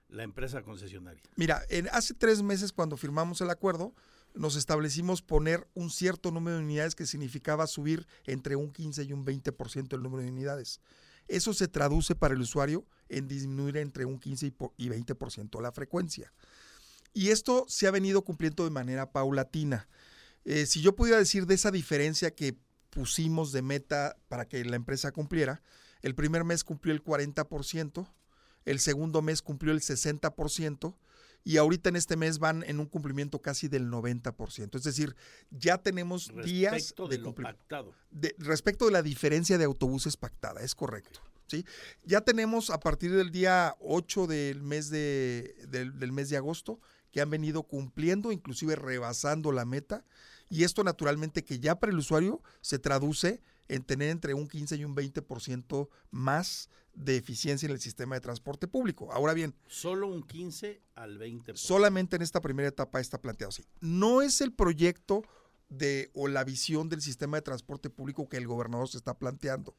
la 0.09 0.23
empresa 0.23 0.61
concesionaria? 0.63 1.21
Mira, 1.35 1.63
hace 1.91 2.13
tres 2.13 2.41
meses 2.41 2.71
cuando 2.73 2.97
firmamos 2.97 3.41
el 3.41 3.49
acuerdo, 3.49 3.93
nos 4.35 4.55
establecimos 4.55 5.21
poner 5.21 5.67
un 5.73 5.89
cierto 5.89 6.31
número 6.31 6.57
de 6.57 6.63
unidades 6.63 6.95
que 6.95 7.05
significaba 7.05 7.65
subir 7.67 8.07
entre 8.25 8.55
un 8.55 8.71
15 8.71 9.03
y 9.03 9.13
un 9.13 9.25
20% 9.25 9.95
el 9.95 10.03
número 10.03 10.23
de 10.23 10.29
unidades. 10.29 10.81
Eso 11.27 11.53
se 11.53 11.67
traduce 11.67 12.15
para 12.15 12.33
el 12.33 12.41
usuario 12.41 12.85
en 13.07 13.27
disminuir 13.27 13.77
entre 13.77 14.05
un 14.05 14.19
15 14.19 14.47
y 14.47 14.51
po- 14.51 14.73
y 14.77 14.89
20% 14.89 15.61
la 15.61 15.71
frecuencia. 15.71 16.31
Y 17.13 17.29
esto 17.29 17.65
se 17.67 17.87
ha 17.87 17.91
venido 17.91 18.23
cumpliendo 18.23 18.63
de 18.63 18.69
manera 18.69 19.11
paulatina. 19.11 19.87
Eh, 20.45 20.65
si 20.65 20.81
yo 20.81 20.95
pudiera 20.95 21.17
decir 21.19 21.45
de 21.47 21.55
esa 21.55 21.71
diferencia 21.71 22.33
que 22.33 22.55
pusimos 22.91 23.51
de 23.51 23.61
meta 23.61 24.17
para 24.27 24.47
que 24.47 24.63
la 24.65 24.75
empresa 24.75 25.11
cumpliera, 25.11 25.61
el 26.01 26.15
primer 26.15 26.43
mes 26.43 26.63
cumplió 26.63 26.93
el 26.93 27.03
40%, 27.03 28.07
el 28.65 28.79
segundo 28.79 29.21
mes 29.21 29.41
cumplió 29.41 29.73
el 29.73 29.81
60%, 29.81 30.95
y 31.45 31.55
ahorita 31.57 31.87
en 31.89 31.95
este 31.95 32.17
mes 32.17 32.37
van 32.37 32.63
en 32.63 32.79
un 32.81 32.85
cumplimiento 32.85 33.41
casi 33.41 33.69
del 33.69 33.89
90%. 33.89 34.75
Es 34.75 34.83
decir, 34.83 35.15
ya 35.49 35.77
tenemos 35.77 36.31
días 36.43 36.73
Respecto 36.73 37.07
de 37.07 37.15
de 37.17 37.23
lo 37.23 37.29
cumplimiento 37.29 37.59
pactado. 37.59 37.93
de- 38.11 38.35
respecto 38.39 38.85
de 38.85 38.91
la 38.91 39.01
diferencia 39.01 39.57
de 39.57 39.63
autobuses 39.63 40.17
pactada, 40.17 40.61
es 40.61 40.75
correcto. 40.75 41.21
¿sí? 41.47 41.65
Ya 42.03 42.21
tenemos 42.21 42.69
a 42.69 42.79
partir 42.81 43.13
del 43.15 43.31
día 43.31 43.75
8 43.79 44.27
del 44.27 44.61
mes 44.61 44.89
de, 44.89 45.55
del, 45.69 45.97
del 45.97 46.11
mes 46.11 46.29
de 46.29 46.37
agosto 46.37 46.79
que 47.11 47.21
han 47.21 47.29
venido 47.29 47.63
cumpliendo, 47.63 48.31
inclusive 48.33 48.75
rebasando 48.75 49.51
la 49.53 49.65
meta, 49.65 50.05
y 50.49 50.63
esto 50.65 50.83
naturalmente 50.83 51.43
que 51.45 51.59
ya 51.59 51.79
para 51.79 51.91
el 51.93 51.97
usuario 51.99 52.43
se 52.61 52.79
traduce 52.79 53.41
en 53.69 53.83
tener 53.83 54.09
entre 54.09 54.33
un 54.33 54.47
15 54.47 54.75
y 54.75 54.83
un 54.83 54.95
20% 54.95 55.87
más 56.11 56.69
de 56.99 57.15
eficiencia 57.15 57.65
en 57.65 57.71
el 57.71 57.79
sistema 57.79 58.15
de 58.15 58.21
transporte 58.21 58.67
público. 58.67 59.11
Ahora 59.13 59.33
bien, 59.33 59.55
Solo 59.67 60.07
un 60.07 60.21
15 60.21 60.81
al 60.95 61.17
20%. 61.17 61.55
solamente 61.55 62.17
en 62.17 62.21
esta 62.21 62.41
primera 62.41 62.67
etapa 62.67 62.99
está 62.99 63.21
planteado 63.21 63.49
así. 63.49 63.63
No 63.79 64.21
es 64.21 64.41
el 64.41 64.51
proyecto 64.51 65.23
de 65.69 66.11
o 66.13 66.27
la 66.27 66.43
visión 66.43 66.89
del 66.89 67.01
sistema 67.01 67.37
de 67.37 67.41
transporte 67.41 67.89
público 67.89 68.27
que 68.27 68.35
el 68.35 68.47
gobernador 68.47 68.89
se 68.89 68.97
está 68.97 69.17
planteando. 69.17 69.77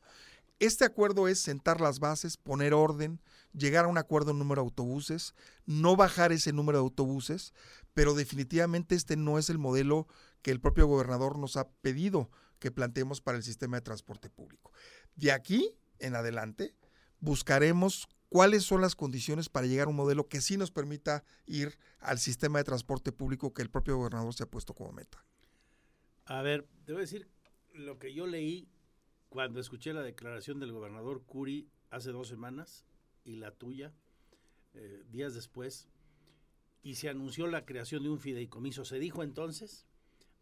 Este 0.61 0.85
acuerdo 0.85 1.29
es 1.29 1.39
sentar 1.39 1.81
las 1.81 2.01
bases, 2.01 2.39
poner 2.39 2.73
orden, 2.73 3.21
llegar 3.53 3.85
a 3.85 3.89
un 3.89 3.99
acuerdo 3.99 4.31
en 4.31 4.39
número 4.39 4.62
de 4.62 4.66
autobuses, 4.66 5.35
no 5.66 5.97
bajar 5.97 6.33
ese 6.33 6.53
número 6.53 6.79
de 6.79 6.85
autobuses, 6.85 7.53
pero 7.93 8.14
definitivamente 8.14 8.95
este 8.95 9.16
no 9.16 9.39
es 9.39 9.51
el 9.51 9.59
modelo 9.59 10.07
que 10.41 10.53
el 10.53 10.61
propio 10.61 10.87
gobernador 10.87 11.39
nos 11.39 11.57
ha 11.59 11.68
pedido 11.68 12.31
que 12.59 12.71
planteemos 12.71 13.21
para 13.21 13.37
el 13.37 13.45
sistema 13.45 13.77
de 13.77 13.83
transporte 13.83 14.31
público. 14.31 14.73
De 15.16 15.33
aquí 15.33 15.75
en 15.99 16.14
adelante 16.14 16.75
buscaremos 17.21 18.09
cuáles 18.29 18.64
son 18.64 18.81
las 18.81 18.95
condiciones 18.95 19.49
para 19.49 19.66
llegar 19.66 19.87
a 19.87 19.91
un 19.91 19.97
modelo 19.97 20.29
que 20.29 20.41
sí 20.41 20.57
nos 20.57 20.71
permita 20.71 21.25
ir 21.47 21.79
al 21.99 22.18
sistema 22.18 22.59
de 22.59 22.64
transporte 22.64 23.12
público 23.12 23.53
que 23.53 23.62
el 23.62 23.71
propio 23.71 23.97
gobernador 23.97 24.33
se 24.35 24.45
ha 24.45 24.51
puesto 24.51 24.75
como 24.75 24.93
meta. 24.93 25.25
A 26.25 26.43
ver, 26.43 26.66
te 26.85 26.93
voy 26.93 27.01
a 27.01 27.03
decir 27.03 27.29
lo 27.73 27.99
que 27.99 28.14
yo 28.14 28.27
leí 28.27 28.68
cuando 29.29 29.61
escuché 29.61 29.93
la 29.93 30.03
declaración 30.03 30.61
del 30.61 30.73
gobernador 30.73 31.23
Curi 31.25 31.68
hace 31.91 32.11
dos 32.11 32.29
semanas 32.29 32.85
y 33.25 33.37
la 33.37 33.51
tuya 33.53 33.93
eh, 34.75 35.03
días 35.11 35.35
después, 35.35 35.89
y 36.83 36.95
se 36.95 37.09
anunció 37.09 37.49
la 37.49 37.64
creación 37.64 38.05
de 38.05 38.11
un 38.11 38.21
fideicomiso. 38.21 38.85
Se 38.85 38.99
dijo 38.99 39.23
entonces 39.23 39.87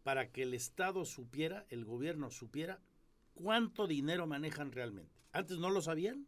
para 0.03 0.31
que 0.31 0.43
el 0.43 0.53
Estado 0.53 1.05
supiera, 1.05 1.65
el 1.69 1.85
gobierno 1.85 2.29
supiera 2.31 2.79
cuánto 3.33 3.87
dinero 3.87 4.27
manejan 4.27 4.71
realmente. 4.71 5.11
Antes 5.31 5.57
no 5.57 5.69
lo 5.69 5.81
sabían. 5.81 6.27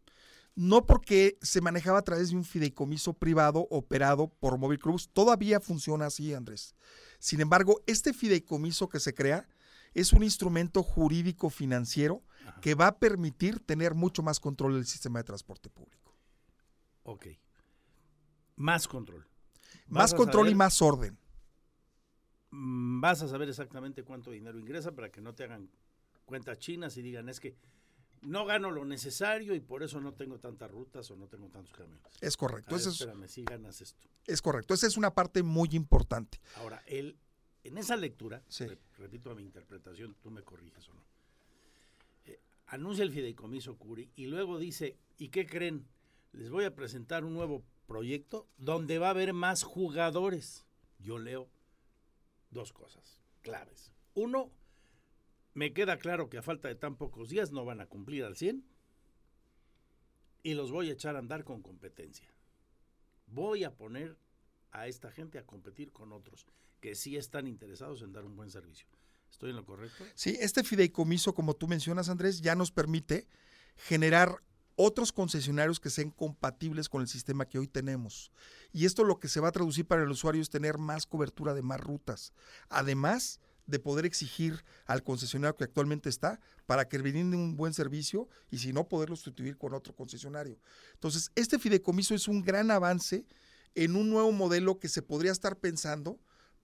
No 0.56 0.86
porque 0.86 1.38
se 1.42 1.62
manejaba 1.62 2.00
a 2.00 2.04
través 2.04 2.30
de 2.30 2.36
un 2.36 2.44
fideicomiso 2.44 3.14
privado 3.14 3.68
operado 3.70 4.28
por 4.40 4.58
Móvil 4.58 4.80
Cruz. 4.80 5.10
Todavía 5.12 5.60
funciona 5.60 6.08
así, 6.08 6.34
Andrés. 6.34 6.76
Sin 7.20 7.42
embargo, 7.42 7.82
este 7.88 8.14
fideicomiso 8.14 8.90
que 8.90 9.00
se 9.00 9.14
crea 9.14 9.48
es 9.94 10.14
un 10.14 10.24
instrumento 10.24 10.84
jurídico 10.84 11.50
financiero 11.50 12.24
que 12.62 12.76
va 12.76 12.88
a 12.88 13.00
permitir 13.00 13.60
tener 13.60 13.94
mucho 13.94 14.24
más 14.24 14.40
control 14.40 14.76
del 14.76 14.86
sistema 14.86 15.20
de 15.20 15.24
transporte 15.24 15.70
público. 15.70 16.16
Ok. 17.04 17.28
Más 18.56 18.88
control. 18.88 19.28
Más 19.88 20.14
control 20.14 20.50
y 20.50 20.56
más 20.56 20.82
orden. 20.82 21.18
mm, 22.52 23.02
vas 23.02 23.22
a 23.22 23.28
saber 23.28 23.50
exactamente 23.50 24.04
cuánto 24.04 24.32
dinero 24.32 24.60
ingresa 24.60 24.92
para 24.92 25.10
que 25.10 25.22
no 25.22 25.34
te 25.34 25.44
hagan 25.44 25.70
cuentas 26.26 26.60
chinas 26.60 26.96
y 26.98 27.02
digan 27.02 27.28
es 27.30 27.40
que 27.40 27.56
no 28.22 28.46
gano 28.46 28.70
lo 28.72 28.86
necesario 28.86 29.56
y 29.56 29.60
por 29.60 29.84
eso 29.84 30.00
no 30.00 30.14
tengo 30.14 30.40
tantas 30.40 30.70
rutas 30.72 31.10
o 31.12 31.16
no 31.16 31.28
tengo 31.28 31.50
tantos 31.50 31.74
camiones. 31.74 32.04
Es 32.22 32.38
correcto. 32.38 32.76
Ver, 32.76 32.82
es- 32.82 32.88
espérame, 32.88 33.28
si 33.28 33.44
ganas 33.44 33.82
esto. 33.82 34.08
Es 34.28 34.42
correcto. 34.42 34.74
Esa 34.74 34.88
es 34.88 34.98
una 34.98 35.14
parte 35.14 35.42
muy 35.44 35.70
importante. 35.74 36.40
Ahora, 36.58 36.84
él, 36.86 37.18
en 37.64 37.78
esa 37.78 37.96
lectura, 37.96 38.44
Sí. 38.48 38.66
re- 38.68 38.78
repito 38.98 39.32
a 39.32 39.36
mi 39.36 39.44
interpretación, 39.44 40.16
tú 40.22 40.30
me 40.32 40.44
corriges 40.44 40.88
o 40.90 40.94
no, 40.94 41.04
eh, 42.26 42.40
anuncia 42.68 43.04
el 43.04 43.12
fideicomiso 43.12 43.76
Curi 43.78 44.12
y 44.16 44.28
luego 44.28 44.60
dice, 44.60 44.98
¿y 45.18 45.30
qué 45.30 45.46
creen? 45.48 45.88
Les 46.32 46.50
voy 46.50 46.64
a 46.66 46.76
presentar 46.76 47.26
un 47.26 47.34
nuevo 47.34 47.64
proyecto 47.88 48.48
donde 48.58 49.00
va 49.00 49.08
a 49.08 49.12
haber 49.12 49.34
más 49.34 49.64
jugadores. 49.64 50.66
Yo 51.00 51.18
leo 51.18 51.50
dos 52.52 52.72
cosas 52.72 53.20
claves. 53.42 53.92
Uno, 54.14 54.52
me 55.54 55.74
queda 55.74 55.98
claro 55.98 56.30
que 56.30 56.38
a 56.38 56.42
falta 56.42 56.68
de 56.68 56.76
tan 56.76 56.96
pocos 56.96 57.30
días 57.30 57.52
no 57.52 57.66
van 57.66 57.82
a 57.82 57.88
cumplir 57.88 58.24
al 58.24 58.36
100 58.36 58.64
y 60.44 60.54
los 60.54 60.72
voy 60.72 60.90
a 60.90 60.94
echar 60.94 61.16
a 61.16 61.20
andar 61.20 61.44
con 61.44 61.62
competencia. 61.62 62.28
Voy 63.28 63.64
a 63.64 63.76
poner 63.76 64.18
a 64.72 64.88
esta 64.88 65.12
gente 65.12 65.38
a 65.38 65.46
competir 65.46 65.92
con 65.92 66.12
otros 66.12 66.46
que 66.80 66.96
sí 66.96 67.16
están 67.16 67.48
interesados 67.48 68.02
en 68.02 68.14
dar 68.14 68.26
un 68.26 68.36
buen 68.36 68.50
servicio. 68.50 68.88
¿Estoy 69.30 69.52
en 69.52 69.56
lo 69.56 69.66
correcto? 69.66 70.04
Sí, 70.16 70.38
este 70.40 70.64
fideicomiso, 70.64 71.34
como 71.34 71.54
tú 71.54 71.68
mencionas, 71.68 72.10
Andrés, 72.10 72.42
ya 72.42 72.56
nos 72.56 72.72
permite 72.72 73.28
generar 73.76 74.42
otros 74.76 75.12
concesionarios 75.12 75.80
que 75.80 75.90
sean 75.90 76.12
compatibles 76.12 76.90
con 76.90 77.02
el 77.02 77.08
sistema 77.08 77.48
que 77.48 77.60
hoy 77.60 77.68
tenemos. 77.68 78.32
Y 78.74 78.86
esto 78.86 79.04
lo 79.04 79.20
que 79.20 79.28
se 79.28 79.40
va 79.40 79.50
a 79.50 79.54
traducir 79.54 79.86
para 79.86 80.04
el 80.04 80.10
usuario 80.10 80.42
es 80.42 80.50
tener 80.50 80.78
más 80.78 81.06
cobertura 81.06 81.54
de 81.54 81.62
más 81.62 81.80
rutas. 81.80 82.34
Además 82.70 83.40
de 83.72 83.80
poder 83.80 84.06
exigir 84.06 84.64
al 84.86 85.02
concesionario 85.02 85.56
que 85.56 85.64
actualmente 85.64 86.10
está 86.10 86.40
para 86.66 86.88
que 86.88 87.00
brinde 87.00 87.36
un 87.36 87.56
buen 87.56 87.74
servicio 87.74 88.28
y 88.52 88.60
si 88.60 88.74
no 88.74 88.88
poderlo 88.88 89.16
sustituir 89.16 89.58
con 89.58 89.74
otro 89.74 89.96
concesionario. 89.96 90.60
Entonces, 90.94 91.32
este 91.36 91.58
fideicomiso 91.58 92.14
es 92.14 92.28
un 92.28 92.44
gran 92.44 92.70
avance 92.70 93.26
en 93.74 93.96
un 93.96 94.10
nuevo 94.10 94.32
modelo 94.32 94.80
que 94.80 94.90
se 94.90 95.02
podría 95.02 95.32
estar 95.32 95.58
pensando 95.58 96.20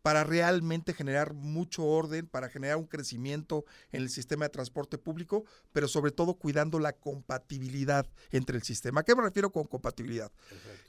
para 0.07 0.23
realmente 0.23 0.93
generar 0.93 1.33
mucho 1.33 1.83
orden, 1.83 2.27
para 2.27 2.47
generar 2.47 2.77
un 2.77 2.85
crecimiento 2.85 3.65
en 3.91 4.03
el 4.03 4.09
sistema 4.09 4.45
de 4.45 4.49
transporte 4.49 4.97
público, 4.97 5.43
pero 5.73 5.89
sobre 5.89 6.11
todo 6.11 6.35
cuidando 6.35 6.79
la 6.79 6.93
compatibilidad 6.93 8.07
entre 8.31 8.55
el 8.55 8.63
sistema. 8.63 9.01
¿A 9.01 9.03
qué 9.03 9.15
me 9.15 9.21
refiero 9.21 9.51
con 9.51 9.65
compatibilidad? 9.65 10.31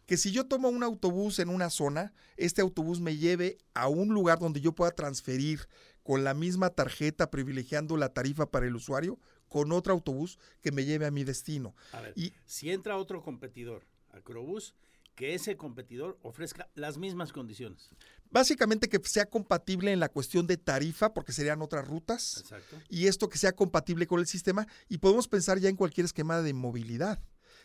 Que 0.07 0.17
si 0.17 0.31
yo 0.31 0.47
tomo 0.47 0.69
un 0.69 0.85
autobús 0.85 1.41
en 1.41 1.49
una 1.49 1.69
zona, 1.69 2.13
este 2.37 2.61
autobús 2.61 3.01
me 3.01 3.17
lleve 3.17 3.59
a 3.75 3.89
un 3.89 4.11
lugar 4.11 4.39
donde 4.39 4.61
yo 4.61 4.73
pueda 4.73 4.93
transferir 4.93 5.69
con 6.09 6.25
la 6.25 6.33
misma 6.33 6.71
tarjeta, 6.71 7.31
privilegiando 7.31 7.99
la 7.99 8.15
tarifa 8.15 8.51
para 8.51 8.67
el 8.67 8.75
usuario, 8.75 9.19
con 9.47 9.73
otro 9.73 9.93
autobús 9.93 10.39
que 10.63 10.73
me 10.73 10.87
lleve 10.87 11.05
a 11.05 11.11
mi 11.11 11.23
destino. 11.23 11.75
A 11.93 12.01
ver, 12.01 12.15
Y 12.17 12.33
si 12.47 12.71
entra 12.71 12.97
otro 12.97 13.23
competidor, 13.23 13.85
Acrobús, 14.13 14.75
que 15.15 15.35
ese 15.35 15.59
competidor 15.59 16.19
ofrezca 16.23 16.71
las 16.75 16.97
mismas 16.97 17.31
condiciones. 17.31 17.91
básicamente 18.31 18.89
que 18.89 18.99
sea 19.05 19.27
compatible 19.27 19.93
en 19.93 20.01
la 20.01 20.09
cuestión 20.09 20.47
de 20.47 20.57
tarifa, 20.57 21.13
porque 21.13 21.33
serían 21.33 21.61
otras 21.61 21.87
rutas. 21.87 22.39
Exacto. 22.41 22.79
y 22.89 23.07
esto 23.07 23.29
que 23.29 23.37
sea 23.37 23.53
compatible 23.53 24.07
con 24.07 24.19
el 24.19 24.27
sistema 24.27 24.67
y 24.89 24.97
podemos 24.97 25.29
pensar 25.29 25.59
ya 25.59 25.69
en 25.69 25.77
cualquier 25.77 26.07
esquema 26.07 26.41
de 26.41 26.55
movilidad. 26.55 27.19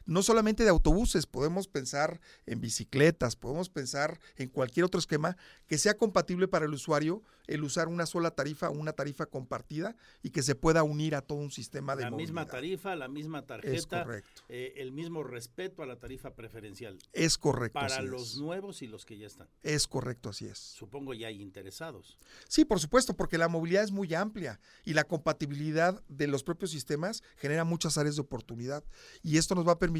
No 0.05 0.23
solamente 0.23 0.63
de 0.63 0.69
autobuses, 0.69 1.25
podemos 1.25 1.67
pensar 1.67 2.19
en 2.45 2.61
bicicletas, 2.61 3.35
podemos 3.35 3.69
pensar 3.69 4.19
en 4.35 4.49
cualquier 4.49 4.85
otro 4.85 4.99
esquema 4.99 5.37
que 5.67 5.77
sea 5.77 5.95
compatible 5.95 6.47
para 6.47 6.65
el 6.65 6.73
usuario 6.73 7.23
el 7.47 7.63
usar 7.63 7.87
una 7.89 8.05
sola 8.05 8.31
tarifa 8.31 8.69
una 8.69 8.93
tarifa 8.93 9.25
compartida 9.25 9.95
y 10.21 10.29
que 10.29 10.41
se 10.43 10.55
pueda 10.55 10.83
unir 10.83 11.13
a 11.15 11.21
todo 11.21 11.39
un 11.39 11.51
sistema 11.51 11.95
de 11.95 12.03
La 12.03 12.11
misma 12.11 12.45
tarifa, 12.45 12.95
la 12.95 13.07
misma 13.09 13.45
tarjeta, 13.45 14.03
correcto. 14.03 14.43
eh, 14.49 14.73
el 14.77 14.91
mismo 14.91 15.23
respeto 15.23 15.83
a 15.83 15.85
la 15.85 15.97
tarifa 15.97 16.33
preferencial. 16.35 16.97
Es 17.11 17.37
correcto, 17.37 17.79
Para 17.79 18.01
los 18.01 18.31
es. 18.33 18.37
nuevos 18.37 18.81
y 18.81 18.87
los 18.87 19.05
que 19.05 19.17
ya 19.17 19.27
están. 19.27 19.49
Es 19.61 19.87
correcto, 19.87 20.29
así 20.29 20.45
es. 20.45 20.57
Supongo 20.57 21.13
ya 21.13 21.27
hay 21.27 21.41
interesados. 21.41 22.17
Sí, 22.47 22.63
por 22.65 22.79
supuesto, 22.79 23.13
porque 23.15 23.37
la 23.37 23.47
movilidad 23.49 23.83
es 23.83 23.91
muy 23.91 24.13
amplia 24.13 24.59
y 24.85 24.93
la 24.93 25.03
compatibilidad 25.03 26.01
de 26.07 26.27
los 26.27 26.43
propios 26.43 26.71
sistemas 26.71 27.23
genera 27.35 27.65
muchas 27.65 27.97
áreas 27.97 28.15
de 28.15 28.21
oportunidad 28.21 28.83
y 29.21 29.37
esto 29.37 29.53
nos 29.55 29.67
va 29.67 29.73
a 29.73 29.79
permitir 29.79 29.92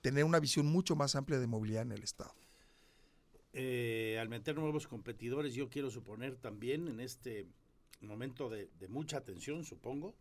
tener 0.00 0.24
una 0.24 0.40
visión 0.40 0.66
mucho 0.66 0.96
más 0.96 1.14
amplia 1.14 1.38
de 1.38 1.46
movilidad 1.46 1.82
en 1.82 1.92
el 1.92 2.02
Estado. 2.02 2.34
Eh, 3.52 4.18
al 4.20 4.28
meter 4.28 4.56
nuevos 4.56 4.86
competidores, 4.86 5.54
yo 5.54 5.68
quiero 5.68 5.90
suponer 5.90 6.36
también 6.36 6.88
en 6.88 7.00
este 7.00 7.46
momento 8.00 8.48
de, 8.48 8.68
de 8.78 8.88
mucha 8.88 9.22
tensión, 9.22 9.64
supongo, 9.64 10.14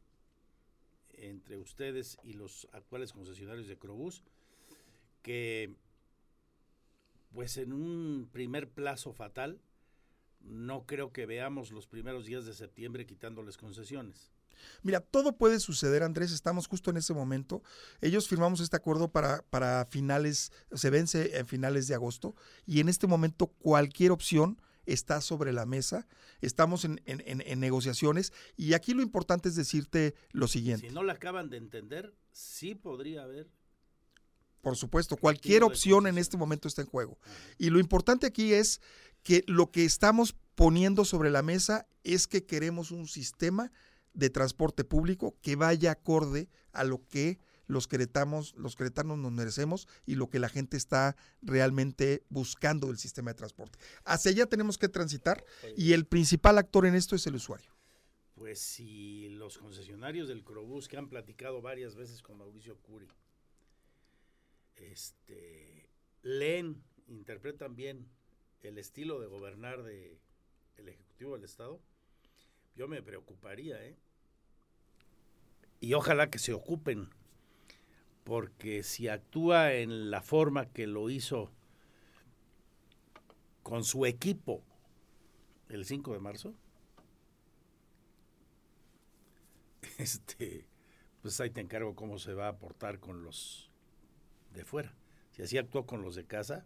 entre 1.14 1.58
ustedes 1.58 2.18
y 2.24 2.34
los 2.34 2.68
actuales 2.72 3.12
concesionarios 3.12 3.68
de 3.68 3.78
Crobús, 3.78 4.24
que 5.22 5.76
pues 7.34 7.58
en 7.58 7.74
un 7.74 8.30
primer 8.32 8.70
plazo 8.70 9.14
fatal, 9.14 9.60
no 10.42 10.86
creo 10.86 11.12
que 11.12 11.26
veamos 11.26 11.72
los 11.72 11.88
primeros 11.88 12.26
días 12.26 12.46
de 12.46 12.54
septiembre 12.54 13.06
quitándoles 13.06 13.58
concesiones. 13.58 14.32
Mira, 14.84 15.00
todo 15.02 15.38
puede 15.38 15.60
suceder, 15.60 16.04
Andrés, 16.04 16.32
estamos 16.32 16.68
justo 16.68 16.90
en 16.92 16.98
ese 16.98 17.14
momento. 17.14 17.64
Ellos 18.02 18.28
firmamos 18.28 18.60
este 18.60 18.76
acuerdo 18.78 19.12
para, 19.12 19.42
para 19.50 19.86
finales, 19.86 20.52
se 20.74 20.90
vence 20.90 21.38
en 21.38 21.48
finales 21.48 21.88
de 21.88 21.96
agosto 21.96 22.36
y 22.66 22.80
en 22.80 22.90
este 22.90 23.08
momento 23.08 23.48
cualquier 23.48 24.12
opción 24.12 24.62
está 24.86 25.20
sobre 25.20 25.52
la 25.52 25.66
mesa, 25.66 26.08
estamos 26.40 26.86
en, 26.86 27.02
en- 27.06 27.22
en- 27.26 27.42
en 27.46 27.60
negociaciones 27.60 28.32
y 28.56 28.74
aquí 28.74 28.94
lo 28.94 29.02
importante 29.02 29.50
es 29.50 29.56
decirte 29.56 30.16
lo 30.32 30.48
siguiente. 30.48 30.88
Si 30.88 30.94
no 30.94 31.04
la 31.04 31.14
acaban 31.14 31.50
de 31.50 31.58
entender, 31.58 32.16
sí 32.32 32.74
podría 32.74 33.24
haber 33.24 33.50
Por 34.62 34.76
supuesto, 34.76 35.16
cualquier 35.18 35.64
opción 35.64 36.08
en 36.08 36.18
este 36.18 36.36
momento 36.38 36.68
está 36.68 36.82
en 36.82 36.88
juego. 36.88 37.18
Y 37.58 37.70
lo 37.70 37.80
importante 37.80 38.28
aquí 38.28 38.54
es 38.54 38.82
que 39.24 39.44
lo 39.48 39.72
que 39.72 39.86
estamos 39.86 40.36
poniendo 40.56 41.06
sobre 41.06 41.30
la 41.32 41.42
mesa 41.42 41.88
es 42.04 42.28
que 42.28 42.46
queremos 42.46 42.92
un 42.92 43.08
sistema 43.08 43.72
de 44.18 44.32
transporte 44.32 44.84
público 44.84 45.38
que 45.42 45.56
vaya 45.56 45.92
acorde 45.92 46.50
a 46.72 46.84
lo 46.84 47.08
que 47.08 47.40
los 47.68 47.88
queretanos, 47.88 48.56
los 48.56 48.76
queretanos 48.76 49.20
nos 49.20 49.32
merecemos 49.32 49.88
y 50.06 50.16
lo 50.16 50.30
que 50.30 50.40
la 50.40 50.50
gente 50.50 50.76
está 50.76 51.16
realmente 51.42 52.24
buscando 52.30 52.88
del 52.88 52.98
sistema 52.98 53.32
de 53.32 53.36
transporte. 53.36 53.78
Hacia 54.06 54.32
allá 54.32 54.48
tenemos 54.48 54.78
que 54.78 54.90
transitar 54.90 55.46
y 55.76 55.94
el 55.94 56.06
principal 56.06 56.58
actor 56.58 56.88
en 56.88 56.96
esto 56.96 57.16
es 57.16 57.28
el 57.28 57.36
usuario. 57.36 57.72
Pues 58.34 58.60
si 58.60 59.30
los 59.30 59.58
concesionarios 59.58 60.28
del 60.28 60.44
Crobús 60.44 60.88
que 60.88 60.98
han 60.98 61.10
platicado 61.10 61.62
varias 61.62 61.96
veces 61.96 62.22
con 62.24 62.38
Mauricio 62.38 62.78
Curi, 62.82 63.08
este, 64.76 65.90
leen, 66.24 66.84
interpretan 67.08 67.76
bien 67.76 68.10
el 68.62 68.78
estilo 68.80 69.20
de 69.20 69.28
gobernar 69.28 69.84
de 69.84 70.20
el 70.78 70.90
Ejecutivo 70.90 71.34
del 71.34 71.44
Estado, 71.44 71.82
yo 72.76 72.88
me 72.88 73.02
preocuparía, 73.02 73.84
¿eh? 73.84 73.98
Y 75.80 75.94
ojalá 75.94 76.30
que 76.30 76.40
se 76.40 76.54
ocupen, 76.54 77.10
porque 78.24 78.84
si 78.84 79.08
actúa 79.08 79.74
en 79.74 80.12
la 80.12 80.22
forma 80.22 80.68
que 80.68 80.86
lo 80.88 81.10
hizo 81.10 81.52
con 83.64 83.84
su 83.84 84.06
equipo 84.06 84.64
el 85.70 85.86
5 85.86 86.14
de 86.14 86.20
marzo, 86.20 86.54
este, 89.98 90.68
pues 91.22 91.40
ahí 91.40 91.50
te 91.50 91.62
encargo 91.62 91.96
cómo 91.96 92.20
se 92.20 92.34
va 92.34 92.48
a 92.48 92.58
portar 92.58 93.00
con 93.00 93.24
los 93.24 93.70
de 94.54 94.66
fuera. 94.66 94.94
Si 95.32 95.42
así 95.44 95.58
actuó 95.58 95.86
con 95.86 96.02
los 96.02 96.16
de 96.16 96.26
casa, 96.26 96.66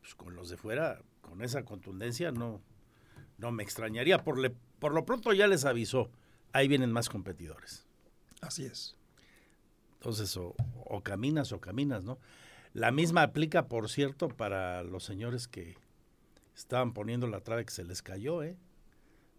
pues 0.00 0.14
con 0.14 0.36
los 0.36 0.50
de 0.50 0.56
fuera, 0.56 1.02
con 1.22 1.42
esa 1.42 1.64
contundencia, 1.64 2.32
no, 2.32 2.62
no 3.38 3.52
me 3.52 3.64
extrañaría. 3.64 4.24
Por, 4.24 4.38
le- 4.38 4.56
por 4.80 4.94
lo 4.94 5.06
pronto 5.06 5.34
ya 5.34 5.48
les 5.48 5.66
avisó, 5.66 6.10
ahí 6.52 6.68
vienen 6.68 6.92
más 6.92 7.10
competidores. 7.10 7.86
Así 8.40 8.64
es. 8.64 8.96
Entonces, 10.00 10.34
o, 10.38 10.54
caminas 11.02 11.52
o 11.52 11.60
caminas, 11.60 12.04
¿no? 12.04 12.18
La 12.72 12.90
misma 12.90 13.22
aplica, 13.22 13.68
por 13.68 13.90
cierto, 13.90 14.28
para 14.28 14.82
los 14.82 15.04
señores 15.04 15.46
que 15.46 15.76
estaban 16.56 16.94
poniendo 16.94 17.26
la 17.26 17.40
trave 17.40 17.66
que 17.66 17.72
se 17.72 17.84
les 17.84 18.00
cayó, 18.00 18.42
¿eh? 18.42 18.56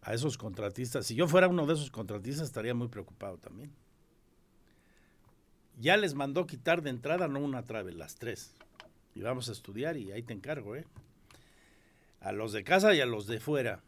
A 0.04 0.14
esos 0.14 0.38
contratistas. 0.38 1.08
Si 1.08 1.16
yo 1.16 1.28
fuera 1.28 1.48
uno 1.48 1.66
de 1.66 1.74
esos 1.74 1.90
contratistas, 1.90 2.46
estaría 2.46 2.76
muy 2.76 2.90
preocupado 2.90 3.40
también. 3.40 3.72
Ya 5.80 5.98
les 5.98 6.14
mandó 6.14 6.46
quitar 6.46 6.84
de 6.84 6.92
entrada, 6.92 7.28
no 7.28 7.40
una 7.40 7.66
trave, 7.66 7.92
las 7.92 8.16
tres. 8.16 8.54
Y 9.16 9.22
vamos 9.22 9.50
a 9.50 9.54
estudiar 9.54 9.98
y 9.98 10.12
ahí 10.12 10.22
te 10.22 10.34
encargo, 10.34 10.76
¿eh? 10.76 10.86
A 12.20 12.32
los 12.34 12.52
de 12.52 12.64
casa 12.64 12.94
y 12.94 13.02
a 13.02 13.08
los 13.08 13.26
de 13.26 13.40
fuera. 13.40 13.82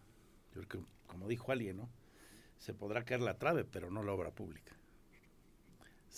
Yo 0.56 0.62
creo 0.64 0.68
que, 0.68 0.80
como 1.06 1.28
dijo 1.28 1.52
alguien, 1.52 1.78
¿no? 1.78 1.90
Se 2.58 2.74
podrá 2.74 3.06
caer 3.06 3.22
la 3.22 3.38
trave, 3.38 3.64
pero 3.64 3.92
no 3.92 4.02
la 4.02 4.14
obra 4.14 4.32
pública 4.32 4.76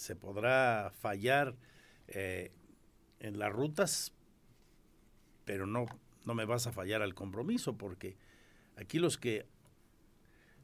se 0.06 0.16
podrá 0.16 0.92
fallar 1.00 1.56
eh, 2.08 2.52
en 3.20 3.40
las 3.40 3.52
rutas, 3.52 4.14
pero 5.46 5.66
no, 5.66 5.86
no 6.26 6.36
me 6.36 6.46
vas 6.46 6.68
a 6.68 6.72
fallar 6.72 7.02
al 7.02 7.16
compromiso, 7.16 7.76
porque 7.76 8.16
aquí 8.78 9.00
los 9.00 9.18
que 9.18 9.48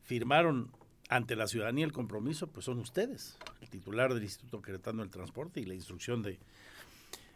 firmaron 0.03 0.71
ante 1.09 1.35
la 1.35 1.47
ciudadanía 1.47 1.85
el 1.85 1.91
compromiso, 1.91 2.47
pues 2.47 2.65
son 2.65 2.79
ustedes, 2.79 3.37
el 3.61 3.69
titular 3.69 4.13
del 4.13 4.23
Instituto 4.23 4.61
Queretano 4.61 5.01
del 5.01 5.09
Transporte 5.09 5.59
y 5.59 5.65
la 5.65 5.73
instrucción 5.73 6.21
de, 6.21 6.39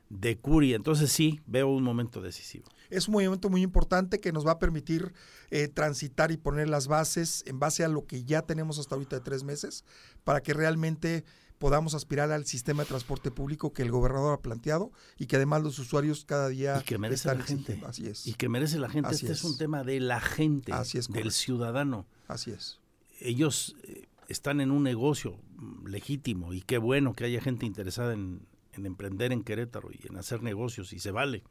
de 0.09 0.37
Curi. 0.37 0.73
Entonces 0.73 1.11
sí, 1.11 1.41
veo 1.45 1.67
un 1.69 1.83
momento 1.83 2.21
decisivo. 2.21 2.65
Es 2.89 3.07
un 3.07 3.13
movimiento 3.13 3.49
muy 3.49 3.63
importante 3.63 4.19
que 4.19 4.31
nos 4.31 4.45
va 4.45 4.51
a 4.51 4.59
permitir 4.59 5.11
eh, 5.49 5.67
transitar 5.67 6.31
y 6.31 6.37
poner 6.37 6.69
las 6.69 6.87
bases 6.87 7.43
en 7.47 7.59
base 7.59 7.83
a 7.83 7.89
lo 7.89 8.05
que 8.05 8.23
ya 8.23 8.43
tenemos 8.43 8.77
hasta 8.79 8.95
ahorita 8.95 9.17
de 9.17 9.23
tres 9.23 9.43
meses, 9.43 9.83
para 10.23 10.41
que 10.41 10.53
realmente 10.53 11.25
podamos 11.65 11.95
aspirar 11.95 12.31
al 12.31 12.45
sistema 12.45 12.83
de 12.83 12.89
transporte 12.89 13.31
público 13.31 13.73
que 13.73 13.81
el 13.81 13.89
gobernador 13.89 14.35
ha 14.37 14.41
planteado 14.43 14.91
y 15.17 15.25
que 15.25 15.35
además 15.37 15.63
los 15.63 15.79
usuarios 15.79 16.23
cada 16.23 16.47
día 16.49 16.77
Y 16.79 16.83
que 16.85 16.99
merece 16.99 17.21
están 17.27 17.39
la 17.39 17.43
gente. 17.43 17.61
exigiendo. 17.71 17.87
Así 17.87 18.05
es. 18.05 18.27
Y 18.27 18.35
que 18.35 18.49
merece 18.49 18.77
la 18.77 18.87
gente. 18.87 19.09
Así 19.09 19.25
este 19.25 19.33
es. 19.33 19.43
un 19.43 19.57
tema 19.57 19.83
de 19.83 19.99
la 19.99 20.21
gente, 20.21 20.71
Así 20.73 20.99
es, 20.99 21.07
del 21.07 21.13
correcto. 21.13 21.31
ciudadano. 21.31 22.05
Así 22.27 22.51
es. 22.51 22.79
ellos 23.19 23.75
eh, 23.81 24.05
están 24.27 24.61
en 24.61 24.69
un 24.69 24.83
negocio 24.83 25.39
mm, 25.55 25.87
legítimo 25.87 26.53
y 26.53 26.61
qué 26.61 26.77
bueno 26.77 27.15
que 27.15 27.23
haya 27.23 27.41
gente 27.41 27.65
interesada 27.65 28.13
en, 28.13 28.45
en 28.73 28.85
emprender 28.85 29.31
en 29.31 29.43
Querétaro 29.43 29.89
y 29.91 30.05
en 30.07 30.17
hacer 30.17 30.43
negocios 30.43 30.93
y 30.93 30.99
se 30.99 31.09
vale, 31.09 31.41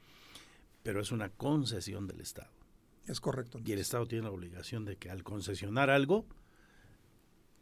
pero 0.84 1.00
es 1.00 1.10
una 1.10 1.28
concesión 1.28 2.06
del 2.06 2.20
Estado. 2.20 2.52
Es 3.08 3.18
correcto. 3.20 3.58
Y 3.64 3.72
el 3.72 3.80
Estado 3.80 4.06
tiene 4.06 4.22
la 4.26 4.30
obligación 4.30 4.84
de 4.84 4.94
que 4.94 5.10
al 5.10 5.24
concesionar 5.24 5.90
algo, 5.90 6.24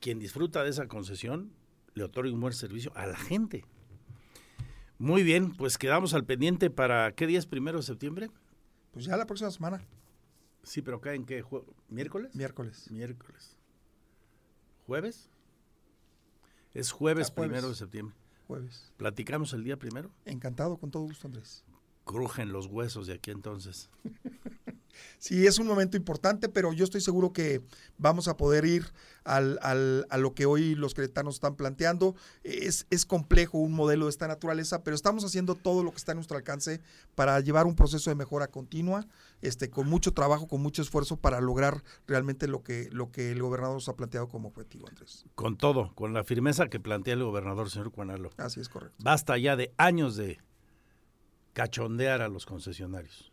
quien 0.00 0.18
disfruta 0.18 0.62
de 0.62 0.68
esa 0.68 0.86
concesión 0.86 1.50
le 1.95 2.05
otorgue 2.05 2.32
un 2.32 2.40
buen 2.40 2.53
servicio 2.53 2.93
a 2.97 3.07
la 3.07 3.16
gente. 3.16 3.64
Muy 4.99 5.22
bien, 5.22 5.53
pues 5.53 5.78
quedamos 5.78 6.14
al 6.14 6.24
pendiente 6.24 6.70
para 6.70 7.12
qué 7.12 7.26
día 7.26 7.38
es 7.38 7.47
primero 7.47 7.78
de 7.78 7.82
septiembre. 7.84 8.30
Pues 8.93 9.05
ya 9.05 9.16
la 9.16 9.26
próxima 9.26 9.51
semana. 9.51 9.82
Sí, 10.62 10.80
pero 10.82 10.99
acá 10.99 11.14
en 11.14 11.24
qué 11.24 11.45
miércoles. 11.88 12.34
Miércoles. 12.34 12.90
Miércoles. 12.90 13.57
¿Jueves? 14.86 15.28
Es 16.74 16.93
jueves, 16.93 17.28
Ah, 17.30 17.32
jueves. 17.34 17.51
primero 17.51 17.68
de 17.68 17.74
septiembre. 17.74 18.14
Jueves. 18.47 18.93
¿Platicamos 18.97 19.53
el 19.55 19.64
día 19.64 19.76
primero? 19.76 20.11
Encantado, 20.24 20.76
con 20.76 20.90
todo 20.90 21.03
gusto, 21.05 21.26
Andrés. 21.26 21.64
Crujen 22.05 22.53
los 22.53 22.66
huesos 22.66 23.07
de 23.07 23.14
aquí 23.14 23.30
entonces. 23.30 23.90
Sí, 25.18 25.47
es 25.47 25.59
un 25.59 25.66
momento 25.66 25.97
importante, 25.97 26.49
pero 26.49 26.72
yo 26.72 26.84
estoy 26.84 27.01
seguro 27.01 27.32
que 27.32 27.61
vamos 27.99 28.28
a 28.28 28.36
poder 28.36 28.64
ir 28.64 28.86
al, 29.24 29.59
al- 29.62 30.07
a 30.11 30.18
lo 30.18 30.34
que 30.34 30.47
hoy 30.47 30.74
los 30.74 30.95
cretanos 30.95 31.34
están 31.34 31.55
planteando. 31.57 32.14
Es, 32.43 32.86
es 32.90 33.07
complejo 33.07 33.59
un 33.59 33.72
modelo 33.72 34.07
de 34.07 34.11
esta 34.11 34.28
naturaleza, 34.28 34.82
pero 34.82 34.95
estamos 34.95 35.24
haciendo 35.24 35.55
todo 35.55 35.82
lo 35.84 35.90
que 35.90 35.97
está 35.99 36.12
a 36.12 36.14
nuestro 36.14 36.36
alcance 36.36 36.80
para 37.14 37.38
llevar 37.40 37.66
un 37.66 37.76
proceso 37.76 38.11
de 38.11 38.16
mejora 38.16 38.49
continua, 38.49 39.07
este, 39.40 39.70
con 39.70 39.88
mucho 39.88 40.12
trabajo, 40.12 40.47
con 40.49 40.61
mucho 40.62 40.82
esfuerzo 40.82 41.16
para 41.16 41.40
lograr 41.40 41.82
realmente 42.07 42.47
lo 42.49 42.62
que, 42.62 42.88
lo 42.93 43.11
que 43.11 43.32
el 43.32 43.43
gobernador 43.43 43.74
nos 43.76 43.88
ha 43.88 43.97
planteado 43.97 44.28
como 44.28 44.49
objetivo, 44.49 44.88
Andrés. 44.88 45.24
Con 45.34 45.57
todo, 45.57 45.95
con 45.95 46.12
la 46.12 46.24
firmeza 46.24 46.68
que 46.68 46.80
plantea 46.80 47.14
el 47.14 47.24
gobernador, 47.24 47.70
señor 47.70 47.90
Cuanalo. 47.93 48.30
Así 48.36 48.61
es 48.61 48.68
correcto. 48.68 48.97
Basta 49.03 49.38
ya 49.38 49.57
de 49.57 49.72
años 49.78 50.16
de 50.16 50.38
cachondear 51.53 52.22
a 52.22 52.28
los 52.28 52.47
concesionarios, 52.47 53.32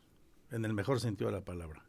en 0.52 0.66
el 0.66 0.74
mejor 0.74 1.00
sentido 1.00 1.30
de 1.30 1.38
la 1.38 1.44
palabra. 1.44 1.84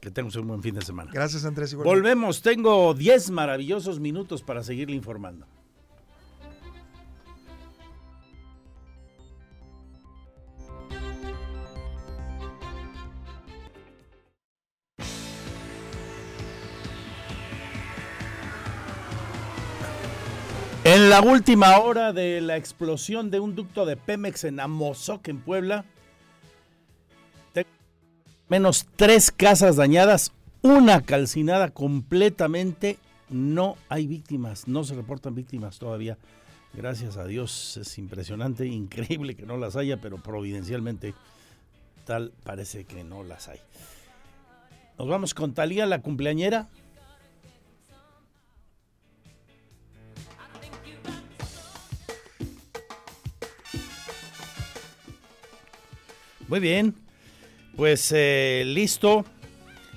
Que 0.00 0.10
tengas 0.10 0.34
un 0.36 0.48
buen 0.48 0.62
fin 0.62 0.74
de 0.74 0.82
semana. 0.82 1.10
Gracias, 1.12 1.44
Andrés. 1.44 1.72
Igualmente. 1.72 2.00
Volvemos, 2.00 2.40
tengo 2.40 2.94
10 2.94 3.30
maravillosos 3.30 4.00
minutos 4.00 4.42
para 4.42 4.62
seguirle 4.62 4.96
informando. 4.96 5.46
En 20.82 21.10
la 21.10 21.20
última 21.20 21.78
hora 21.78 22.12
de 22.12 22.40
la 22.40 22.56
explosión 22.56 23.30
de 23.30 23.38
un 23.38 23.54
ducto 23.54 23.84
de 23.84 23.96
Pemex 23.96 24.44
en 24.44 24.58
Amozoc, 24.58 25.28
en 25.28 25.38
Puebla, 25.38 25.84
menos 28.50 28.86
tres 28.96 29.30
casas 29.30 29.76
dañadas, 29.76 30.32
una 30.60 31.00
calcinada 31.02 31.70
completamente. 31.70 32.98
No 33.30 33.76
hay 33.88 34.08
víctimas, 34.08 34.66
no 34.66 34.82
se 34.82 34.96
reportan 34.96 35.36
víctimas 35.36 35.78
todavía. 35.78 36.18
Gracias 36.74 37.16
a 37.16 37.24
Dios, 37.24 37.76
es 37.76 37.96
impresionante, 37.96 38.66
increíble 38.66 39.36
que 39.36 39.46
no 39.46 39.56
las 39.56 39.76
haya, 39.76 40.00
pero 40.00 40.18
providencialmente 40.18 41.14
tal 42.04 42.32
parece 42.42 42.84
que 42.84 43.04
no 43.04 43.22
las 43.22 43.48
hay. 43.48 43.60
Nos 44.98 45.08
vamos 45.08 45.32
con 45.32 45.54
Talía, 45.54 45.86
la 45.86 46.02
cumpleañera. 46.02 46.68
Muy 56.48 56.58
bien, 56.58 56.96
pues 57.76 58.12
eh, 58.14 58.64
listo. 58.66 59.24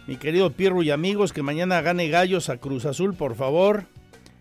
Mi 0.06 0.18
querido 0.18 0.52
Pierro 0.52 0.84
y 0.84 0.92
amigos, 0.92 1.32
que 1.32 1.44
mañana 1.44 1.82
gane 1.82 2.10
Gallos 2.10 2.50
a 2.50 2.58
Cruz 2.58 2.86
Azul, 2.86 3.14
por 3.14 3.36
favor. 3.36 3.86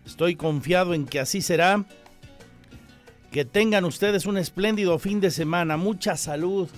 Estoy 0.05 0.35
confiado 0.35 0.93
en 0.93 1.05
que 1.05 1.19
así 1.19 1.41
será. 1.41 1.85
Que 3.31 3.45
tengan 3.45 3.85
ustedes 3.85 4.25
un 4.25 4.37
espléndido 4.37 4.99
fin 4.99 5.21
de 5.21 5.31
semana, 5.31 5.77
mucha 5.77 6.17
salud, 6.17 6.69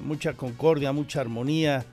mucha 0.00 0.34
concordia, 0.34 0.92
mucha 0.92 1.20
armonía. 1.20 1.84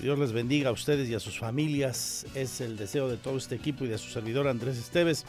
Dios 0.00 0.18
les 0.18 0.32
bendiga 0.32 0.70
a 0.70 0.72
ustedes 0.72 1.08
y 1.10 1.14
a 1.14 1.20
sus 1.20 1.38
familias. 1.38 2.26
Es 2.34 2.60
el 2.60 2.76
deseo 2.76 3.08
de 3.08 3.16
todo 3.16 3.36
este 3.36 3.56
equipo 3.56 3.84
y 3.84 3.88
de 3.88 3.98
su 3.98 4.10
servidor 4.10 4.48
Andrés 4.48 4.78
Esteves, 4.78 5.26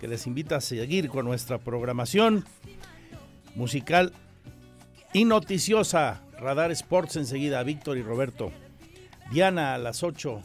que 0.00 0.08
les 0.08 0.26
invita 0.26 0.56
a 0.56 0.60
seguir 0.60 1.08
con 1.08 1.24
nuestra 1.24 1.58
programación 1.58 2.44
musical 3.54 4.12
y 5.12 5.24
noticiosa. 5.24 6.22
Radar 6.38 6.70
Sports 6.72 7.16
enseguida, 7.16 7.62
Víctor 7.62 7.98
y 7.98 8.02
Roberto. 8.02 8.52
Diana 9.30 9.74
a 9.74 9.78
las 9.78 10.02
8, 10.02 10.42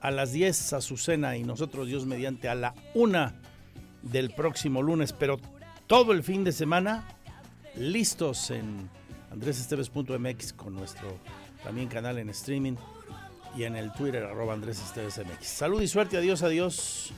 a 0.00 0.10
las 0.10 0.32
10 0.32 0.72
Azucena 0.72 1.36
y 1.36 1.44
nosotros 1.44 1.86
Dios 1.86 2.06
mediante 2.06 2.48
a 2.48 2.54
la 2.54 2.74
1 2.94 3.32
del 4.02 4.30
próximo 4.30 4.82
lunes, 4.82 5.12
pero 5.12 5.38
todo 5.86 6.12
el 6.12 6.22
fin 6.22 6.44
de 6.44 6.52
semana 6.52 7.06
listos 7.76 8.50
en 8.50 8.88
andresesteves.mx 9.30 10.52
con 10.52 10.74
nuestro 10.74 11.18
también 11.62 11.88
canal 11.88 12.18
en 12.18 12.28
streaming 12.30 12.74
y 13.56 13.64
en 13.64 13.76
el 13.76 13.92
Twitter 13.92 14.24
arroba 14.24 14.54
Andrés 14.54 14.80
Esteves 14.80 15.18
MX. 15.18 15.46
Salud 15.46 15.80
y 15.80 15.88
suerte, 15.88 16.16
adiós, 16.16 16.42
adiós. 16.42 17.12